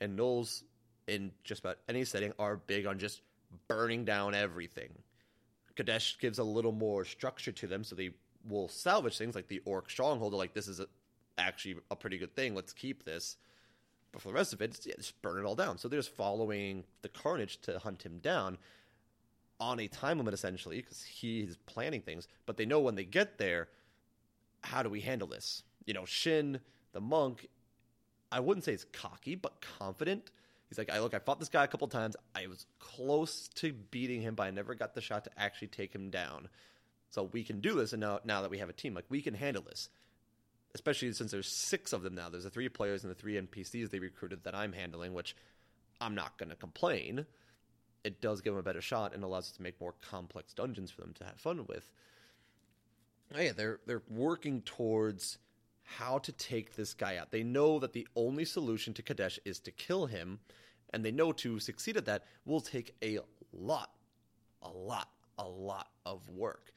And 0.00 0.18
gnolls 0.18 0.62
in 1.06 1.30
just 1.44 1.60
about 1.60 1.78
any 1.88 2.04
setting 2.04 2.32
are 2.38 2.56
big 2.56 2.86
on 2.86 2.98
just 2.98 3.22
burning 3.68 4.04
down 4.04 4.34
everything. 4.34 4.90
Kadesh 5.76 6.18
gives 6.18 6.38
a 6.38 6.44
little 6.44 6.72
more 6.72 7.04
structure 7.04 7.52
to 7.52 7.66
them, 7.66 7.84
so 7.84 7.94
they 7.94 8.10
will 8.48 8.68
salvage 8.68 9.18
things 9.18 9.34
like 9.34 9.48
the 9.48 9.60
orc 9.64 9.90
stronghold. 9.90 10.32
They're 10.32 10.38
like, 10.38 10.54
this 10.54 10.68
is 10.68 10.80
a, 10.80 10.86
actually 11.38 11.76
a 11.90 11.96
pretty 11.96 12.18
good 12.18 12.34
thing. 12.34 12.54
Let's 12.54 12.72
keep 12.72 13.04
this. 13.04 13.36
But 14.12 14.22
for 14.22 14.28
the 14.28 14.34
rest 14.34 14.52
of 14.52 14.62
it, 14.62 14.78
yeah, 14.84 14.94
just 14.96 15.20
burn 15.20 15.38
it 15.38 15.44
all 15.46 15.54
down. 15.54 15.78
So 15.78 15.88
they're 15.88 15.98
just 15.98 16.14
following 16.14 16.84
the 17.02 17.08
carnage 17.08 17.60
to 17.62 17.78
hunt 17.78 18.04
him 18.04 18.18
down 18.18 18.56
on 19.60 19.80
a 19.80 19.88
time 19.88 20.18
limit, 20.18 20.34
essentially, 20.34 20.80
because 20.80 21.02
he's 21.02 21.56
planning 21.66 22.00
things. 22.00 22.26
But 22.46 22.56
they 22.56 22.66
know 22.66 22.80
when 22.80 22.94
they 22.94 23.04
get 23.04 23.38
there, 23.38 23.68
how 24.62 24.82
do 24.82 24.88
we 24.88 25.00
handle 25.00 25.28
this? 25.28 25.62
You 25.84 25.94
know, 25.94 26.04
Shin, 26.04 26.60
the 26.92 27.00
monk, 27.00 27.48
I 28.32 28.40
wouldn't 28.40 28.64
say 28.64 28.72
he's 28.72 28.86
cocky, 28.92 29.34
but 29.34 29.60
confident. 29.78 30.30
He's 30.68 30.78
like, 30.78 30.90
I 30.90 30.98
look, 31.00 31.14
I 31.14 31.20
fought 31.20 31.38
this 31.38 31.48
guy 31.48 31.64
a 31.64 31.68
couple 31.68 31.86
times. 31.88 32.16
I 32.34 32.48
was 32.48 32.66
close 32.78 33.48
to 33.56 33.72
beating 33.72 34.20
him, 34.20 34.34
but 34.34 34.44
I 34.44 34.50
never 34.50 34.74
got 34.74 34.94
the 34.94 35.00
shot 35.00 35.24
to 35.24 35.30
actually 35.36 35.68
take 35.68 35.94
him 35.94 36.10
down. 36.10 36.48
So 37.10 37.24
we 37.24 37.44
can 37.44 37.60
do 37.60 37.74
this, 37.74 37.92
and 37.92 38.00
now 38.00 38.20
now 38.24 38.42
that 38.42 38.50
we 38.50 38.58
have 38.58 38.68
a 38.68 38.72
team, 38.72 38.94
like 38.94 39.04
we 39.08 39.22
can 39.22 39.34
handle 39.34 39.62
this. 39.62 39.88
Especially 40.74 41.12
since 41.12 41.30
there's 41.30 41.48
six 41.48 41.92
of 41.92 42.02
them 42.02 42.14
now. 42.14 42.28
There's 42.28 42.44
the 42.44 42.50
three 42.50 42.68
players 42.68 43.02
and 43.02 43.10
the 43.10 43.14
three 43.14 43.40
NPCs 43.40 43.90
they 43.90 43.98
recruited 43.98 44.44
that 44.44 44.54
I'm 44.54 44.72
handling, 44.72 45.14
which 45.14 45.34
I'm 46.00 46.14
not 46.14 46.36
going 46.36 46.50
to 46.50 46.56
complain. 46.56 47.24
It 48.04 48.20
does 48.20 48.42
give 48.42 48.52
them 48.52 48.60
a 48.60 48.62
better 48.62 48.82
shot 48.82 49.14
and 49.14 49.24
allows 49.24 49.44
us 49.44 49.52
to 49.52 49.62
make 49.62 49.80
more 49.80 49.94
complex 50.02 50.52
dungeons 50.52 50.90
for 50.90 51.00
them 51.00 51.14
to 51.14 51.24
have 51.24 51.40
fun 51.40 51.64
with. 51.66 51.90
Oh, 53.34 53.40
yeah, 53.40 53.52
they're 53.52 53.80
they're 53.86 54.02
working 54.10 54.60
towards 54.62 55.38
how 55.86 56.18
to 56.18 56.32
take 56.32 56.74
this 56.74 56.92
guy 56.92 57.16
out. 57.16 57.30
They 57.30 57.44
know 57.44 57.78
that 57.78 57.92
the 57.92 58.06
only 58.16 58.44
solution 58.44 58.92
to 58.94 59.02
Kadesh 59.02 59.38
is 59.44 59.60
to 59.60 59.70
kill 59.70 60.06
him, 60.06 60.40
and 60.92 61.04
they 61.04 61.12
know 61.12 61.32
to 61.32 61.60
succeed 61.60 61.96
at 61.96 62.04
that 62.06 62.24
will 62.44 62.60
take 62.60 62.94
a 63.02 63.20
lot, 63.52 63.92
a 64.62 64.68
lot, 64.68 65.08
a 65.38 65.46
lot 65.46 65.88
of 66.04 66.28
work. 66.28 66.72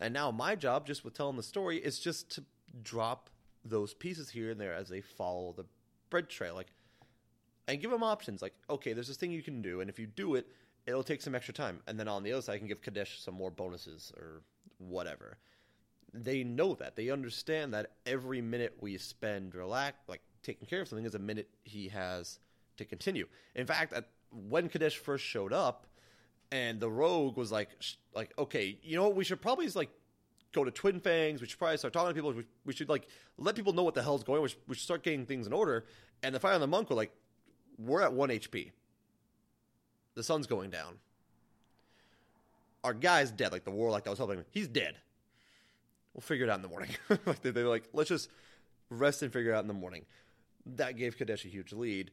And 0.00 0.14
now 0.14 0.30
my 0.30 0.56
job, 0.56 0.86
just 0.86 1.04
with 1.04 1.14
telling 1.14 1.36
the 1.36 1.42
story, 1.42 1.76
is 1.76 2.00
just 2.00 2.30
to 2.30 2.44
drop 2.82 3.28
those 3.62 3.92
pieces 3.92 4.30
here 4.30 4.50
and 4.50 4.58
there 4.58 4.74
as 4.74 4.88
they 4.88 5.02
follow 5.02 5.52
the 5.52 5.66
bread 6.08 6.30
trail, 6.30 6.54
like, 6.54 6.72
and 7.68 7.78
give 7.78 7.90
them 7.90 8.02
options. 8.02 8.40
Like, 8.40 8.54
okay, 8.70 8.94
there's 8.94 9.08
this 9.08 9.18
thing 9.18 9.32
you 9.32 9.42
can 9.42 9.60
do, 9.60 9.82
and 9.82 9.90
if 9.90 9.98
you 9.98 10.06
do 10.06 10.34
it, 10.34 10.46
it'll 10.86 11.04
take 11.04 11.20
some 11.20 11.34
extra 11.34 11.52
time. 11.52 11.80
And 11.86 12.00
then 12.00 12.08
on 12.08 12.22
the 12.22 12.32
other 12.32 12.40
side, 12.40 12.54
I 12.54 12.58
can 12.58 12.68
give 12.68 12.80
Kadesh 12.80 13.20
some 13.20 13.34
more 13.34 13.50
bonuses 13.50 14.12
or 14.16 14.40
whatever 14.78 15.36
they 16.12 16.44
know 16.44 16.74
that. 16.74 16.96
They 16.96 17.10
understand 17.10 17.74
that 17.74 17.92
every 18.06 18.40
minute 18.40 18.76
we 18.80 18.96
spend 18.98 19.54
relax 19.54 19.98
like 20.08 20.20
taking 20.42 20.66
care 20.66 20.80
of 20.80 20.88
something 20.88 21.04
is 21.04 21.14
a 21.14 21.18
minute 21.18 21.48
he 21.64 21.88
has 21.88 22.38
to 22.76 22.84
continue. 22.84 23.26
In 23.54 23.66
fact 23.66 23.92
at, 23.92 24.08
when 24.48 24.68
kadesh 24.68 24.96
first 24.96 25.24
showed 25.24 25.52
up 25.52 25.86
and 26.52 26.80
the 26.80 26.90
rogue 26.90 27.36
was 27.36 27.52
like 27.52 27.70
like 28.14 28.32
okay 28.38 28.78
you 28.82 28.96
know 28.96 29.04
what? 29.04 29.16
We 29.16 29.24
should 29.24 29.40
probably 29.40 29.68
like 29.68 29.90
go 30.52 30.64
to 30.64 30.70
twin 30.70 31.00
fangs. 31.00 31.40
We 31.40 31.46
should 31.46 31.58
probably 31.58 31.76
start 31.76 31.92
talking 31.92 32.08
to 32.08 32.14
people. 32.14 32.32
We, 32.32 32.44
we 32.64 32.72
should 32.72 32.88
like 32.88 33.06
let 33.38 33.54
people 33.54 33.72
know 33.72 33.84
what 33.84 33.94
the 33.94 34.02
hell's 34.02 34.24
going 34.24 34.38
on. 34.38 34.42
We 34.42 34.48
should, 34.48 34.58
we 34.66 34.74
should 34.74 34.84
start 34.84 35.02
getting 35.02 35.26
things 35.26 35.46
in 35.46 35.52
order. 35.52 35.86
And 36.22 36.34
the 36.34 36.40
fire 36.40 36.54
and 36.54 36.62
the 36.62 36.66
monk 36.66 36.90
were 36.90 36.96
like 36.96 37.12
we're 37.78 38.02
at 38.02 38.12
1 38.12 38.28
hp 38.28 38.72
the 40.14 40.22
sun's 40.22 40.46
going 40.46 40.70
down. 40.70 40.98
Our 42.82 42.92
guy's 42.94 43.30
dead. 43.30 43.52
Like 43.52 43.64
the 43.64 43.70
warlock 43.70 44.04
that 44.04 44.10
was 44.10 44.18
helping 44.18 44.38
him 44.38 44.44
he's 44.50 44.66
dead 44.66 44.96
We'll 46.14 46.22
figure 46.22 46.46
it 46.46 46.50
out 46.50 46.56
in 46.56 46.62
the 46.62 46.68
morning. 46.68 46.90
like 47.26 47.42
they, 47.42 47.50
they're 47.50 47.68
like, 47.68 47.88
let's 47.92 48.08
just 48.08 48.28
rest 48.88 49.22
and 49.22 49.32
figure 49.32 49.52
it 49.52 49.54
out 49.54 49.62
in 49.62 49.68
the 49.68 49.74
morning. 49.74 50.04
That 50.66 50.96
gave 50.96 51.16
Kadesh 51.16 51.44
a 51.44 51.48
huge 51.48 51.72
lead. 51.72 52.10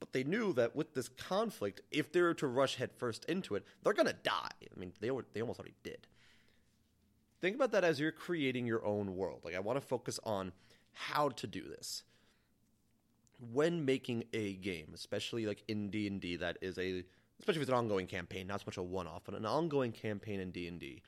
But 0.00 0.12
they 0.12 0.24
knew 0.24 0.52
that 0.54 0.74
with 0.74 0.94
this 0.94 1.08
conflict, 1.08 1.80
if 1.90 2.12
they 2.12 2.20
were 2.20 2.34
to 2.34 2.46
rush 2.46 2.76
headfirst 2.76 3.24
into 3.26 3.54
it, 3.54 3.64
they're 3.82 3.92
gonna 3.92 4.12
die. 4.12 4.50
I 4.62 4.78
mean, 4.78 4.92
they 5.00 5.10
were 5.10 5.24
they 5.32 5.40
almost 5.40 5.60
already 5.60 5.76
did. 5.82 6.06
Think 7.40 7.56
about 7.56 7.72
that 7.72 7.84
as 7.84 8.00
you're 8.00 8.12
creating 8.12 8.66
your 8.66 8.84
own 8.84 9.16
world. 9.16 9.40
Like 9.44 9.54
I 9.54 9.60
want 9.60 9.80
to 9.80 9.86
focus 9.86 10.18
on 10.24 10.52
how 10.92 11.30
to 11.30 11.46
do 11.46 11.62
this. 11.62 12.02
When 13.52 13.84
making 13.84 14.24
a 14.32 14.54
game, 14.54 14.88
especially 14.94 15.46
like 15.46 15.62
in 15.68 15.90
D 15.90 16.06
and 16.06 16.20
D, 16.20 16.36
that 16.36 16.58
is 16.60 16.76
a 16.78 17.04
especially 17.38 17.60
if 17.60 17.62
it's 17.62 17.70
an 17.70 17.76
ongoing 17.76 18.06
campaign, 18.06 18.46
not 18.46 18.60
so 18.60 18.64
much 18.66 18.76
a 18.76 18.82
one-off, 18.82 19.22
but 19.24 19.34
an 19.34 19.46
ongoing 19.46 19.92
campaign 19.92 20.40
in 20.40 20.50
D 20.50 20.66
and 20.68 20.78
D 20.78 21.02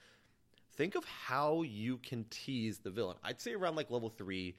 think 0.77 0.95
of 0.95 1.05
how 1.05 1.63
you 1.63 1.99
can 1.99 2.25
tease 2.31 2.79
the 2.79 2.91
villain. 2.91 3.17
I'd 3.25 3.41
say 3.41 3.55
around 3.55 3.77
like 3.77 3.91
level 3.91 4.11
three 4.11 4.57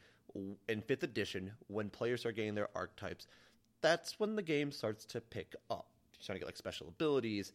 in 0.67 0.82
fifth 0.82 1.03
edition, 1.03 1.51
when 1.67 1.89
players 1.89 2.25
are 2.25 2.32
getting 2.32 2.56
their 2.56 2.69
archetypes, 2.75 3.27
that's 3.82 4.19
when 4.19 4.36
the 4.36 4.41
game 4.41 4.71
starts 4.71 5.06
to 5.06 5.21
pick 5.21 5.56
up. 5.69 5.88
You're 6.13 6.25
trying 6.25 6.36
to 6.36 6.39
get 6.39 6.47
like 6.47 6.58
special 6.58 6.88
abilities, 6.88 7.53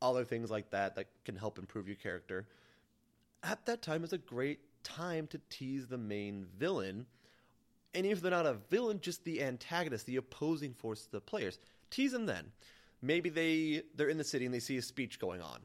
other 0.00 0.24
things 0.24 0.50
like 0.50 0.70
that 0.70 0.96
that 0.96 1.06
can 1.24 1.36
help 1.36 1.58
improve 1.58 1.86
your 1.86 1.96
character. 1.96 2.46
At 3.42 3.64
that 3.66 3.82
time 3.82 4.04
is 4.04 4.12
a 4.12 4.18
great 4.18 4.60
time 4.82 5.26
to 5.28 5.40
tease 5.48 5.86
the 5.86 5.98
main 5.98 6.46
villain. 6.58 7.06
And 7.94 8.06
if 8.06 8.20
they're 8.20 8.30
not 8.30 8.46
a 8.46 8.54
villain, 8.70 9.00
just 9.00 9.24
the 9.24 9.42
antagonist, 9.42 10.06
the 10.06 10.16
opposing 10.16 10.74
force 10.74 11.04
to 11.04 11.12
the 11.12 11.20
players. 11.20 11.58
Tease 11.90 12.12
them 12.12 12.26
then. 12.26 12.52
Maybe 13.00 13.30
they 13.30 13.82
they're 13.96 14.08
in 14.08 14.18
the 14.18 14.24
city 14.24 14.44
and 14.44 14.54
they 14.54 14.60
see 14.60 14.76
a 14.76 14.82
speech 14.82 15.18
going 15.18 15.40
on 15.40 15.60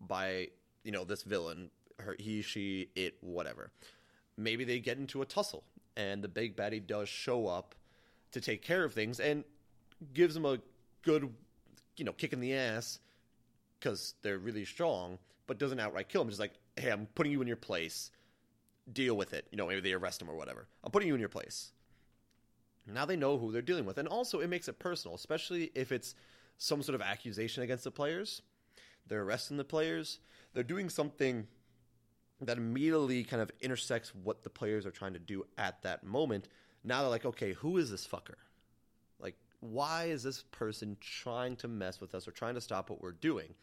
by 0.00 0.48
you 0.84 0.92
know 0.92 1.04
this 1.04 1.22
villain, 1.22 1.70
her, 1.98 2.16
he, 2.18 2.42
she, 2.42 2.88
it, 2.94 3.16
whatever. 3.20 3.70
Maybe 4.36 4.64
they 4.64 4.78
get 4.78 4.98
into 4.98 5.22
a 5.22 5.26
tussle, 5.26 5.64
and 5.96 6.22
the 6.22 6.28
big 6.28 6.56
baddie 6.56 6.84
does 6.84 7.08
show 7.08 7.46
up 7.46 7.74
to 8.32 8.40
take 8.40 8.62
care 8.62 8.84
of 8.84 8.94
things 8.94 9.20
and 9.20 9.44
gives 10.14 10.34
them 10.34 10.44
a 10.44 10.58
good, 11.02 11.32
you 11.96 12.04
know, 12.04 12.12
kick 12.12 12.32
in 12.32 12.40
the 12.40 12.54
ass 12.54 13.00
because 13.78 14.14
they're 14.22 14.38
really 14.38 14.64
strong, 14.64 15.18
but 15.46 15.58
doesn't 15.58 15.80
outright 15.80 16.08
kill 16.08 16.22
him. 16.22 16.28
Just 16.28 16.40
like, 16.40 16.54
hey, 16.76 16.90
I'm 16.90 17.06
putting 17.14 17.32
you 17.32 17.40
in 17.42 17.48
your 17.48 17.56
place. 17.56 18.10
Deal 18.92 19.16
with 19.16 19.34
it. 19.34 19.46
You 19.50 19.58
know, 19.58 19.66
maybe 19.66 19.80
they 19.80 19.92
arrest 19.92 20.22
him 20.22 20.30
or 20.30 20.34
whatever. 20.34 20.66
I'm 20.84 20.90
putting 20.90 21.08
you 21.08 21.14
in 21.14 21.20
your 21.20 21.28
place. 21.28 21.72
Now 22.86 23.04
they 23.04 23.16
know 23.16 23.38
who 23.38 23.52
they're 23.52 23.62
dealing 23.62 23.84
with, 23.84 23.98
and 23.98 24.08
also 24.08 24.40
it 24.40 24.48
makes 24.48 24.68
it 24.68 24.78
personal, 24.78 25.14
especially 25.14 25.70
if 25.74 25.92
it's 25.92 26.14
some 26.58 26.82
sort 26.82 26.94
of 26.94 27.02
accusation 27.02 27.62
against 27.62 27.84
the 27.84 27.90
players. 27.90 28.42
They're 29.06 29.22
arresting 29.22 29.56
the 29.56 29.64
players 29.64 30.18
they're 30.54 30.62
doing 30.62 30.88
something 30.88 31.46
that 32.40 32.56
immediately 32.56 33.22
kind 33.24 33.42
of 33.42 33.50
intersects 33.60 34.14
what 34.14 34.42
the 34.42 34.50
players 34.50 34.86
are 34.86 34.90
trying 34.90 35.12
to 35.12 35.18
do 35.18 35.44
at 35.58 35.82
that 35.82 36.04
moment. 36.04 36.48
Now 36.82 37.00
they're 37.00 37.10
like, 37.10 37.26
okay, 37.26 37.52
who 37.52 37.76
is 37.76 37.90
this 37.90 38.06
fucker? 38.06 38.36
Like, 39.20 39.36
why 39.60 40.04
is 40.04 40.22
this 40.22 40.42
person 40.50 40.96
trying 41.00 41.56
to 41.56 41.68
mess 41.68 42.00
with 42.00 42.14
us 42.14 42.26
or 42.26 42.30
trying 42.30 42.54
to 42.54 42.60
stop 42.60 42.88
what 42.88 43.02
we're 43.02 43.12
doing? 43.12 43.54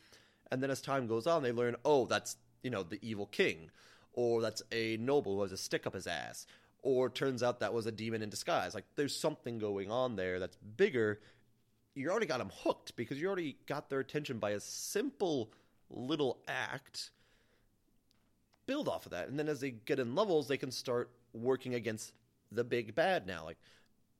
And 0.52 0.62
then 0.62 0.70
as 0.70 0.82
time 0.82 1.08
goes 1.08 1.28
on, 1.28 1.42
they 1.42 1.52
learn, 1.52 1.76
oh, 1.84 2.06
that's, 2.06 2.38
you 2.62 2.70
know, 2.70 2.84
the 2.84 3.00
evil 3.02 3.26
king, 3.26 3.72
or 4.14 4.42
that's 4.42 4.62
a 4.72 4.98
noble 4.98 5.36
who 5.36 5.42
has 5.42 5.52
a 5.52 5.58
stick 5.58 5.88
up 5.88 5.96
his 5.96 6.08
ass, 6.08 6.46
or 6.84 7.10
turns 7.10 7.42
out 7.42 7.60
that 7.60 7.74
was 7.74 7.88
a 7.88 7.92
demon 7.92 8.22
in 8.22 8.30
disguise. 8.30 8.76
Like, 8.76 8.86
there's 8.96 9.16
something 9.16 9.58
going 9.58 9.92
on 9.92 10.16
there 10.16 10.40
that's 10.40 10.56
bigger. 10.56 11.20
You 11.96 12.10
already 12.10 12.28
got 12.28 12.38
them 12.38 12.52
hooked 12.64 12.96
because 12.96 13.20
you 13.20 13.28
already 13.28 13.58
got 13.66 13.90
their 13.90 14.00
attention 14.00 14.38
by 14.38 14.52
a 14.52 14.60
simple 14.60 15.52
little 15.90 16.40
act, 16.48 17.12
build 18.66 18.88
off 18.88 19.06
of 19.06 19.12
that. 19.12 19.28
And 19.28 19.40
then 19.40 19.48
as 19.48 19.60
they 19.60 19.72
get 19.72 20.00
in 20.00 20.16
levels, 20.16 20.48
they 20.48 20.58
can 20.58 20.72
start 20.72 21.10
working 21.34 21.76
against 21.76 22.14
the 22.52 22.64
big 22.64 22.96
bad 22.96 23.28
now. 23.28 23.46
Like 23.46 23.58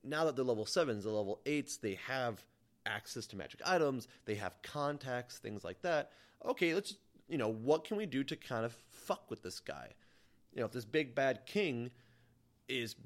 now 0.04 0.24
that 0.24 0.36
they're 0.36 0.44
level 0.44 0.66
sevens, 0.66 1.04
the 1.04 1.10
level 1.10 1.40
eights, 1.46 1.76
they 1.76 1.98
have 2.06 2.44
access 2.86 3.26
to 3.28 3.36
magic 3.36 3.60
items, 3.66 4.08
they 4.24 4.36
have 4.36 4.60
contacts, 4.62 5.38
things 5.38 5.64
like 5.64 5.82
that. 5.82 6.10
Okay, 6.44 6.74
let's 6.74 6.94
you 7.28 7.36
know, 7.36 7.52
what 7.52 7.84
can 7.84 7.96
we 7.96 8.06
do 8.06 8.24
to 8.24 8.36
kind 8.36 8.64
of 8.64 8.74
fuck 8.90 9.30
with 9.30 9.42
this 9.42 9.60
guy? 9.60 9.90
You 10.54 10.60
know, 10.60 10.66
if 10.66 10.72
this 10.72 10.86
big 10.86 11.14
bad 11.14 11.44
king 11.46 11.90
is 12.68 12.96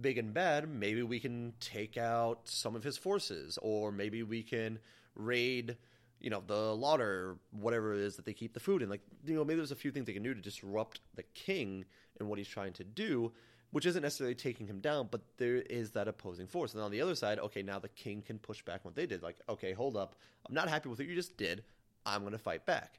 big 0.00 0.18
and 0.18 0.32
bad, 0.32 0.68
maybe 0.68 1.02
we 1.02 1.18
can 1.18 1.54
take 1.60 1.96
out 1.96 2.42
some 2.44 2.76
of 2.76 2.84
his 2.84 2.96
forces, 2.96 3.58
or 3.60 3.90
maybe 3.90 4.22
we 4.22 4.42
can 4.42 4.78
raid 5.14 5.76
you 6.22 6.30
know 6.30 6.42
the 6.46 6.74
lauder 6.74 7.36
whatever 7.50 7.94
it 7.94 8.00
is 8.00 8.16
that 8.16 8.24
they 8.24 8.32
keep 8.32 8.54
the 8.54 8.60
food 8.60 8.80
in. 8.80 8.88
Like 8.88 9.02
you 9.26 9.34
know 9.34 9.44
maybe 9.44 9.56
there's 9.56 9.72
a 9.72 9.76
few 9.76 9.90
things 9.90 10.06
they 10.06 10.12
can 10.12 10.22
do 10.22 10.34
to 10.34 10.40
disrupt 10.40 11.00
the 11.14 11.24
king 11.34 11.84
and 12.18 12.28
what 12.28 12.38
he's 12.38 12.48
trying 12.48 12.72
to 12.74 12.84
do 12.84 13.32
which 13.70 13.86
isn't 13.86 14.02
necessarily 14.02 14.34
taking 14.34 14.66
him 14.66 14.80
down 14.80 15.08
but 15.10 15.22
there 15.38 15.56
is 15.56 15.90
that 15.90 16.08
opposing 16.08 16.46
force. 16.46 16.74
And 16.74 16.82
on 16.82 16.90
the 16.90 17.00
other 17.00 17.14
side 17.14 17.38
okay 17.38 17.62
now 17.62 17.78
the 17.78 17.88
king 17.88 18.22
can 18.22 18.38
push 18.38 18.62
back 18.62 18.84
what 18.84 18.94
they 18.94 19.06
did. 19.06 19.22
Like 19.22 19.36
okay 19.48 19.72
hold 19.72 19.96
up. 19.96 20.14
I'm 20.48 20.54
not 20.54 20.68
happy 20.68 20.88
with 20.88 20.98
what 20.98 21.08
you 21.08 21.14
just 21.14 21.36
did. 21.36 21.64
I'm 22.06 22.22
going 22.22 22.32
to 22.32 22.38
fight 22.38 22.66
back. 22.66 22.98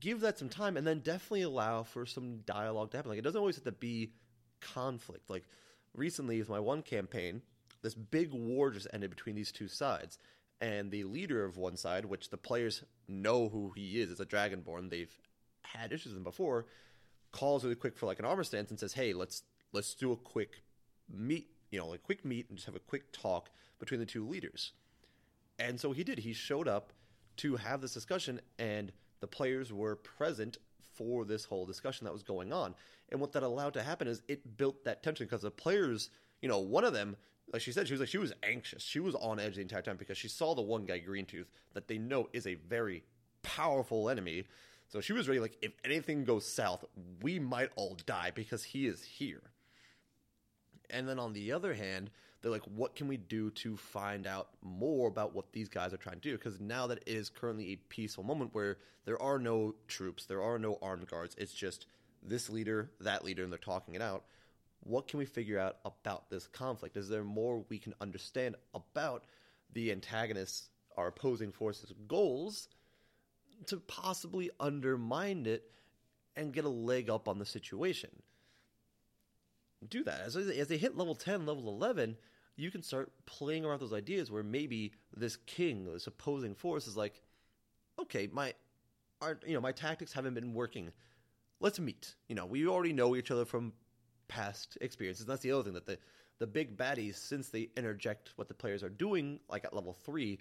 Give 0.00 0.20
that 0.20 0.38
some 0.38 0.48
time 0.48 0.76
and 0.76 0.86
then 0.86 1.00
definitely 1.00 1.42
allow 1.42 1.82
for 1.82 2.06
some 2.06 2.38
dialogue 2.46 2.90
to 2.90 2.96
happen. 2.96 3.10
Like 3.10 3.18
it 3.18 3.24
doesn't 3.24 3.38
always 3.38 3.56
have 3.56 3.64
to 3.64 3.72
be 3.72 4.12
conflict. 4.60 5.30
Like 5.30 5.44
recently 5.94 6.38
with 6.38 6.48
my 6.48 6.60
one 6.60 6.82
campaign 6.82 7.42
this 7.86 7.94
big 7.94 8.32
war 8.32 8.72
just 8.72 8.88
ended 8.92 9.10
between 9.10 9.36
these 9.36 9.52
two 9.52 9.68
sides, 9.68 10.18
and 10.60 10.90
the 10.90 11.04
leader 11.04 11.44
of 11.44 11.56
one 11.56 11.76
side, 11.76 12.04
which 12.04 12.30
the 12.30 12.36
players 12.36 12.82
know 13.08 13.48
who 13.48 13.72
he 13.74 14.00
is, 14.00 14.10
is 14.10 14.20
a 14.20 14.26
Dragonborn. 14.26 14.90
They've 14.90 15.16
had 15.62 15.92
issues 15.92 16.12
with 16.12 16.18
him 16.18 16.24
before. 16.24 16.66
Calls 17.32 17.64
really 17.64 17.76
quick 17.76 17.96
for 17.96 18.06
like 18.06 18.18
an 18.18 18.24
armistice 18.24 18.70
and 18.70 18.78
says, 18.78 18.94
"Hey, 18.94 19.12
let's 19.12 19.42
let's 19.72 19.94
do 19.94 20.12
a 20.12 20.16
quick 20.16 20.62
meet, 21.08 21.48
you 21.70 21.78
know, 21.78 21.92
a 21.92 21.98
quick 21.98 22.24
meet 22.24 22.48
and 22.48 22.56
just 22.56 22.66
have 22.66 22.76
a 22.76 22.80
quick 22.80 23.12
talk 23.12 23.50
between 23.78 24.00
the 24.00 24.06
two 24.06 24.26
leaders." 24.26 24.72
And 25.58 25.80
so 25.80 25.92
he 25.92 26.04
did. 26.04 26.20
He 26.20 26.32
showed 26.32 26.68
up 26.68 26.92
to 27.38 27.56
have 27.56 27.80
this 27.80 27.94
discussion, 27.94 28.40
and 28.58 28.92
the 29.20 29.26
players 29.26 29.72
were 29.72 29.96
present 29.96 30.58
for 30.94 31.24
this 31.24 31.44
whole 31.44 31.66
discussion 31.66 32.04
that 32.04 32.12
was 32.12 32.22
going 32.22 32.52
on. 32.52 32.74
And 33.10 33.20
what 33.20 33.32
that 33.32 33.42
allowed 33.42 33.74
to 33.74 33.82
happen 33.82 34.08
is 34.08 34.22
it 34.28 34.56
built 34.56 34.84
that 34.84 35.02
tension 35.02 35.26
because 35.26 35.42
the 35.42 35.50
players, 35.50 36.10
you 36.40 36.48
know, 36.48 36.58
one 36.58 36.84
of 36.84 36.92
them, 36.92 37.16
like 37.52 37.62
she 37.62 37.72
said, 37.72 37.86
she 37.86 37.94
was 37.94 38.00
like 38.00 38.08
she 38.08 38.18
was 38.18 38.32
anxious. 38.42 38.82
She 38.82 39.00
was 39.00 39.14
on 39.14 39.38
edge 39.38 39.56
the 39.56 39.62
entire 39.62 39.82
time 39.82 39.96
because 39.96 40.18
she 40.18 40.28
saw 40.28 40.54
the 40.54 40.62
one 40.62 40.84
guy, 40.84 40.98
Green 40.98 41.26
Tooth, 41.26 41.50
that 41.74 41.88
they 41.88 41.98
know 41.98 42.28
is 42.32 42.46
a 42.46 42.54
very 42.54 43.04
powerful 43.42 44.10
enemy. 44.10 44.44
So 44.88 45.00
she 45.00 45.12
was 45.12 45.28
ready, 45.28 45.40
like, 45.40 45.56
if 45.62 45.72
anything 45.84 46.24
goes 46.24 46.46
south, 46.46 46.84
we 47.20 47.38
might 47.40 47.70
all 47.74 47.96
die 48.06 48.30
because 48.34 48.62
he 48.62 48.86
is 48.86 49.02
here. 49.02 49.42
And 50.90 51.08
then 51.08 51.18
on 51.18 51.32
the 51.32 51.50
other 51.50 51.74
hand, 51.74 52.10
they're 52.40 52.52
like, 52.52 52.62
what 52.62 52.94
can 52.94 53.08
we 53.08 53.16
do 53.16 53.50
to 53.50 53.76
find 53.76 54.26
out 54.26 54.50
more 54.62 55.08
about 55.08 55.34
what 55.34 55.52
these 55.52 55.68
guys 55.68 55.92
are 55.92 55.96
trying 55.96 56.20
to 56.20 56.30
do? 56.30 56.36
Because 56.36 56.60
now 56.60 56.86
that 56.86 56.98
it 56.98 57.08
is 57.08 57.28
currently 57.28 57.72
a 57.72 57.76
peaceful 57.88 58.22
moment 58.22 58.54
where 58.54 58.78
there 59.04 59.20
are 59.20 59.40
no 59.40 59.74
troops, 59.88 60.26
there 60.26 60.42
are 60.42 60.58
no 60.58 60.78
armed 60.80 61.08
guards, 61.08 61.34
it's 61.38 61.54
just 61.54 61.86
this 62.22 62.48
leader, 62.48 62.90
that 63.00 63.24
leader, 63.24 63.42
and 63.42 63.50
they're 63.50 63.58
talking 63.58 63.94
it 63.94 64.02
out. 64.02 64.24
What 64.86 65.08
can 65.08 65.18
we 65.18 65.26
figure 65.26 65.58
out 65.58 65.78
about 65.84 66.30
this 66.30 66.46
conflict? 66.46 66.96
Is 66.96 67.08
there 67.08 67.24
more 67.24 67.64
we 67.68 67.78
can 67.78 67.94
understand 68.00 68.56
about 68.74 69.24
the 69.72 69.90
antagonists, 69.90 70.70
our 70.96 71.08
opposing 71.08 71.52
forces' 71.52 71.92
goals, 72.06 72.68
to 73.66 73.78
possibly 73.78 74.50
undermine 74.60 75.46
it 75.46 75.70
and 76.36 76.52
get 76.52 76.64
a 76.64 76.68
leg 76.70 77.10
up 77.10 77.28
on 77.28 77.38
the 77.38 77.46
situation? 77.46 78.10
do 79.88 80.04
that. 80.04 80.22
As, 80.22 80.36
as 80.36 80.68
they 80.68 80.76
hit 80.76 80.96
level 80.96 81.14
10, 81.14 81.46
level 81.46 81.68
11, 81.68 82.16
you 82.56 82.70
can 82.70 82.82
start 82.82 83.12
playing 83.26 83.64
around 83.64 83.80
those 83.80 83.92
ideas 83.92 84.30
where 84.30 84.42
maybe 84.42 84.92
this 85.14 85.36
king, 85.46 85.84
this 85.84 86.06
opposing 86.06 86.54
force, 86.54 86.86
is 86.86 86.96
like, 86.96 87.20
okay, 87.98 88.28
my, 88.32 88.54
our, 89.20 89.38
you 89.46 89.54
know, 89.54 89.60
my 89.60 89.72
tactics 89.72 90.12
haven't 90.12 90.34
been 90.34 90.54
working. 90.54 90.90
Let's 91.60 91.78
meet. 91.78 92.14
You 92.28 92.34
know, 92.34 92.46
we 92.46 92.66
already 92.66 92.92
know 92.92 93.16
each 93.16 93.30
other 93.30 93.44
from 93.44 93.72
past 94.28 94.78
experiences. 94.80 95.22
And 95.22 95.30
that's 95.30 95.42
the 95.42 95.52
other 95.52 95.62
thing 95.62 95.74
that 95.74 95.86
the 95.86 95.98
the 96.38 96.46
big 96.46 96.76
baddies, 96.76 97.16
since 97.16 97.48
they 97.48 97.70
interject 97.76 98.32
what 98.36 98.48
the 98.48 98.54
players 98.54 98.82
are 98.82 98.90
doing, 98.90 99.40
like 99.48 99.64
at 99.64 99.74
level 99.74 99.94
three, 99.94 100.38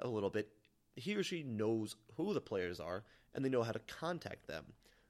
a 0.00 0.08
little 0.08 0.30
bit, 0.30 0.50
he 0.96 1.16
or 1.16 1.22
she 1.22 1.42
knows 1.42 1.96
who 2.16 2.34
the 2.34 2.40
players 2.40 2.80
are 2.80 3.04
and 3.34 3.44
they 3.44 3.48
know 3.48 3.62
how 3.62 3.72
to 3.72 3.80
contact 3.80 4.46
them. 4.46 4.64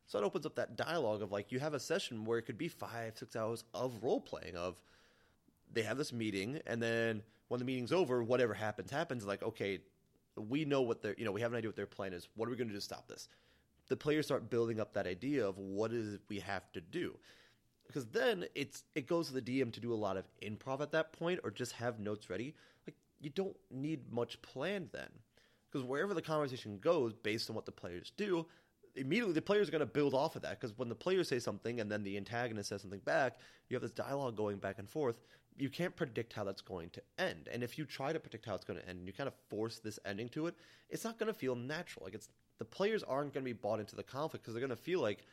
So 0.07 0.19
it 0.19 0.25
opens 0.25 0.47
up 0.47 0.55
that 0.57 0.77
dialogue 0.77 1.23
of 1.23 1.33
like 1.33 1.53
you 1.53 1.59
have 1.59 1.75
a 1.75 1.81
session 1.81 2.25
where 2.25 2.39
it 2.39 2.43
could 2.43 2.59
be 2.59 2.69
five, 2.69 3.19
six 3.19 3.37
hours 3.37 3.65
of 3.75 4.03
role 4.03 4.21
playing 4.21 4.57
of 4.57 4.81
they 5.73 5.83
have 5.83 5.99
this 5.99 6.13
meeting 6.13 6.61
and 6.67 6.81
then 6.81 7.23
when 7.49 7.59
the 7.59 7.65
meeting's 7.65 7.93
over, 7.93 8.23
whatever 8.23 8.55
happens, 8.55 8.91
happens. 8.91 9.27
Like, 9.27 9.43
okay, 9.43 9.81
we 10.37 10.65
know 10.65 10.83
what 10.83 11.03
they're 11.03 11.15
you 11.19 11.25
know, 11.25 11.33
we 11.33 11.41
have 11.41 11.53
an 11.53 11.59
idea 11.59 11.69
what 11.69 11.77
their 11.77 11.87
plan 11.87 12.13
is. 12.13 12.29
What 12.37 12.47
are 12.47 12.51
we 12.51 12.57
gonna 12.57 12.71
do 12.71 12.77
to 12.77 12.81
stop 12.81 13.09
this? 13.09 13.29
The 13.89 13.97
players 13.97 14.27
start 14.27 14.51
building 14.51 14.81
up 14.81 14.93
that 14.95 15.07
idea 15.07 15.47
of 15.47 15.59
what 15.59 15.93
is 15.93 16.19
we 16.29 16.39
have 16.41 16.71
to 16.73 16.81
do. 16.81 17.19
Because 17.89 18.07
then 18.07 18.45
it's 18.55 18.85
it 18.95 19.07
goes 19.09 19.29
to 19.29 19.35
the 19.35 19.43
DM 19.43 19.73
to 19.73 19.81
do 19.81 19.93
a 19.93 19.97
lot 19.97 20.17
of 20.17 20.25
improv 20.43 20.81
at 20.81 20.93
that 20.93 21.13
point 21.13 21.41
or 21.43 21.51
just 21.51 21.73
have 21.73 21.99
notes 21.99 22.31
ready. 22.31 22.55
Like 22.87 22.97
you 23.21 23.31
don't 23.31 23.57
need 23.71 24.13
much 24.13 24.41
planned 24.43 24.91
then. 24.93 25.09
Because 25.71 25.87
wherever 25.87 26.15
the 26.15 26.23
conversation 26.23 26.79
goes, 26.79 27.13
based 27.13 27.51
on 27.51 27.57
what 27.57 27.67
the 27.67 27.73
players 27.73 28.13
do, 28.17 28.47
immediately 28.99 29.35
the 29.35 29.43
players 29.43 29.69
are 29.69 29.73
going 29.73 29.81
to 29.81 29.87
build 29.87 30.15
off 30.15 30.37
of 30.37 30.43
that 30.43 30.61
because 30.61 30.77
when 30.77 30.89
the 30.89 30.95
players 30.95 31.29
say 31.29 31.39
something 31.39 31.81
and 31.81 31.91
then 31.91 32.03
the 32.03 32.17
antagonist 32.17 32.69
says 32.69 32.83
something 32.83 33.01
back, 33.01 33.39
you 33.69 33.75
have 33.75 33.83
this 33.83 33.91
dialogue 33.91 34.37
going 34.37 34.59
back 34.59 34.79
and 34.79 34.89
forth. 34.89 35.17
You 35.57 35.69
can't 35.69 35.95
predict 35.95 36.33
how 36.33 36.45
that's 36.45 36.61
going 36.61 36.91
to 36.91 37.03
end, 37.19 37.49
and 37.53 37.65
if 37.65 37.79
you 37.79 37.85
try 37.85 38.13
to 38.13 38.21
predict 38.21 38.47
how 38.47 38.55
it's 38.55 38.65
going 38.65 38.79
to 38.79 38.89
end, 38.89 38.99
and 38.99 39.09
you 39.09 39.13
kind 39.13 39.27
of 39.27 39.35
force 39.49 39.81
this 39.81 39.99
ending 40.05 40.29
to 40.31 40.47
it, 40.47 40.55
it's 40.89 41.03
not 41.03 41.19
going 41.19 41.27
to 41.27 41.37
feel 41.37 41.57
natural. 41.57 42.05
Like 42.05 42.15
it's 42.15 42.29
the 42.59 42.65
players 42.65 43.03
aren't 43.03 43.35
going 43.35 43.45
to 43.45 43.49
be 43.49 43.59
bought 43.59 43.81
into 43.81 43.97
the 43.97 44.05
conflict 44.05 44.45
because 44.45 44.55
they're 44.55 44.67
going 44.67 44.77
to 44.77 44.83
feel 44.83 45.01
like, 45.01 45.25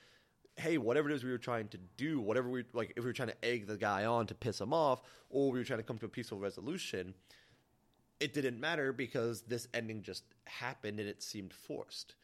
hey, 0.58 0.78
whatever 0.78 1.10
it 1.10 1.16
is 1.16 1.24
we 1.24 1.32
were 1.32 1.38
trying 1.38 1.68
to 1.70 1.78
do, 1.98 2.20
whatever 2.20 2.50
we 2.50 2.64
like, 2.74 2.94
if 2.96 3.04
we 3.04 3.10
were 3.10 3.14
trying 3.14 3.30
to 3.30 3.46
egg 3.46 3.68
the 3.68 3.78
guy 3.78 4.06
on 4.06 4.28
to 4.28 4.36
piss 4.36 4.62
him 4.62 4.74
off, 4.74 5.02
or 5.30 5.52
we 5.52 5.60
were 5.60 5.66
trying 5.66 5.80
to 5.80 5.84
come 5.84 5.98
to 5.98 6.06
a 6.06 6.10
peaceful 6.10 6.40
resolution, 6.40 7.14
it 8.20 8.34
didn't 8.34 8.60
matter 8.60 8.94
because 8.94 9.42
this 9.42 9.68
ending 9.74 10.02
just 10.02 10.24
happened 10.46 11.00
and 11.00 11.10
it 11.10 11.22
seemed 11.22 11.54
forced 11.54 12.16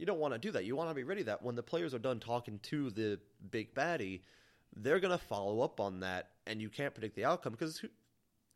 you 0.00 0.06
don't 0.06 0.18
want 0.18 0.32
to 0.32 0.38
do 0.38 0.50
that. 0.52 0.64
You 0.64 0.76
want 0.76 0.88
to 0.88 0.94
be 0.94 1.04
ready 1.04 1.22
that 1.24 1.42
when 1.42 1.54
the 1.54 1.62
players 1.62 1.92
are 1.92 1.98
done 1.98 2.20
talking 2.20 2.58
to 2.64 2.90
the 2.90 3.20
big 3.50 3.74
baddie, 3.74 4.22
they're 4.74 4.98
to 4.98 5.18
follow 5.18 5.60
up 5.60 5.78
on 5.78 6.00
that, 6.00 6.30
and 6.46 6.60
you 6.60 6.70
can't 6.70 6.94
predict 6.94 7.14
the 7.16 7.26
outcome 7.26 7.52
because 7.52 7.84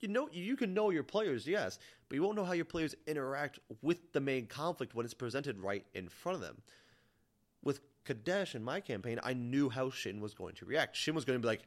you 0.01 0.09
know 0.09 0.29
you 0.33 0.57
can 0.57 0.73
know 0.73 0.89
your 0.89 1.03
players, 1.03 1.47
yes, 1.47 1.79
but 2.09 2.17
you 2.17 2.23
won't 2.23 2.37
know 2.37 2.47
how 2.47 2.53
your 2.53 2.65
players 2.65 2.95
interact 3.07 3.59
with 3.83 4.11
the 4.15 4.21
main 4.21 4.47
conflict 4.47 4.95
when 4.95 5.05
it's 5.05 5.13
presented 5.13 5.59
right 5.59 5.85
in 5.93 6.09
front 6.09 6.37
of 6.37 6.41
them. 6.41 6.57
With 7.63 7.81
Kadesh 8.05 8.55
in 8.55 8.63
my 8.63 8.81
campaign, 8.81 9.19
I 9.23 9.33
knew 9.35 9.69
how 9.69 9.91
Shin 9.91 10.21
was 10.21 10.35
going 10.35 10.55
to 10.57 10.65
react. 10.65 10.97
Shin 10.97 11.15
was 11.15 11.25
going 11.25 11.39
to 11.39 11.43
be 11.43 11.49
like, 11.49 11.63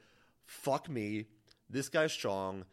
"Fuck 0.45 0.89
me, 0.89 1.25
this 1.69 1.89
guy's 1.89 2.13
strong, 2.13 2.65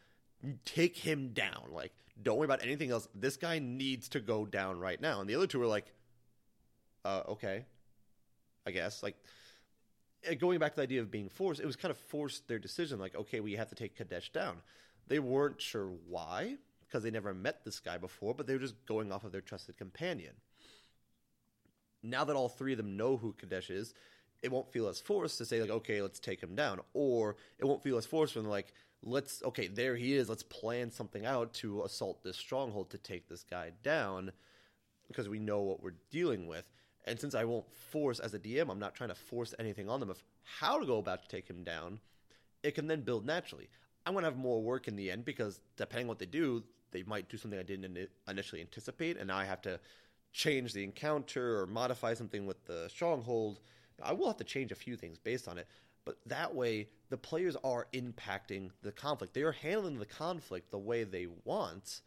take 0.64 0.96
him 0.96 1.32
down." 1.32 1.70
Like, 1.72 1.92
don't 2.22 2.38
worry 2.38 2.44
about 2.44 2.62
anything 2.62 2.90
else. 2.90 3.08
This 3.14 3.36
guy 3.36 3.58
needs 3.58 4.08
to 4.10 4.20
go 4.20 4.46
down 4.46 4.78
right 4.78 5.00
now. 5.00 5.20
And 5.20 5.28
the 5.28 5.34
other 5.34 5.46
two 5.46 5.58
were 5.58 5.66
like, 5.66 5.92
uh, 7.04 7.22
okay, 7.28 7.64
I 8.66 8.70
guess. 8.70 9.02
Like 9.02 9.16
uh, 10.28 10.34
going 10.34 10.58
back 10.58 10.72
to 10.72 10.76
the 10.76 10.82
idea 10.82 11.00
of 11.00 11.10
being 11.10 11.28
forced, 11.28 11.60
it 11.60 11.66
was 11.66 11.76
kind 11.76 11.90
of 11.90 11.98
forced 11.98 12.46
their 12.48 12.58
decision. 12.58 12.98
Like, 12.98 13.14
okay, 13.16 13.40
we 13.40 13.54
have 13.54 13.68
to 13.68 13.74
take 13.74 13.96
Kadesh 13.96 14.30
down. 14.32 14.56
They 15.08 15.18
weren't 15.18 15.60
sure 15.60 15.90
why 16.08 16.56
because 16.86 17.02
they 17.02 17.10
never 17.10 17.34
met 17.34 17.64
this 17.64 17.80
guy 17.80 17.98
before, 17.98 18.34
but 18.34 18.46
they 18.46 18.54
were 18.54 18.60
just 18.60 18.86
going 18.86 19.10
off 19.10 19.24
of 19.24 19.32
their 19.32 19.40
trusted 19.40 19.76
companion. 19.76 20.34
Now 22.04 22.24
that 22.24 22.36
all 22.36 22.48
three 22.48 22.72
of 22.72 22.76
them 22.76 22.96
know 22.96 23.16
who 23.16 23.32
Kadesh 23.32 23.70
is, 23.70 23.94
it 24.42 24.52
won't 24.52 24.70
feel 24.70 24.88
as 24.88 25.00
forced 25.00 25.38
to 25.38 25.46
say 25.46 25.60
like, 25.60 25.70
okay, 25.70 26.02
let's 26.02 26.20
take 26.20 26.42
him 26.42 26.54
down, 26.54 26.80
or 26.92 27.36
it 27.58 27.64
won't 27.64 27.82
feel 27.82 27.96
as 27.96 28.04
forced 28.04 28.36
when 28.36 28.44
they're 28.44 28.50
like, 28.52 28.74
let's 29.02 29.42
okay, 29.42 29.68
there 29.68 29.96
he 29.96 30.14
is. 30.14 30.28
Let's 30.28 30.42
plan 30.42 30.90
something 30.90 31.24
out 31.24 31.54
to 31.54 31.82
assault 31.82 32.22
this 32.22 32.36
stronghold 32.36 32.90
to 32.90 32.98
take 32.98 33.28
this 33.28 33.42
guy 33.42 33.72
down 33.82 34.32
because 35.08 35.28
we 35.28 35.38
know 35.38 35.62
what 35.62 35.82
we're 35.82 35.94
dealing 36.10 36.46
with. 36.46 36.70
And 37.06 37.18
since 37.18 37.34
I 37.34 37.44
won't 37.44 37.70
force 37.72 38.18
as 38.18 38.34
a 38.34 38.38
DM, 38.38 38.70
I'm 38.70 38.78
not 38.78 38.94
trying 38.94 39.10
to 39.10 39.14
force 39.14 39.54
anything 39.58 39.88
on 39.88 40.00
them 40.00 40.10
of 40.10 40.22
how 40.42 40.78
to 40.78 40.86
go 40.86 40.98
about 40.98 41.22
to 41.22 41.28
take 41.28 41.48
him 41.48 41.62
down. 41.64 42.00
It 42.62 42.74
can 42.74 42.86
then 42.86 43.02
build 43.02 43.26
naturally. 43.26 43.68
I'm 44.06 44.14
to 44.14 44.22
have 44.22 44.36
more 44.36 44.62
work 44.62 44.88
in 44.88 44.96
the 44.96 45.10
end 45.10 45.24
because 45.24 45.60
depending 45.76 46.04
on 46.06 46.08
what 46.08 46.18
they 46.18 46.26
do, 46.26 46.62
they 46.92 47.02
might 47.02 47.28
do 47.28 47.36
something 47.36 47.58
I 47.58 47.62
didn't 47.62 48.08
initially 48.28 48.60
anticipate, 48.60 49.16
and 49.16 49.28
now 49.28 49.36
I 49.36 49.44
have 49.44 49.60
to 49.62 49.80
change 50.34 50.74
the 50.74 50.84
encounter 50.84 51.60
or 51.60 51.66
modify 51.66 52.12
something 52.12 52.44
with 52.44 52.62
the 52.66 52.88
stronghold. 52.90 53.60
I 54.02 54.12
will 54.12 54.26
have 54.26 54.36
to 54.36 54.44
change 54.44 54.72
a 54.72 54.76
few 54.76 54.96
things 54.96 55.16
based 55.16 55.48
on 55.48 55.56
it, 55.56 55.66
but 56.04 56.18
that 56.26 56.54
way 56.54 56.88
the 57.08 57.16
players 57.16 57.56
are 57.64 57.86
impacting 57.94 58.70
the 58.82 58.92
conflict. 58.92 59.32
They 59.32 59.42
are 59.42 59.52
handling 59.52 59.98
the 59.98 60.06
conflict 60.06 60.70
the 60.70 60.78
way 60.78 61.04
they 61.04 61.28
want 61.44 62.02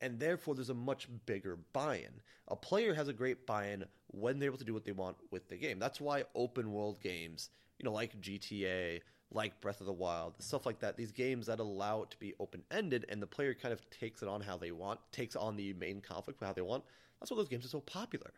and 0.00 0.18
therefore 0.18 0.54
there's 0.54 0.70
a 0.70 0.74
much 0.74 1.08
bigger 1.24 1.58
buy-in. 1.72 2.20
A 2.48 2.56
player 2.56 2.94
has 2.94 3.08
a 3.08 3.12
great 3.12 3.46
buy-in 3.46 3.84
when 4.08 4.38
they're 4.38 4.48
able 4.48 4.58
to 4.58 4.64
do 4.64 4.74
what 4.74 4.84
they 4.84 4.92
want 4.92 5.16
with 5.30 5.48
the 5.48 5.56
game. 5.56 5.78
That's 5.78 6.00
why 6.00 6.24
open 6.34 6.72
world 6.72 7.00
games, 7.00 7.50
you 7.78 7.84
know, 7.84 7.92
like 7.92 8.20
GTA, 8.20 9.00
like 9.32 9.60
Breath 9.60 9.80
of 9.80 9.86
the 9.86 9.92
Wild, 9.92 10.34
stuff 10.38 10.66
like 10.66 10.80
that, 10.80 10.96
these 10.96 11.12
games 11.12 11.46
that 11.46 11.60
allow 11.60 12.02
it 12.02 12.10
to 12.10 12.18
be 12.18 12.34
open-ended 12.38 13.06
and 13.08 13.20
the 13.20 13.26
player 13.26 13.54
kind 13.54 13.72
of 13.72 13.88
takes 13.90 14.22
it 14.22 14.28
on 14.28 14.40
how 14.40 14.56
they 14.56 14.70
want, 14.70 15.00
takes 15.12 15.36
on 15.36 15.56
the 15.56 15.72
main 15.74 16.00
conflict 16.00 16.42
how 16.42 16.52
they 16.52 16.62
want. 16.62 16.84
That's 17.20 17.30
why 17.30 17.36
those 17.36 17.48
games 17.48 17.64
are 17.64 17.68
so 17.68 17.80
popular. 17.80 18.32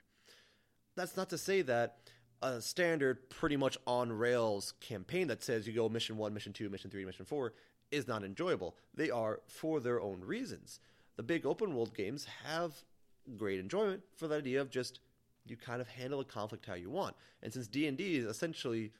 That's 0.96 1.16
not 1.16 1.30
to 1.30 1.38
say 1.38 1.62
that 1.62 1.98
a 2.40 2.60
standard 2.60 3.28
pretty 3.30 3.56
much 3.56 3.76
on 3.86 4.12
rails 4.12 4.74
campaign 4.80 5.28
that 5.28 5.42
says 5.42 5.66
you 5.66 5.72
go 5.72 5.88
mission 5.88 6.16
1, 6.16 6.32
mission 6.32 6.52
2, 6.52 6.68
mission 6.70 6.90
3, 6.90 7.04
mission 7.04 7.24
4 7.24 7.52
is 7.90 8.06
not 8.06 8.24
enjoyable. 8.24 8.76
They 8.94 9.10
are 9.10 9.40
for 9.46 9.80
their 9.80 10.00
own 10.00 10.20
reasons 10.20 10.80
the 11.18 11.22
big 11.24 11.44
open 11.44 11.74
world 11.74 11.94
games 11.94 12.26
have 12.46 12.72
great 13.36 13.58
enjoyment 13.58 14.02
for 14.16 14.28
the 14.28 14.36
idea 14.36 14.60
of 14.60 14.70
just 14.70 15.00
you 15.44 15.56
kind 15.56 15.80
of 15.80 15.88
handle 15.88 16.20
a 16.20 16.24
conflict 16.24 16.64
how 16.64 16.74
you 16.74 16.88
want. 16.88 17.14
And 17.42 17.52
since 17.52 17.66
D 17.66 17.86
and 17.88 17.98
D 17.98 18.18
essentially 18.18 18.92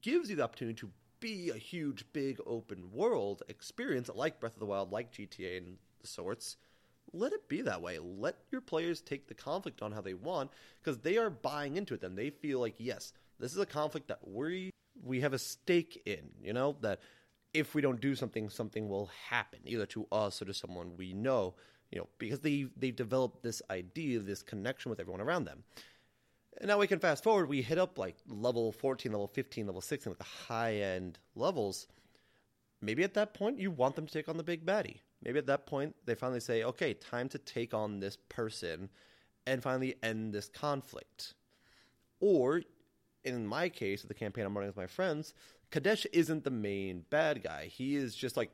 gives 0.00 0.30
you 0.30 0.36
the 0.36 0.42
opportunity 0.42 0.74
to 0.80 0.90
be 1.20 1.50
a 1.50 1.58
huge, 1.58 2.04
big 2.12 2.38
open 2.46 2.90
world 2.92 3.42
experience 3.48 4.10
like 4.14 4.40
Breath 4.40 4.54
of 4.54 4.60
the 4.60 4.66
Wild, 4.66 4.92
like 4.92 5.12
GTA 5.12 5.58
and 5.58 5.76
the 6.00 6.06
sorts, 6.06 6.56
let 7.12 7.32
it 7.32 7.48
be 7.48 7.62
that 7.62 7.82
way. 7.82 7.98
Let 7.98 8.36
your 8.50 8.60
players 8.60 9.00
take 9.00 9.28
the 9.28 9.34
conflict 9.34 9.82
on 9.82 9.92
how 9.92 10.00
they 10.00 10.14
want 10.14 10.50
because 10.82 10.98
they 10.98 11.16
are 11.18 11.30
buying 11.30 11.76
into 11.76 11.94
it. 11.94 12.00
Then 12.00 12.16
they 12.16 12.30
feel 12.30 12.60
like 12.60 12.74
yes, 12.78 13.12
this 13.38 13.52
is 13.52 13.58
a 13.58 13.66
conflict 13.66 14.08
that 14.08 14.26
we 14.26 14.70
we 15.04 15.20
have 15.20 15.32
a 15.32 15.38
stake 15.38 16.02
in. 16.06 16.30
You 16.42 16.52
know 16.52 16.76
that 16.80 17.00
if 17.54 17.74
we 17.74 17.82
don't 17.82 18.00
do 18.00 18.14
something, 18.14 18.50
something 18.50 18.88
will 18.88 19.10
happen, 19.28 19.60
either 19.64 19.86
to 19.86 20.06
us 20.12 20.42
or 20.42 20.44
to 20.44 20.54
someone 20.54 20.96
we 20.96 21.12
know, 21.14 21.54
you 21.90 21.98
know, 21.98 22.08
because 22.18 22.40
they 22.40 22.66
they've 22.76 22.94
developed 22.94 23.42
this 23.42 23.62
idea, 23.70 24.18
this 24.20 24.42
connection 24.42 24.90
with 24.90 25.00
everyone 25.00 25.20
around 25.20 25.44
them. 25.44 25.64
And 26.58 26.68
now 26.68 26.78
we 26.78 26.86
can 26.86 26.98
fast 26.98 27.22
forward, 27.22 27.48
we 27.48 27.60
hit 27.62 27.78
up 27.78 27.98
like 27.98 28.16
level 28.26 28.72
14, 28.72 29.12
level 29.12 29.26
15, 29.26 29.66
level 29.66 29.80
16, 29.80 30.10
like 30.10 30.18
the 30.18 30.24
high 30.24 30.76
end 30.76 31.18
levels. 31.34 31.86
Maybe 32.80 33.04
at 33.04 33.14
that 33.14 33.34
point 33.34 33.58
you 33.58 33.70
want 33.70 33.96
them 33.96 34.06
to 34.06 34.12
take 34.12 34.28
on 34.28 34.36
the 34.36 34.42
big 34.42 34.64
baddie. 34.64 35.00
Maybe 35.22 35.38
at 35.38 35.46
that 35.46 35.66
point 35.66 35.94
they 36.06 36.14
finally 36.14 36.40
say, 36.40 36.62
okay, 36.62 36.94
time 36.94 37.28
to 37.30 37.38
take 37.38 37.74
on 37.74 38.00
this 38.00 38.16
person 38.28 38.88
and 39.46 39.62
finally 39.62 39.96
end 40.02 40.32
this 40.32 40.48
conflict. 40.48 41.34
Or, 42.20 42.62
in 43.24 43.46
my 43.46 43.68
case, 43.68 44.02
the 44.02 44.14
campaign 44.14 44.46
I'm 44.46 44.54
running 44.54 44.68
with 44.68 44.76
my 44.76 44.86
friends, 44.86 45.34
Kadesh 45.70 46.06
isn't 46.12 46.44
the 46.44 46.50
main 46.50 47.04
bad 47.10 47.42
guy. 47.42 47.66
He 47.66 47.96
is 47.96 48.14
just 48.14 48.36
like 48.36 48.50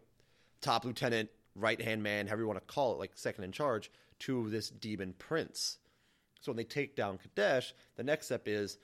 top 0.60 0.84
lieutenant, 0.84 1.30
right 1.54 1.80
hand 1.80 2.02
man, 2.02 2.26
however 2.26 2.42
you 2.42 2.48
want 2.48 2.58
to 2.58 2.74
call 2.74 2.94
it, 2.94 2.98
like 2.98 3.12
second 3.14 3.44
in 3.44 3.52
charge 3.52 3.90
to 4.20 4.48
this 4.48 4.70
demon 4.70 5.14
prince. 5.18 5.78
So 6.42 6.50
when 6.50 6.56
they 6.56 6.64
take 6.64 6.96
down 6.96 7.18
Kadesh, 7.18 7.72
the 7.96 8.02
next 8.02 8.26
step 8.26 8.42
is 8.46 8.78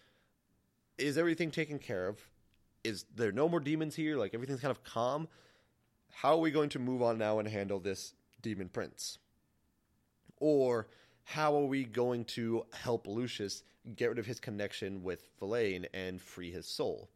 is 0.97 1.19
everything 1.19 1.51
taken 1.51 1.79
care 1.79 2.09
of? 2.09 2.19
Is 2.83 3.05
there 3.15 3.33
no 3.33 3.49
more 3.49 3.61
demons 3.61 3.95
here? 3.95 4.17
Like 4.17 4.33
everything's 4.33 4.61
kind 4.61 4.71
of 4.71 4.83
calm. 4.85 5.29
How 6.13 6.33
are 6.33 6.41
we 6.41 6.51
going 6.51 6.71
to 6.71 6.79
move 6.79 7.03
on 7.03 7.19
now 7.19 7.39
and 7.39 7.49
handle 7.49 7.81
this 7.81 8.15
demon 8.41 8.69
prince? 8.69 9.19
Or 10.39 10.89
how 11.25 11.55
are 11.57 11.67
we 11.67 11.85
going 11.85 12.25
to 12.27 12.65
help 12.73 13.07
Lucius 13.07 13.63
get 13.97 14.09
rid 14.09 14.19
of 14.19 14.27
his 14.27 14.41
connection 14.41 15.03
with 15.03 15.29
Verlaine 15.39 15.87
and 15.93 16.21
free 16.21 16.51
his 16.51 16.67
soul? 16.67 17.11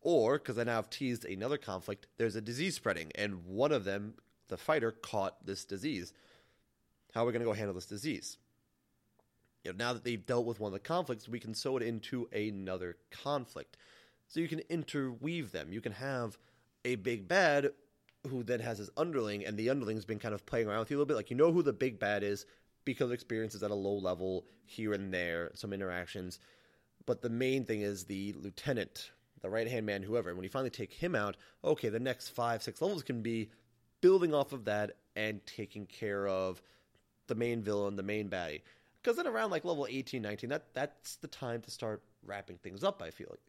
Or, 0.00 0.38
because 0.38 0.56
I 0.58 0.64
now 0.64 0.76
have 0.76 0.90
teased 0.90 1.24
another 1.24 1.58
conflict, 1.58 2.06
there's 2.16 2.36
a 2.36 2.40
disease 2.40 2.76
spreading, 2.76 3.10
and 3.16 3.44
one 3.44 3.72
of 3.72 3.84
them, 3.84 4.14
the 4.46 4.56
fighter, 4.56 4.92
caught 4.92 5.44
this 5.44 5.64
disease. 5.64 6.12
How 7.12 7.22
are 7.22 7.26
we 7.26 7.32
going 7.32 7.40
to 7.40 7.46
go 7.46 7.52
handle 7.52 7.74
this 7.74 7.86
disease? 7.86 8.38
You 9.64 9.72
know, 9.72 9.84
now 9.84 9.92
that 9.92 10.04
they've 10.04 10.24
dealt 10.24 10.46
with 10.46 10.60
one 10.60 10.68
of 10.68 10.72
the 10.72 10.78
conflicts, 10.78 11.28
we 11.28 11.40
can 11.40 11.54
sew 11.54 11.76
it 11.76 11.82
into 11.82 12.28
another 12.32 12.96
conflict. 13.10 13.76
So 14.28 14.40
you 14.40 14.48
can 14.48 14.60
interweave 14.68 15.52
them. 15.52 15.72
You 15.72 15.80
can 15.80 15.92
have 15.92 16.38
a 16.84 16.96
big 16.96 17.28
bad 17.28 17.70
who 18.26 18.42
then 18.42 18.60
has 18.60 18.78
his 18.78 18.90
underling, 18.96 19.44
and 19.44 19.56
the 19.56 19.70
underling's 19.70 20.04
been 20.04 20.18
kind 20.18 20.34
of 20.34 20.44
playing 20.44 20.68
around 20.68 20.80
with 20.80 20.90
you 20.90 20.96
a 20.96 20.98
little 20.98 21.06
bit. 21.06 21.16
Like 21.16 21.30
you 21.30 21.36
know 21.36 21.52
who 21.52 21.62
the 21.62 21.72
big 21.72 21.98
bad 21.98 22.22
is, 22.22 22.46
because 22.84 23.10
experiences 23.10 23.62
at 23.62 23.70
a 23.70 23.74
low 23.74 23.96
level 23.98 24.46
here 24.64 24.92
and 24.92 25.12
there, 25.12 25.50
some 25.54 25.72
interactions. 25.72 26.38
But 27.06 27.22
the 27.22 27.30
main 27.30 27.64
thing 27.64 27.80
is 27.82 28.04
the 28.04 28.34
lieutenant, 28.34 29.10
the 29.40 29.50
right 29.50 29.68
hand 29.68 29.86
man, 29.86 30.02
whoever. 30.02 30.28
And 30.28 30.36
when 30.36 30.44
you 30.44 30.50
finally 30.50 30.70
take 30.70 30.92
him 30.92 31.14
out, 31.14 31.36
okay, 31.64 31.88
the 31.88 32.00
next 32.00 32.28
five, 32.28 32.62
six 32.62 32.82
levels 32.82 33.02
can 33.02 33.22
be 33.22 33.50
building 34.00 34.34
off 34.34 34.52
of 34.52 34.64
that 34.66 34.92
and 35.16 35.44
taking 35.46 35.86
care 35.86 36.26
of 36.26 36.62
the 37.26 37.34
main 37.34 37.62
villain, 37.62 37.96
the 37.96 38.02
main 38.02 38.28
baddie. 38.28 38.62
Because 39.08 39.24
then 39.24 39.32
around 39.32 39.50
like 39.50 39.64
level 39.64 39.86
18, 39.88 40.20
19, 40.20 40.50
that, 40.50 40.74
that's 40.74 41.16
the 41.16 41.28
time 41.28 41.62
to 41.62 41.70
start 41.70 42.02
wrapping 42.22 42.58
things 42.58 42.84
up, 42.84 43.00
I 43.00 43.08
feel 43.08 43.28
like. 43.30 43.40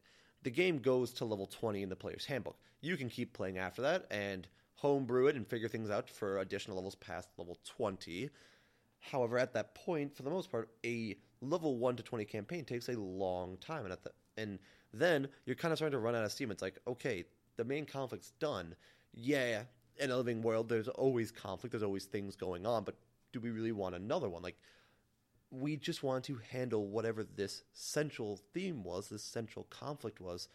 The 0.43 0.51
game 0.51 0.79
goes 0.79 1.11
to 1.15 1.25
level 1.25 1.47
20 1.47 1.83
in 1.83 1.89
the 1.89 1.97
player's 1.97 2.23
handbook. 2.23 2.55
You 2.79 2.95
can 2.95 3.09
keep 3.09 3.33
playing 3.33 3.57
after 3.57 3.81
that 3.81 4.05
and 4.09 4.47
homebrew 4.75 5.27
it 5.27 5.35
and 5.35 5.45
figure 5.45 5.67
things 5.67 5.89
out 5.89 6.09
for 6.09 6.37
additional 6.37 6.77
levels 6.77 6.95
past 6.95 7.27
level 7.37 7.57
20. 7.65 8.29
However, 9.01 9.37
at 9.37 9.51
that 9.51 9.75
point, 9.75 10.15
for 10.15 10.23
the 10.23 10.29
most 10.29 10.49
part, 10.49 10.69
a 10.85 11.17
level 11.41 11.75
one 11.75 11.97
to 11.97 12.03
twenty 12.03 12.23
campaign 12.23 12.63
takes 12.63 12.87
a 12.87 12.97
long 12.97 13.57
time, 13.57 13.83
and 13.83 13.91
at 13.91 14.01
the 14.01 14.11
and 14.37 14.59
then 14.93 15.27
you're 15.45 15.57
kind 15.57 15.73
of 15.73 15.77
starting 15.77 15.91
to 15.91 15.99
run 15.99 16.15
out 16.15 16.23
of 16.23 16.31
steam. 16.31 16.51
It's 16.51 16.61
like, 16.61 16.79
okay, 16.87 17.25
the 17.57 17.65
main 17.65 17.85
conflict's 17.85 18.31
done. 18.39 18.75
Yeah, 19.13 19.63
in 19.97 20.09
a 20.09 20.15
living 20.15 20.41
world, 20.41 20.69
there's 20.69 20.87
always 20.87 21.31
conflict. 21.31 21.71
There's 21.71 21.83
always 21.83 22.05
things 22.05 22.37
going 22.37 22.65
on, 22.65 22.85
but 22.85 22.95
do 23.33 23.41
we 23.41 23.51
really 23.51 23.73
want 23.73 23.95
another 23.95 24.29
one? 24.29 24.41
Like, 24.41 24.57
we 25.51 25.75
just 25.75 26.03
want 26.03 26.23
to 26.25 26.39
handle 26.51 26.87
whatever 26.87 27.23
this 27.23 27.63
central 27.73 28.39
theme 28.53 28.83
was, 28.83 29.09
this 29.09 29.23
central 29.23 29.65
conflict 29.69 30.21
was, 30.21 30.47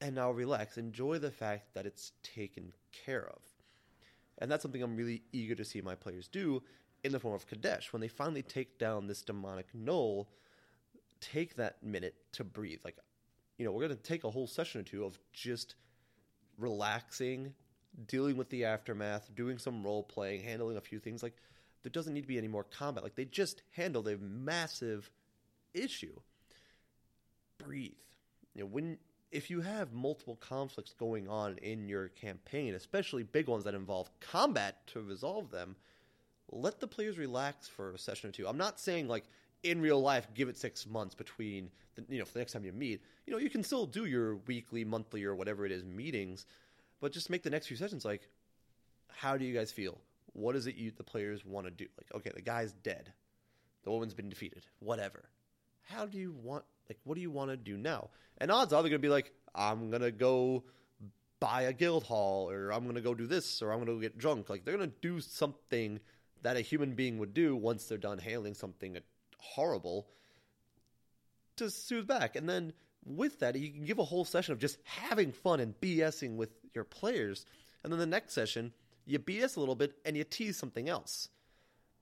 and 0.00 0.14
now 0.14 0.30
relax, 0.30 0.78
enjoy 0.78 1.18
the 1.18 1.30
fact 1.30 1.74
that 1.74 1.86
it's 1.86 2.12
taken 2.22 2.72
care 3.04 3.28
of. 3.28 3.40
And 4.38 4.50
that's 4.50 4.62
something 4.62 4.82
I'm 4.82 4.96
really 4.96 5.22
eager 5.32 5.54
to 5.54 5.64
see 5.64 5.80
my 5.80 5.94
players 5.94 6.26
do 6.26 6.62
in 7.04 7.12
the 7.12 7.20
form 7.20 7.34
of 7.34 7.46
Kadesh. 7.46 7.92
When 7.92 8.00
they 8.00 8.08
finally 8.08 8.42
take 8.42 8.78
down 8.78 9.06
this 9.06 9.22
demonic 9.22 9.66
gnoll, 9.76 10.26
take 11.20 11.56
that 11.56 11.82
minute 11.82 12.14
to 12.32 12.44
breathe. 12.44 12.80
Like, 12.84 12.96
you 13.58 13.64
know, 13.64 13.72
we're 13.72 13.86
going 13.86 13.96
to 13.96 14.02
take 14.02 14.24
a 14.24 14.30
whole 14.30 14.46
session 14.46 14.80
or 14.80 14.84
two 14.84 15.04
of 15.04 15.18
just 15.32 15.74
relaxing, 16.58 17.52
dealing 18.06 18.36
with 18.36 18.48
the 18.48 18.64
aftermath, 18.64 19.30
doing 19.34 19.58
some 19.58 19.84
role 19.84 20.02
playing, 20.02 20.42
handling 20.42 20.78
a 20.78 20.80
few 20.80 20.98
things. 20.98 21.22
Like, 21.22 21.36
there 21.82 21.90
doesn't 21.90 22.12
need 22.12 22.22
to 22.22 22.28
be 22.28 22.38
any 22.38 22.48
more 22.48 22.64
combat. 22.64 23.02
Like, 23.02 23.14
they 23.14 23.24
just 23.24 23.62
handled 23.72 24.08
a 24.08 24.18
massive 24.18 25.10
issue. 25.74 26.18
Breathe. 27.58 27.92
You 28.54 28.62
know, 28.62 28.66
when 28.66 28.98
if 29.30 29.48
you 29.48 29.60
have 29.60 29.92
multiple 29.92 30.36
conflicts 30.36 30.92
going 30.94 31.28
on 31.28 31.56
in 31.58 31.88
your 31.88 32.08
campaign, 32.08 32.74
especially 32.74 33.22
big 33.22 33.46
ones 33.46 33.64
that 33.64 33.74
involve 33.74 34.10
combat 34.20 34.86
to 34.88 35.00
resolve 35.00 35.50
them, 35.50 35.76
let 36.50 36.80
the 36.80 36.86
players 36.86 37.16
relax 37.16 37.68
for 37.68 37.92
a 37.92 37.98
session 37.98 38.30
or 38.30 38.32
two. 38.32 38.48
I'm 38.48 38.58
not 38.58 38.80
saying 38.80 39.06
like 39.06 39.24
in 39.62 39.80
real 39.80 40.00
life, 40.00 40.26
give 40.34 40.48
it 40.48 40.56
six 40.56 40.86
months 40.86 41.14
between 41.14 41.70
the, 41.94 42.04
you 42.08 42.18
know 42.18 42.24
for 42.24 42.32
the 42.32 42.38
next 42.40 42.52
time 42.52 42.64
you 42.64 42.72
meet. 42.72 43.02
You 43.26 43.32
know, 43.32 43.38
you 43.38 43.50
can 43.50 43.62
still 43.62 43.86
do 43.86 44.06
your 44.06 44.36
weekly, 44.46 44.84
monthly, 44.84 45.24
or 45.24 45.34
whatever 45.34 45.64
it 45.64 45.72
is 45.72 45.84
meetings, 45.84 46.46
but 47.00 47.12
just 47.12 47.30
make 47.30 47.42
the 47.42 47.50
next 47.50 47.68
few 47.68 47.76
sessions 47.76 48.04
like, 48.04 48.28
how 49.08 49.36
do 49.36 49.44
you 49.44 49.54
guys 49.54 49.70
feel? 49.70 49.98
What 50.32 50.56
is 50.56 50.66
it 50.66 50.76
you 50.76 50.90
the 50.90 51.02
players 51.02 51.44
want 51.44 51.66
to 51.66 51.70
do? 51.70 51.86
Like, 51.98 52.14
okay, 52.14 52.30
the 52.34 52.42
guy's 52.42 52.72
dead, 52.72 53.12
the 53.84 53.90
woman's 53.90 54.14
been 54.14 54.28
defeated, 54.28 54.66
whatever. 54.78 55.28
How 55.82 56.06
do 56.06 56.18
you 56.18 56.32
want? 56.32 56.64
Like, 56.88 56.98
what 57.04 57.14
do 57.14 57.20
you 57.20 57.30
want 57.30 57.50
to 57.50 57.56
do 57.56 57.76
now? 57.76 58.10
And 58.38 58.50
odds 58.50 58.72
are 58.72 58.82
they're 58.82 58.90
gonna 58.90 59.00
be 59.00 59.08
like, 59.08 59.32
I'm 59.54 59.90
gonna 59.90 60.10
go 60.10 60.64
buy 61.40 61.62
a 61.62 61.72
guild 61.72 62.04
hall, 62.04 62.50
or 62.50 62.70
I'm 62.72 62.86
gonna 62.86 63.00
go 63.00 63.14
do 63.14 63.26
this, 63.26 63.62
or 63.62 63.72
I'm 63.72 63.78
gonna 63.78 63.92
go 63.92 64.00
get 64.00 64.18
drunk. 64.18 64.50
Like, 64.50 64.64
they're 64.64 64.76
gonna 64.76 64.92
do 65.00 65.20
something 65.20 66.00
that 66.42 66.56
a 66.56 66.60
human 66.60 66.94
being 66.94 67.18
would 67.18 67.34
do 67.34 67.56
once 67.56 67.86
they're 67.86 67.98
done 67.98 68.18
handling 68.18 68.54
something 68.54 68.98
horrible 69.38 70.08
to 71.56 71.70
soothe 71.70 72.06
back. 72.06 72.36
And 72.36 72.48
then 72.48 72.72
with 73.04 73.40
that, 73.40 73.56
you 73.56 73.70
can 73.70 73.84
give 73.84 73.98
a 73.98 74.04
whole 74.04 74.24
session 74.24 74.52
of 74.52 74.58
just 74.58 74.78
having 74.84 75.32
fun 75.32 75.60
and 75.60 75.78
BSing 75.80 76.36
with 76.36 76.50
your 76.74 76.84
players. 76.84 77.44
And 77.82 77.92
then 77.92 78.00
the 78.00 78.06
next 78.06 78.32
session, 78.32 78.72
you 79.10 79.18
beat 79.18 79.42
us 79.42 79.56
a 79.56 79.60
little 79.60 79.74
bit 79.74 79.94
and 80.04 80.16
you 80.16 80.22
tease 80.22 80.56
something 80.56 80.88
else. 80.88 81.28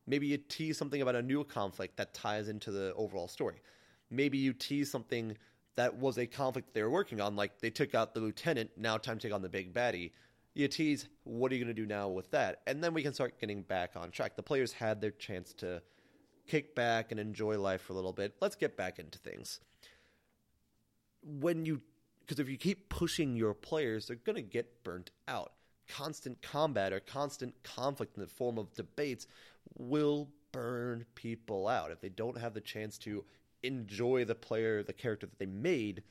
Maybe 0.06 0.26
you 0.26 0.36
tease 0.36 0.76
something 0.76 1.00
about 1.00 1.14
a 1.14 1.22
new 1.22 1.42
conflict 1.42 1.96
that 1.96 2.12
ties 2.12 2.48
into 2.48 2.70
the 2.70 2.92
overall 2.94 3.28
story. 3.28 3.62
Maybe 4.10 4.36
you 4.36 4.52
tease 4.52 4.90
something 4.90 5.36
that 5.76 5.96
was 5.96 6.18
a 6.18 6.26
conflict 6.26 6.74
they 6.74 6.82
were 6.82 6.90
working 6.90 7.20
on, 7.20 7.34
like 7.34 7.60
they 7.60 7.70
took 7.70 7.94
out 7.94 8.12
the 8.12 8.20
lieutenant, 8.20 8.70
now 8.76 8.98
time 8.98 9.18
to 9.18 9.26
take 9.26 9.34
on 9.34 9.40
the 9.40 9.48
big 9.48 9.72
baddie. 9.72 10.10
You 10.52 10.68
tease 10.68 11.08
what 11.24 11.50
are 11.50 11.54
you 11.54 11.64
going 11.64 11.74
to 11.74 11.82
do 11.82 11.86
now 11.86 12.08
with 12.08 12.30
that? 12.32 12.60
And 12.66 12.84
then 12.84 12.92
we 12.92 13.02
can 13.02 13.14
start 13.14 13.40
getting 13.40 13.62
back 13.62 13.92
on 13.96 14.10
track. 14.10 14.36
The 14.36 14.42
players 14.42 14.72
had 14.72 15.00
their 15.00 15.12
chance 15.12 15.54
to 15.54 15.82
kick 16.46 16.74
back 16.74 17.10
and 17.10 17.18
enjoy 17.18 17.58
life 17.58 17.82
for 17.82 17.94
a 17.94 17.96
little 17.96 18.12
bit. 18.12 18.34
Let's 18.40 18.56
get 18.56 18.76
back 18.76 18.98
into 18.98 19.18
things. 19.18 19.60
When 21.22 21.64
you 21.64 21.80
because 22.20 22.38
if 22.38 22.50
you 22.50 22.58
keep 22.58 22.90
pushing 22.90 23.34
your 23.34 23.54
players 23.54 24.06
they're 24.06 24.16
going 24.16 24.36
to 24.36 24.42
get 24.42 24.84
burnt 24.84 25.10
out 25.26 25.52
constant 25.88 26.40
combat 26.42 26.92
or 26.92 27.00
constant 27.00 27.54
conflict 27.62 28.16
in 28.16 28.22
the 28.22 28.28
form 28.28 28.58
of 28.58 28.72
debates 28.74 29.26
will 29.76 30.28
burn 30.52 31.04
people 31.14 31.68
out 31.68 31.90
if 31.90 32.00
they 32.00 32.08
don't 32.08 32.38
have 32.38 32.54
the 32.54 32.60
chance 32.60 32.98
to 32.98 33.24
enjoy 33.62 34.24
the 34.24 34.34
player 34.34 34.82
the 34.82 34.92
character 34.92 35.26
that 35.26 35.38
they 35.38 35.46
made 35.46 36.02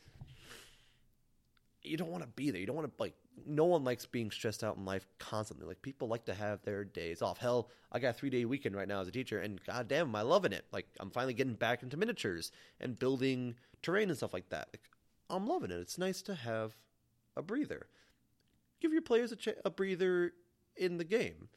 you 1.81 1.97
don't 1.97 2.11
want 2.11 2.23
to 2.23 2.29
be 2.29 2.51
there 2.51 2.59
you 2.59 2.67
don't 2.67 2.75
want 2.75 2.87
to 2.87 3.01
like 3.01 3.15
no 3.45 3.65
one 3.65 3.83
likes 3.83 4.05
being 4.05 4.31
stressed 4.31 4.63
out 4.63 4.77
in 4.77 4.85
life 4.85 5.05
constantly. 5.19 5.67
Like 5.67 5.81
people 5.81 6.07
like 6.07 6.25
to 6.25 6.33
have 6.33 6.61
their 6.63 6.83
days 6.83 7.21
off. 7.21 7.37
Hell, 7.37 7.69
I 7.91 7.99
got 7.99 8.09
a 8.09 8.13
three 8.13 8.29
day 8.29 8.45
weekend 8.45 8.75
right 8.75 8.87
now 8.87 9.01
as 9.01 9.07
a 9.07 9.11
teacher, 9.11 9.39
and 9.39 9.63
goddamn, 9.63 10.07
am 10.07 10.15
I 10.15 10.21
loving 10.21 10.53
it. 10.53 10.65
Like 10.71 10.87
I'm 10.99 11.11
finally 11.11 11.33
getting 11.33 11.53
back 11.53 11.83
into 11.83 11.97
miniatures 11.97 12.51
and 12.79 12.97
building 12.97 13.55
terrain 13.81 14.09
and 14.09 14.17
stuff 14.17 14.33
like 14.33 14.49
that. 14.49 14.69
Like, 14.73 14.89
I'm 15.29 15.47
loving 15.47 15.71
it. 15.71 15.79
It's 15.79 15.97
nice 15.97 16.21
to 16.23 16.35
have 16.35 16.75
a 17.35 17.41
breather. 17.41 17.87
Give 18.81 18.93
your 18.93 19.01
players 19.01 19.31
a, 19.31 19.37
a 19.65 19.69
breather 19.69 20.33
in 20.75 20.97
the 20.97 21.03
game. 21.03 21.49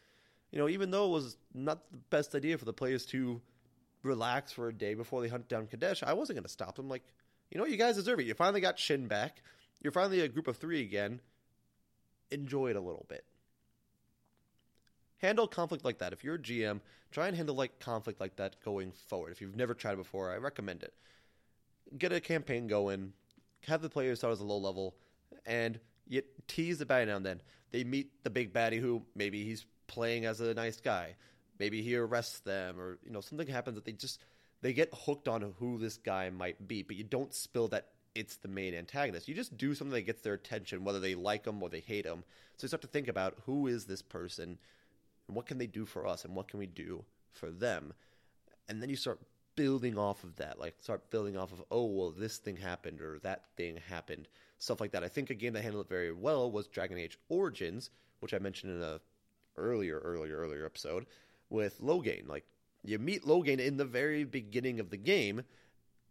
You 0.53 0.59
know, 0.59 0.69
even 0.69 0.91
though 0.91 1.07
it 1.07 1.11
was 1.11 1.37
not 1.55 1.91
the 1.93 1.99
best 2.11 2.35
idea 2.35 2.59
for 2.59 2.65
the 2.65 2.73
players 2.73 3.07
to 3.07 3.41
relax 4.03 4.53
for 4.53 4.69
a 4.69 4.75
day 4.75 4.95
before 4.95 5.21
they 5.21 5.29
hunt 5.29 5.49
down 5.49 5.67
Kadesh, 5.67 6.03
I 6.03 6.15
wasn't 6.15 6.37
going 6.37 6.45
to 6.45 6.49
stop 6.49 6.77
them. 6.77 6.89
Like, 6.89 7.05
you 7.51 7.59
know, 7.59 7.67
you 7.67 7.77
guys 7.77 7.97
deserve 7.97 8.21
it. 8.21 8.27
You 8.27 8.35
finally 8.35 8.61
got 8.61 8.79
Shin 8.79 9.07
back. 9.07 9.43
You're 9.81 9.93
finally 9.93 10.21
a 10.21 10.29
group 10.29 10.49
of 10.49 10.57
three 10.57 10.83
again 10.83 11.21
enjoy 12.31 12.71
it 12.71 12.77
a 12.77 12.81
little 12.81 13.07
bit. 13.09 13.25
Handle 15.19 15.47
conflict 15.47 15.85
like 15.85 15.99
that. 15.99 16.13
If 16.13 16.25
you're 16.25 16.37
a 16.37 16.39
GM, 16.39 16.81
try 17.11 17.29
and 17.29 17.37
handle 17.37 17.55
like 17.55 17.79
conflict 17.79 18.21
like 18.21 18.37
that 18.37 18.57
going 18.65 18.93
forward. 18.93 19.33
If 19.33 19.41
you've 19.41 19.57
never 19.57 19.75
tried 19.75 19.93
it 19.93 19.99
before, 19.99 20.33
I 20.33 20.37
recommend 20.37 20.83
it. 20.83 20.95
Get 21.99 22.13
a 22.13 22.21
campaign 22.21 22.69
going, 22.69 23.13
have 23.67 23.83
the 23.83 23.91
players 23.91 24.19
start 24.19 24.33
as 24.33 24.41
a 24.41 24.45
low 24.45 24.59
level, 24.59 24.95
and 25.45 25.79
You 26.11 26.23
tease 26.49 26.79
the 26.79 26.85
baddie 26.85 27.07
now 27.07 27.17
and 27.17 27.25
then. 27.25 27.41
They 27.71 27.85
meet 27.85 28.25
the 28.25 28.31
big 28.31 28.53
baddie 28.53 28.81
who 28.81 29.03
maybe 29.15 29.45
he's 29.45 29.65
playing 29.87 30.27
as 30.27 30.41
a 30.41 30.53
nice 30.53 30.81
guy. 30.81 31.15
Maybe 31.59 31.83
he 31.83 31.97
arrests 31.97 32.41
them, 32.41 32.81
or 32.81 32.99
you 33.05 33.13
know 33.13 33.21
something 33.21 33.47
happens 33.47 33.77
that 33.77 33.85
they 33.85 33.93
just 33.93 34.21
they 34.61 34.73
get 34.73 34.91
hooked 34.93 35.29
on 35.29 35.55
who 35.59 35.79
this 35.79 35.97
guy 35.97 36.29
might 36.31 36.67
be. 36.67 36.83
But 36.83 36.97
you 36.97 37.05
don't 37.05 37.33
spill 37.33 37.69
that 37.69 37.89
it's 38.15 38.37
the 38.37 38.49
main 38.49 38.75
antagonist. 38.75 39.29
You 39.29 39.35
just 39.35 39.57
do 39.57 39.73
something 39.73 39.95
that 39.95 40.03
gets 40.03 40.23
their 40.23 40.35
attention, 40.35 40.85
whether 40.85 40.99
they 40.99 41.15
like 41.15 41.47
him 41.47 41.63
or 41.63 41.69
they 41.69 41.81
hate 41.81 42.05
him. 42.05 42.25
So 42.57 42.65
you 42.65 42.69
start 42.69 42.83
to 42.83 42.89
think 42.89 43.07
about 43.07 43.39
who 43.47 43.69
is 43.69 43.85
this 43.85 44.03
person, 44.03 44.59
and 45.29 45.37
what 45.37 45.47
can 45.47 45.59
they 45.59 45.69
do 45.69 45.87
for 45.87 46.09
us, 46.09 46.25
and 46.25 46.35
what 46.35 46.49
can 46.49 46.59
we 46.59 46.67
do 46.67 47.05
for 47.31 47.51
them, 47.53 47.93
and 48.69 48.83
then 48.83 48.91
you 48.91 48.97
start 48.97 49.21
building 49.57 49.99
off 49.99 50.25
of 50.25 50.37
that. 50.37 50.59
Like 50.59 50.77
start 50.81 51.11
building 51.11 51.37
off 51.37 51.53
of, 51.53 51.63
oh 51.71 51.85
well, 51.85 52.11
this 52.11 52.39
thing 52.39 52.57
happened 52.57 53.01
or 53.01 53.19
that 53.21 53.45
thing 53.57 53.79
happened, 53.89 54.29
stuff 54.59 54.81
like 54.81 54.93
that. 54.93 55.05
I 55.05 55.09
think 55.09 55.31
a 55.31 55.35
game 55.35 55.53
that 55.55 55.63
handled 55.63 55.87
it 55.87 55.89
very 55.89 56.13
well 56.13 56.51
was 56.51 56.69
Dragon 56.69 56.99
Age 56.99 57.19
Origins, 57.29 57.91
which 58.21 58.35
I 58.35 58.39
mentioned 58.39 58.73
in 58.73 58.83
a 58.83 59.01
earlier, 59.57 59.99
earlier, 59.99 60.39
earlier 60.39 60.65
episode 60.65 61.07
with 61.49 61.81
Loghain. 61.81 62.29
Like 62.29 62.45
you 62.85 62.99
meet 62.99 63.25
Loghain 63.25 63.59
in 63.59 63.77
the 63.77 63.85
very 63.85 64.25
beginning 64.25 64.81
of 64.81 64.91
the 64.91 64.97
game. 64.97 65.43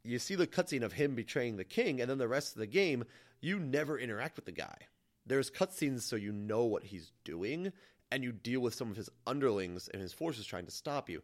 You 0.03 0.19
see 0.19 0.35
the 0.35 0.47
cutscene 0.47 0.83
of 0.83 0.93
him 0.93 1.15
betraying 1.15 1.57
the 1.57 1.63
king, 1.63 1.99
and 1.99 2.09
then 2.09 2.17
the 2.17 2.27
rest 2.27 2.53
of 2.53 2.59
the 2.59 2.67
game, 2.67 3.03
you 3.41 3.59
never 3.59 3.99
interact 3.99 4.37
with 4.37 4.45
the 4.45 4.51
guy. 4.51 4.77
There's 5.25 5.51
cutscenes 5.51 6.01
so 6.01 6.15
you 6.15 6.31
know 6.31 6.63
what 6.63 6.83
he's 6.83 7.11
doing, 7.23 7.73
and 8.11 8.23
you 8.23 8.31
deal 8.31 8.61
with 8.61 8.73
some 8.73 8.89
of 8.89 8.95
his 8.95 9.09
underlings 9.27 9.89
and 9.89 10.01
his 10.01 10.13
forces 10.13 10.45
trying 10.45 10.65
to 10.65 10.71
stop 10.71 11.09
you. 11.09 11.21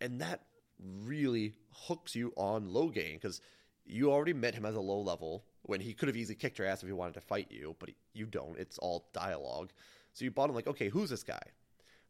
And 0.00 0.20
that 0.20 0.42
really 0.80 1.54
hooks 1.72 2.14
you 2.14 2.32
on 2.36 2.68
Loghain 2.68 3.14
because 3.14 3.40
you 3.84 4.10
already 4.10 4.32
met 4.32 4.54
him 4.54 4.66
as 4.66 4.74
a 4.74 4.80
low 4.80 5.00
level 5.00 5.44
when 5.62 5.80
he 5.80 5.92
could 5.92 6.08
have 6.08 6.16
easily 6.16 6.34
kicked 6.34 6.58
your 6.58 6.66
ass 6.66 6.82
if 6.82 6.88
he 6.88 6.92
wanted 6.92 7.14
to 7.14 7.20
fight 7.20 7.50
you, 7.50 7.76
but 7.78 7.90
you 8.12 8.26
don't. 8.26 8.58
It's 8.58 8.78
all 8.78 9.08
dialogue. 9.12 9.70
So 10.12 10.24
you 10.24 10.30
bought 10.30 10.48
him 10.48 10.56
like, 10.56 10.66
okay, 10.66 10.88
who's 10.88 11.10
this 11.10 11.22
guy? 11.22 11.42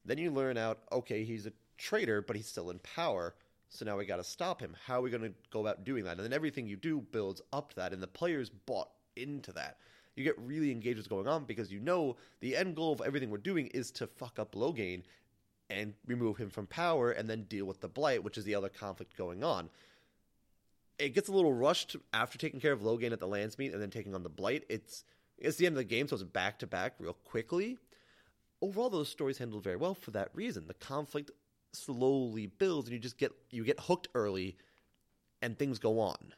Then 0.05 0.19
you 0.19 0.31
learn 0.31 0.57
out, 0.57 0.79
okay, 0.93 1.25
he's 1.25 1.47
a 1.47 1.53
traitor, 1.79 2.23
but 2.23 2.37
he's 2.37 2.47
still 2.47 2.71
in 2.71 2.79
power. 2.81 3.35
So 3.69 3.85
now 3.85 3.97
we 3.97 4.07
got 4.07 4.17
to 4.17 4.25
stop 4.25 4.61
him. 4.61 4.77
How 4.87 4.99
are 4.99 5.03
we 5.03 5.11
going 5.11 5.23
to 5.23 5.35
go 5.51 5.61
about 5.61 5.85
doing 5.85 6.05
that? 6.05 6.17
And 6.17 6.25
then 6.25 6.33
everything 6.33 6.67
you 6.67 6.77
do 6.77 7.01
builds 7.13 7.43
up 7.53 7.71
to 7.71 7.77
that, 7.77 7.93
and 7.93 8.03
the 8.03 8.07
players 8.07 8.49
bought 8.49 8.91
into 9.17 9.53
that. 9.53 9.79
You 10.15 10.25
get 10.25 10.39
really 10.39 10.71
engaged 10.71 10.97
with 10.97 11.11
what's 11.11 11.25
going 11.25 11.29
on 11.29 11.45
because 11.45 11.71
you 11.73 11.81
know 11.81 12.17
the 12.41 12.57
end 12.57 12.77
goal 12.77 12.93
of 12.93 13.03
everything 13.05 13.29
we're 13.29 13.39
doing 13.39 13.67
is 13.69 13.91
to 13.93 14.07
fuck 14.07 14.39
up 14.39 14.55
Loghain 14.55 15.03
and 15.69 15.95
remove 16.07 16.37
him 16.37 16.51
from 16.51 16.67
power 16.67 17.11
and 17.11 17.29
then 17.29 17.43
deal 17.45 17.65
with 17.65 17.81
the 17.81 17.89
blight, 17.89 18.23
which 18.23 18.39
is 18.39 18.45
the 18.45 18.55
other 18.55 18.69
conflict 18.69 19.17
going 19.17 19.43
on. 19.43 19.69
It 20.99 21.15
gets 21.15 21.29
a 21.29 21.33
little 21.33 21.53
rushed 21.53 21.97
after 22.13 22.39
taking 22.39 22.61
care 22.61 22.73
of 22.73 22.81
Loghain 22.81 23.13
at 23.13 23.21
the 23.21 23.29
Landsmeet 23.29 23.73
and 23.73 23.83
then 23.83 23.91
taking 23.91 24.15
on 24.15 24.23
the 24.23 24.29
blight. 24.29 24.65
It's 24.69 25.05
it's 25.39 25.59
the 25.59 25.67
end 25.67 25.75
of 25.75 25.79
the 25.79 25.85
game, 25.85 26.09
so 26.09 26.15
it's 26.15 26.23
back 26.23 26.59
to 26.61 26.67
back 26.67 26.95
real 26.99 27.13
quickly. 27.13 27.77
Overall, 28.63 28.89
those 28.89 29.11
stories 29.11 29.37
handled 29.37 29.63
very 29.63 29.77
well 29.77 29.95
for 29.95 30.11
that 30.13 30.31
reason. 30.33 30.67
The 30.67 30.75
conflict 30.75 31.31
slowly 31.75 32.47
builds, 32.47 32.89
and 32.89 32.95
you 32.95 32.99
just 32.99 33.19
get 33.19 33.33
you 33.51 33.65
get 33.65 33.81
hooked 33.81 34.09
early, 34.15 34.57
and 35.43 35.59
things 35.59 35.79
go 35.79 36.01
on 36.01 36.33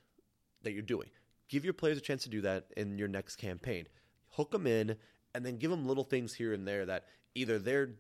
that 0.63 0.73
you're 0.73 0.83
doing. 0.83 1.09
Give 1.49 1.65
your 1.65 1.75
players 1.75 1.99
a 1.99 2.01
chance 2.01 2.25
to 2.25 2.29
do 2.29 2.41
that 2.41 2.67
in 2.77 2.99
your 2.99 3.09
next 3.09 3.37
campaign. 3.37 3.87
Hook 4.31 4.51
them 4.51 4.67
in, 4.67 4.97
and 5.35 5.47
then 5.47 5.59
give 5.59 5.71
them 5.71 5.87
little 5.87 6.05
things 6.05 6.35
here 6.35 6.53
and 6.53 6.67
there 6.67 6.85
that 6.87 7.07
either 7.37 7.61
they're 7.61 7.91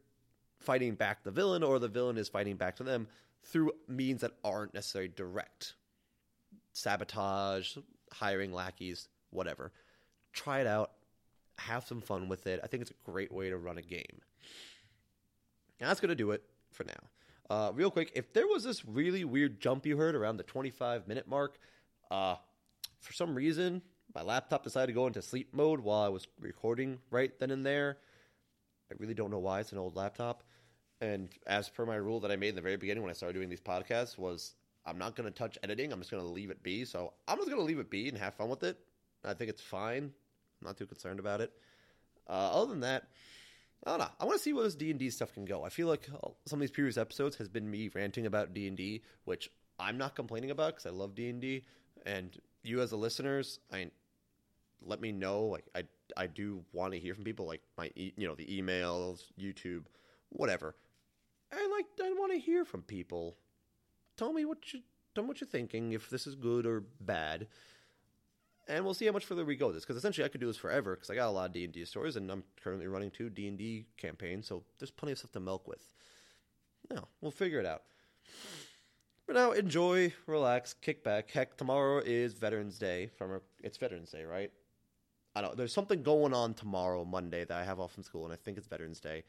fighting 0.58 0.94
back 0.94 1.24
the 1.24 1.30
villain 1.30 1.62
or 1.62 1.78
the 1.78 1.88
villain 1.88 2.18
is 2.18 2.28
fighting 2.28 2.56
back 2.56 2.76
to 2.76 2.82
them 2.82 3.08
through 3.44 3.72
means 3.86 4.20
that 4.20 4.32
aren't 4.44 4.74
necessarily 4.74 5.10
direct. 5.14 5.74
Sabotage, 6.72 7.76
hiring 8.12 8.52
lackeys, 8.52 9.08
whatever. 9.30 9.72
Try 10.32 10.60
it 10.60 10.66
out. 10.66 10.92
Have 11.58 11.86
some 11.86 12.00
fun 12.00 12.28
with 12.28 12.46
it. 12.46 12.60
I 12.62 12.66
think 12.66 12.82
it's 12.82 12.90
a 12.90 13.10
great 13.10 13.32
way 13.32 13.50
to 13.50 13.56
run 13.56 13.78
a 13.78 13.82
game. 13.82 14.20
That's 15.80 16.00
going 16.00 16.10
to 16.10 16.14
do 16.14 16.32
it 16.32 16.42
for 16.72 16.84
now. 16.84 16.92
Uh, 17.50 17.72
real 17.72 17.90
quick, 17.90 18.12
if 18.14 18.32
there 18.32 18.46
was 18.46 18.64
this 18.64 18.84
really 18.84 19.24
weird 19.24 19.60
jump 19.60 19.86
you 19.86 19.96
heard 19.96 20.14
around 20.14 20.36
the 20.36 20.42
25 20.42 21.08
minute 21.08 21.26
mark, 21.26 21.58
uh, 22.10 22.36
for 23.00 23.12
some 23.12 23.34
reason, 23.34 23.80
my 24.14 24.22
laptop 24.22 24.64
decided 24.64 24.88
to 24.88 24.92
go 24.92 25.06
into 25.06 25.22
sleep 25.22 25.54
mode 25.54 25.80
while 25.80 26.02
I 26.02 26.08
was 26.08 26.26
recording 26.40 26.98
right 27.10 27.32
then 27.38 27.50
and 27.50 27.64
there. 27.64 27.98
I 28.90 28.94
really 28.98 29.14
don't 29.14 29.30
know 29.30 29.38
why. 29.38 29.60
It's 29.60 29.72
an 29.72 29.78
old 29.78 29.96
laptop. 29.96 30.42
And 31.00 31.28
as 31.46 31.68
per 31.68 31.86
my 31.86 31.96
rule 31.96 32.20
that 32.20 32.30
I 32.30 32.36
made 32.36 32.50
in 32.50 32.54
the 32.56 32.60
very 32.60 32.76
beginning 32.76 33.02
when 33.02 33.10
I 33.10 33.14
started 33.14 33.34
doing 33.34 33.48
these 33.48 33.60
podcasts 33.60 34.18
was 34.18 34.54
I'm 34.84 34.98
not 34.98 35.14
going 35.14 35.30
to 35.30 35.36
touch 35.36 35.58
editing. 35.62 35.92
I'm 35.92 36.00
just 36.00 36.10
going 36.10 36.22
to 36.22 36.28
leave 36.28 36.50
it 36.50 36.62
be. 36.62 36.84
So 36.84 37.12
I'm 37.26 37.36
just 37.36 37.48
going 37.48 37.60
to 37.60 37.64
leave 37.64 37.78
it 37.78 37.90
be 37.90 38.08
and 38.08 38.18
have 38.18 38.34
fun 38.34 38.48
with 38.48 38.62
it. 38.62 38.78
I 39.24 39.34
think 39.34 39.50
it's 39.50 39.62
fine. 39.62 40.04
I'm 40.04 40.66
not 40.66 40.76
too 40.76 40.86
concerned 40.86 41.20
about 41.20 41.40
it. 41.40 41.52
Uh, 42.28 42.50
other 42.52 42.70
than 42.70 42.80
that, 42.80 43.04
I 43.86 43.90
don't 43.90 44.00
know. 44.00 44.08
I 44.18 44.24
want 44.24 44.38
to 44.38 44.42
see 44.42 44.52
where 44.52 44.64
this 44.64 44.74
D 44.74 44.90
and 44.90 44.98
D 44.98 45.10
stuff 45.10 45.32
can 45.32 45.44
go. 45.44 45.64
I 45.64 45.68
feel 45.68 45.88
like 45.88 46.08
some 46.46 46.58
of 46.58 46.60
these 46.60 46.70
previous 46.70 46.96
episodes 46.96 47.36
has 47.36 47.48
been 47.48 47.70
me 47.70 47.90
ranting 47.94 48.26
about 48.26 48.54
D 48.54 48.66
and 48.66 48.76
D, 48.76 49.02
which 49.24 49.50
I'm 49.78 49.98
not 49.98 50.16
complaining 50.16 50.50
about 50.50 50.74
because 50.74 50.86
I 50.86 50.90
love 50.90 51.14
D 51.14 51.28
and 51.28 51.40
D. 51.40 51.64
And 52.04 52.36
you 52.62 52.80
as 52.80 52.90
the 52.90 52.96
listeners, 52.96 53.60
I 53.72 53.90
let 54.84 55.00
me 55.00 55.12
know. 55.12 55.44
Like 55.44 55.66
I 55.74 55.84
I 56.16 56.26
do 56.26 56.64
want 56.72 56.92
to 56.92 56.98
hear 56.98 57.14
from 57.14 57.24
people, 57.24 57.46
like 57.46 57.62
my 57.76 57.90
e- 57.94 58.12
you 58.16 58.26
know 58.26 58.34
the 58.34 58.46
emails, 58.46 59.22
YouTube, 59.40 59.84
whatever. 60.30 60.74
I 61.52 61.68
like 61.68 61.86
I 62.02 62.12
want 62.12 62.32
to 62.32 62.38
hear 62.38 62.64
from 62.64 62.82
people. 62.82 63.36
Tell 64.16 64.32
me 64.32 64.44
what 64.44 64.72
you 64.72 64.80
tell 65.14 65.24
me 65.24 65.28
what 65.28 65.40
you're 65.40 65.48
thinking. 65.48 65.92
If 65.92 66.10
this 66.10 66.26
is 66.26 66.34
good 66.34 66.66
or 66.66 66.84
bad 67.00 67.48
and 68.68 68.84
we'll 68.84 68.94
see 68.94 69.06
how 69.06 69.12
much 69.12 69.24
further 69.24 69.44
we 69.44 69.56
go 69.56 69.66
with 69.66 69.76
this 69.76 69.84
because 69.84 69.96
essentially 69.96 70.24
I 70.24 70.28
could 70.28 70.40
do 70.40 70.46
this 70.46 70.56
forever 70.56 70.94
because 70.94 71.10
I 71.10 71.14
got 71.14 71.28
a 71.28 71.30
lot 71.30 71.46
of 71.46 71.52
D 71.52 71.64
and 71.64 71.72
D 71.72 71.84
stories 71.84 72.16
and 72.16 72.30
I'm 72.30 72.44
currently 72.62 72.86
running 72.86 73.10
two 73.10 73.30
D 73.30 73.48
and 73.48 73.58
D 73.58 73.86
campaigns, 73.96 74.46
so 74.46 74.62
there's 74.78 74.90
plenty 74.90 75.12
of 75.12 75.18
stuff 75.18 75.32
to 75.32 75.40
milk 75.40 75.66
with. 75.66 75.82
No, 76.90 77.08
we'll 77.20 77.30
figure 77.30 77.58
it 77.58 77.66
out. 77.66 77.82
But 79.26 79.36
now 79.36 79.52
enjoy, 79.52 80.12
relax, 80.26 80.74
kick 80.74 81.02
back. 81.02 81.30
Heck, 81.30 81.56
tomorrow 81.56 81.98
is 82.04 82.34
Veterans 82.34 82.78
Day. 82.78 83.10
From 83.16 83.40
it's 83.62 83.76
Veterans 83.76 84.10
Day, 84.10 84.24
right? 84.24 84.50
I 85.34 85.42
don't. 85.42 85.56
There's 85.56 85.72
something 85.72 86.02
going 86.02 86.32
on 86.32 86.54
tomorrow, 86.54 87.04
Monday, 87.04 87.44
that 87.44 87.56
I 87.56 87.64
have 87.64 87.78
off 87.78 87.92
from 87.92 88.04
school, 88.04 88.24
and 88.24 88.32
I 88.32 88.36
think 88.36 88.56
it's 88.56 88.66
Veterans 88.66 89.00
Day. 89.00 89.24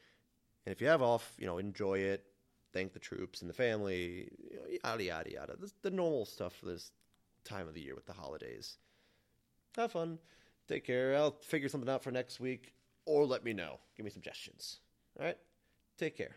And 0.70 0.76
if 0.76 0.82
you 0.82 0.88
have 0.88 1.02
off, 1.02 1.34
you 1.40 1.48
know, 1.48 1.58
enjoy 1.58 1.98
it. 1.98 2.24
Thank 2.74 2.94
the 2.94 3.00
troops 3.00 3.42
and 3.42 3.50
the 3.50 3.56
family, 3.56 4.30
yada 4.86 5.04
yada 5.04 5.32
yada. 5.32 5.56
The 5.82 5.90
normal 5.90 6.26
stuff 6.26 6.54
for 6.58 6.68
this 6.68 6.92
time 7.44 7.68
of 7.68 7.74
the 7.74 7.82
year 7.82 7.96
with 7.96 8.06
the 8.06 8.14
holidays 8.14 8.78
have 9.76 9.94
fun. 9.94 10.20
Take 10.68 10.86
care. 10.86 11.16
I'll 11.16 11.32
figure 11.42 11.70
something 11.70 11.90
out 11.90 12.04
for 12.04 12.12
next 12.12 12.40
week, 12.40 12.76
or 13.08 13.26
let 13.26 13.44
me 13.44 13.52
know. 13.52 13.80
Give 13.98 14.04
me 14.04 14.12
suggestions. 14.12 14.82
All 15.20 15.26
right. 15.26 15.38
Take 15.98 16.16
care. 16.16 16.36